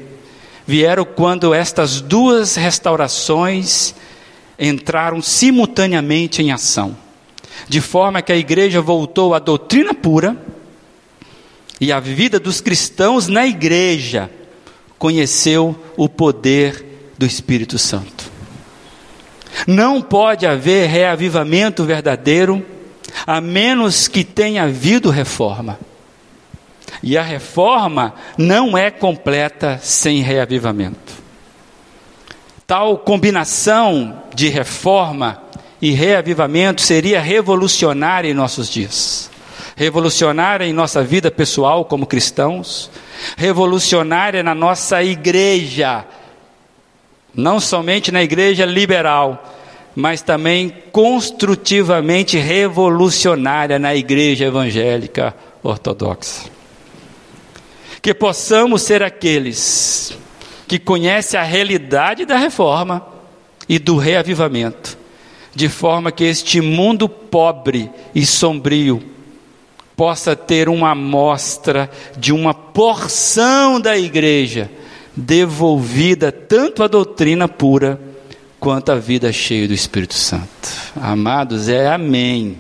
vieram 0.66 1.06
quando 1.06 1.54
estas 1.54 2.02
duas 2.02 2.56
restaurações 2.56 3.94
entraram 4.58 5.22
simultaneamente 5.22 6.42
em 6.42 6.52
ação, 6.52 6.96
de 7.68 7.82
forma 7.82 8.22
que 8.22 8.32
a 8.32 8.38
igreja 8.38 8.82
voltou 8.82 9.34
à 9.34 9.40
doutrina 9.40 9.94
pura 9.94 10.36
e 11.80 11.92
a 11.92 12.00
vida 12.00 12.40
dos 12.40 12.60
cristãos 12.60 13.28
na 13.28 13.46
igreja 13.46 14.32
conheceu 14.98 15.76
o 15.96 16.10
poder 16.10 16.84
do 17.18 17.26
Espírito 17.26 17.78
Santo. 17.78 18.32
Não 19.68 20.02
pode 20.02 20.46
haver 20.46 20.88
reavivamento 20.90 21.84
verdadeiro 21.84 22.66
a 23.26 23.42
menos 23.42 24.08
que 24.08 24.24
tenha 24.24 24.64
havido 24.64 25.10
reforma. 25.10 25.80
E 27.02 27.18
a 27.18 27.24
reforma 27.24 28.14
não 28.38 28.78
é 28.78 28.90
completa 28.90 29.80
sem 29.82 30.22
reavivamento. 30.22 31.14
Tal 32.66 32.98
combinação 32.98 34.24
de 34.36 34.50
reforma 34.50 35.42
e 35.82 35.92
reavivamento 35.92 36.82
seria 36.82 37.22
revolucionária 37.22 38.30
em 38.30 38.34
nossos 38.34 38.70
dias. 38.70 39.30
Revolucionária 39.76 40.66
em 40.66 40.74
nossa 40.74 41.04
vida 41.04 41.30
pessoal 41.30 41.86
como 41.86 42.08
cristãos, 42.08 42.90
revolucionária 43.38 44.42
na 44.42 44.56
nossa 44.56 45.04
igreja, 45.04 46.04
não 47.34 47.60
somente 47.60 48.12
na 48.12 48.24
igreja 48.24 48.66
liberal, 48.66 49.57
mas 50.00 50.22
também 50.22 50.72
construtivamente 50.92 52.38
revolucionária 52.38 53.80
na 53.80 53.96
igreja 53.96 54.46
evangélica 54.46 55.36
ortodoxa. 55.64 56.52
Que 58.00 58.14
possamos 58.14 58.84
ser 58.84 59.02
aqueles 59.02 60.16
que 60.68 60.78
conhecem 60.78 61.40
a 61.40 61.42
realidade 61.42 62.28
da 62.28 62.38
reforma 62.38 63.04
e 63.68 63.80
do 63.80 63.98
reavivamento, 63.98 64.96
de 65.56 65.68
forma 65.68 66.12
que 66.12 66.26
este 66.26 66.62
mundo 66.62 67.10
pobre 67.10 67.90
e 68.14 68.24
sombrio 68.24 69.02
possa 69.96 70.36
ter 70.36 70.70
uma 70.70 70.92
amostra 70.92 71.90
de 72.16 72.32
uma 72.32 72.54
porção 72.54 73.82
da 73.82 73.98
igreja 73.98 74.70
devolvida 75.16 76.32
tanto 76.32 76.84
à 76.84 76.88
doutrina 76.88 77.48
pura 77.48 78.07
quanto 78.60 78.92
à 78.92 78.96
vida 78.96 79.32
cheia 79.32 79.68
do 79.68 79.74
Espírito 79.74 80.14
Santo. 80.14 80.48
Amados, 80.96 81.70
é 81.70 81.88
amém. 81.88 82.58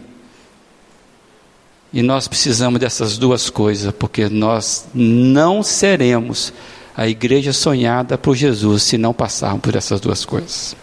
E 1.92 2.02
nós 2.02 2.28
precisamos 2.28 2.80
dessas 2.80 3.18
duas 3.18 3.50
coisas, 3.50 3.94
porque 3.94 4.30
nós 4.30 4.88
não 4.94 5.64
seremos 5.64 6.54
a 6.96 7.08
igreja 7.08 7.54
sonhada 7.54 8.18
por 8.18 8.36
Jesus 8.36 8.84
se 8.84 8.98
não 8.98 9.14
passarmos 9.14 9.62
por 9.62 9.76
essas 9.76 10.00
duas 10.00 10.26
coisas. 10.26 10.76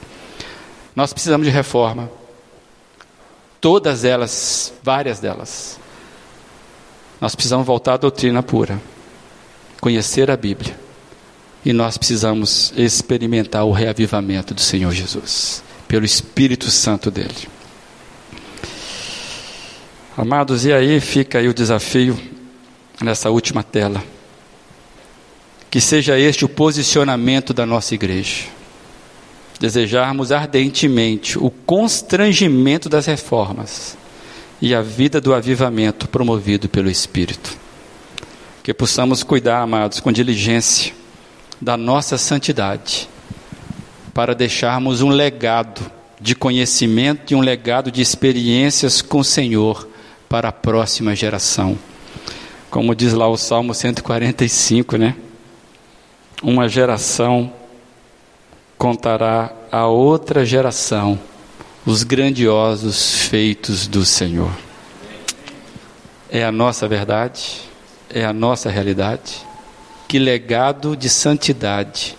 Nós 0.95 1.13
precisamos 1.13 1.47
de 1.47 1.53
reforma. 1.53 2.11
Todas 3.61 4.05
elas, 4.05 4.73
várias 4.83 5.19
delas. 5.21 5.79
Nós 7.21 7.35
precisamos 7.35 7.67
voltar 7.67 7.95
à 7.95 7.97
doutrina 7.97 8.43
pura, 8.43 8.81
conhecer 9.81 10.31
a 10.31 10.37
Bíblia. 10.37 10.84
E 11.65 11.73
nós 11.73 11.97
precisamos 11.97 12.75
experimentar 12.77 13.65
o 13.65 13.73
reavivamento 13.73 14.53
do 14.53 14.61
Senhor 14.61 14.93
Jesus, 14.93 15.63
pelo 15.89 16.05
Espírito 16.05 16.71
Santo 16.71 17.11
dele. 17.11 17.49
Amados, 20.17 20.67
e 20.67 20.73
aí 20.73 21.01
fica 21.01 21.39
aí 21.39 21.49
o 21.49 21.55
desafio 21.55 22.19
nessa 23.01 23.31
última 23.31 23.63
tela. 23.63 24.05
Que 25.71 25.81
seja 25.81 26.19
este 26.19 26.45
o 26.45 26.49
posicionamento 26.49 27.55
da 27.55 27.65
nossa 27.65 27.95
igreja. 27.95 28.45
Desejarmos 29.59 30.31
ardentemente 30.31 31.39
o 31.39 31.51
constrangimento 31.51 32.89
das 32.89 33.07
reformas 33.07 33.97
e 34.61 34.75
a 34.75 34.83
vida 34.83 35.21
do 35.21 35.35
avivamento 35.35 36.09
promovido 36.09 36.69
pelo 36.69 36.91
Espírito. 36.91 37.57
Que 38.63 38.75
possamos 38.75 39.23
cuidar, 39.23 39.63
amados, 39.63 39.99
com 39.99 40.13
diligência 40.13 40.93
da 41.65 41.79
nossa 41.79 42.19
santidade, 42.19 43.09
para 44.13 44.35
deixarmos 44.35 45.01
um 45.01 45.09
legado 45.09 45.91
de 46.21 46.35
conhecimento 46.35 47.33
e 47.33 47.35
um 47.35 47.41
legado 47.41 47.91
de 47.91 48.03
experiências 48.03 49.01
com 49.01 49.21
o 49.21 49.25
Senhor 49.25 49.89
para 50.29 50.51
a 50.51 50.53
próxima 50.53 51.17
geração. 51.17 51.79
Como 52.71 52.95
diz 52.95 53.15
lá 53.15 53.27
o 53.27 53.39
Salmo 53.39 53.73
145, 53.75 54.99
né? 54.99 55.17
Uma 56.43 56.69
geração 56.69 57.51
contará 58.77 59.51
a 59.73 59.87
outra 59.87 60.45
geração 60.45 61.19
os 61.87 62.03
grandiosos 62.03 63.15
feitos 63.27 63.87
do 63.87 64.05
Senhor. 64.05 64.53
É 66.29 66.45
a 66.45 66.53
nossa 66.53 66.87
verdade, 66.87 67.63
é 68.11 68.23
a 68.23 68.35
nossa 68.35 68.69
realidade. 68.69 69.54
Que 70.15 70.19
legado 70.21 70.97
de 70.97 71.11
santidade 71.11 72.17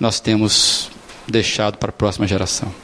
nós 0.00 0.20
temos 0.20 0.90
deixado 1.28 1.76
para 1.76 1.90
a 1.90 1.92
próxima 1.92 2.26
geração. 2.26 2.74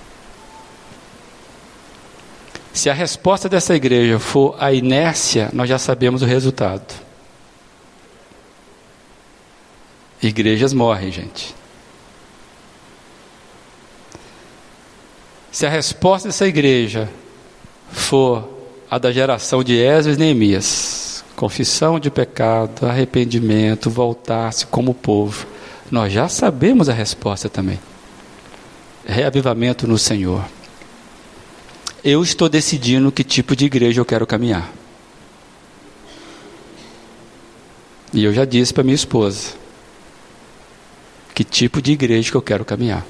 Se 2.74 2.90
a 2.90 2.92
resposta 2.92 3.48
dessa 3.48 3.74
igreja 3.74 4.18
for 4.18 4.56
a 4.58 4.74
inércia, 4.74 5.48
nós 5.54 5.70
já 5.70 5.78
sabemos 5.78 6.20
o 6.20 6.26
resultado. 6.26 6.94
Igrejas 10.20 10.74
morrem, 10.74 11.10
gente. 11.10 11.54
Se 15.50 15.64
a 15.64 15.70
resposta 15.70 16.28
dessa 16.28 16.46
igreja 16.46 17.08
for 17.90 18.46
a 18.90 18.98
da 18.98 19.10
geração 19.10 19.64
de 19.64 19.78
Esdras 19.78 20.18
e 20.18 20.20
Neemias, 20.20 21.11
confissão 21.36 21.98
de 21.98 22.10
pecado, 22.10 22.86
arrependimento, 22.86 23.90
voltar-se 23.90 24.66
como 24.66 24.94
povo, 24.94 25.46
nós 25.90 26.12
já 26.12 26.28
sabemos 26.28 26.88
a 26.88 26.92
resposta 26.92 27.48
também. 27.48 27.78
Reavivamento 29.04 29.86
no 29.86 29.98
Senhor. 29.98 30.44
Eu 32.04 32.22
estou 32.22 32.48
decidindo 32.48 33.12
que 33.12 33.22
tipo 33.22 33.54
de 33.54 33.66
igreja 33.66 34.00
eu 34.00 34.04
quero 34.04 34.26
caminhar. 34.26 34.72
E 38.12 38.24
eu 38.24 38.32
já 38.32 38.44
disse 38.44 38.74
para 38.74 38.82
minha 38.82 38.94
esposa 38.94 39.54
que 41.34 41.44
tipo 41.44 41.80
de 41.80 41.92
igreja 41.92 42.30
que 42.30 42.36
eu 42.36 42.42
quero 42.42 42.64
caminhar. 42.64 43.06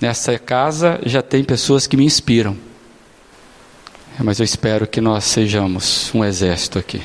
Nessa 0.00 0.38
casa 0.38 1.00
já 1.04 1.22
tem 1.22 1.42
pessoas 1.42 1.86
que 1.86 1.96
me 1.96 2.04
inspiram. 2.04 2.56
Mas 4.18 4.38
eu 4.38 4.44
espero 4.44 4.86
que 4.86 5.00
nós 5.00 5.24
sejamos 5.24 6.10
um 6.14 6.24
exército 6.24 6.78
aqui. 6.78 7.02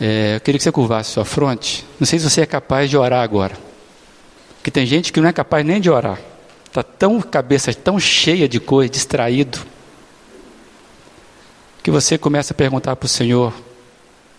É, 0.00 0.36
eu 0.36 0.40
queria 0.40 0.58
que 0.58 0.64
você 0.64 0.72
curvasse 0.72 1.10
sua 1.10 1.24
fronte. 1.24 1.84
Não 1.98 2.06
sei 2.06 2.18
se 2.18 2.28
você 2.28 2.40
é 2.40 2.46
capaz 2.46 2.88
de 2.88 2.96
orar 2.96 3.22
agora. 3.22 3.56
Porque 4.56 4.70
tem 4.70 4.86
gente 4.86 5.12
que 5.12 5.20
não 5.20 5.28
é 5.28 5.32
capaz 5.32 5.64
nem 5.64 5.80
de 5.80 5.90
orar. 5.90 6.18
Está 6.66 6.82
tão 6.82 7.20
cabeça 7.20 7.72
tão 7.72 7.98
cheia 7.98 8.48
de 8.48 8.60
coisa, 8.60 8.92
distraído. 8.92 9.58
que 11.82 11.90
você 11.90 12.18
comece 12.18 12.52
a 12.52 12.54
perguntar 12.54 12.94
para 12.96 13.06
o 13.06 13.08
Senhor 13.08 13.52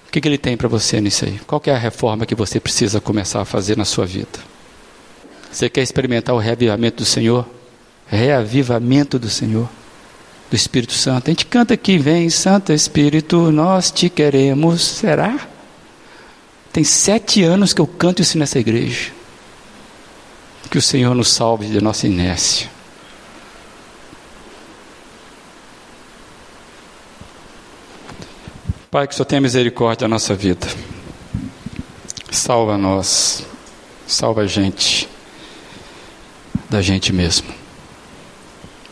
o 0.08 0.12
que, 0.12 0.22
que 0.22 0.28
Ele 0.28 0.38
tem 0.38 0.58
para 0.58 0.68
você 0.68 1.00
nisso 1.00 1.26
aí. 1.26 1.40
Qual 1.46 1.62
é 1.66 1.72
a 1.72 1.78
reforma 1.78 2.26
que 2.26 2.36
você 2.36 2.60
precisa 2.60 3.00
começar 3.00 3.42
a 3.42 3.46
fazer 3.46 3.78
na 3.78 3.86
sua 3.86 4.06
vida? 4.06 4.40
Você 5.52 5.70
quer 5.70 5.82
experimentar 5.82 6.36
o 6.36 6.40
reavivamento 6.40 6.98
do 6.98 7.06
Senhor? 7.06 7.46
Reavivamento 8.08 9.20
do 9.20 9.30
Senhor, 9.30 9.70
do 10.50 10.56
Espírito 10.56 10.94
Santo. 10.94 11.28
A 11.28 11.32
gente 11.32 11.46
canta 11.46 11.74
aqui, 11.74 11.98
vem 11.98 12.30
Santo 12.30 12.74
Espírito, 12.74 13.52
nós 13.52 13.92
te 13.92 14.10
queremos. 14.10 14.82
Será? 14.82 15.48
Tem 16.74 16.84
sete 16.84 17.44
anos 17.44 17.74
que 17.74 17.82
eu 17.82 17.88
canto 17.88 18.22
isso 18.22 18.38
nessa 18.38 18.60
igreja. 18.60 19.12
Que 20.70 20.78
o 20.78 20.82
Senhor 20.82 21.16
nos 21.16 21.32
salve 21.32 21.68
de 21.68 21.82
nossa 21.82 22.08
inércia. 22.08 22.70
Pai, 28.92 29.08
que 29.08 29.14
o 29.14 29.16
Senhor 29.16 29.26
tenha 29.26 29.42
misericórdia 29.42 30.06
da 30.06 30.08
nossa 30.08 30.34
vida. 30.34 30.68
Salva 32.32 32.78
nós. 32.78 33.46
Salva 34.08 34.42
a 34.42 34.48
gente. 34.48 35.08
Da 36.70 36.82
gente 36.82 37.14
mesmo. 37.14 37.59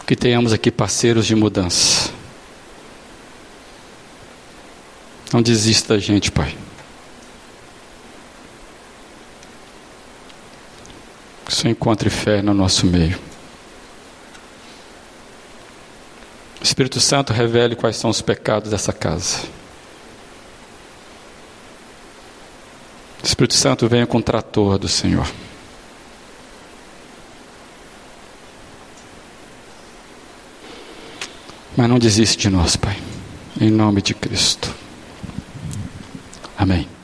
Que 0.07 0.15
tenhamos 0.15 0.53
aqui 0.53 0.71
parceiros 0.71 1.27
de 1.27 1.35
mudança. 1.35 2.09
Não 5.33 5.41
desista 5.41 5.95
da 5.95 5.99
gente, 5.99 6.31
Pai. 6.31 6.57
Que 11.45 11.51
o 11.51 11.55
Senhor 11.55 11.71
encontre 11.73 12.09
fé 12.09 12.41
no 12.41 12.53
nosso 12.53 12.85
meio. 12.85 13.19
Espírito 16.61 17.01
Santo 17.01 17.33
revele 17.33 17.75
quais 17.75 17.97
são 17.97 18.09
os 18.09 18.21
pecados 18.21 18.71
dessa 18.71 18.93
casa. 18.93 19.41
Espírito 23.21 23.55
Santo 23.55 23.89
venha 23.89 24.07
com 24.07 24.19
o 24.19 24.23
trator 24.23 24.77
do 24.77 24.87
Senhor. 24.87 25.27
Mas 31.77 31.87
não 31.87 31.99
desiste 31.99 32.39
de 32.39 32.49
nós, 32.49 32.75
Pai. 32.75 32.97
Em 33.61 33.69
nome 33.69 34.01
de 34.01 34.15
Cristo. 34.15 34.73
Amém. 36.57 36.96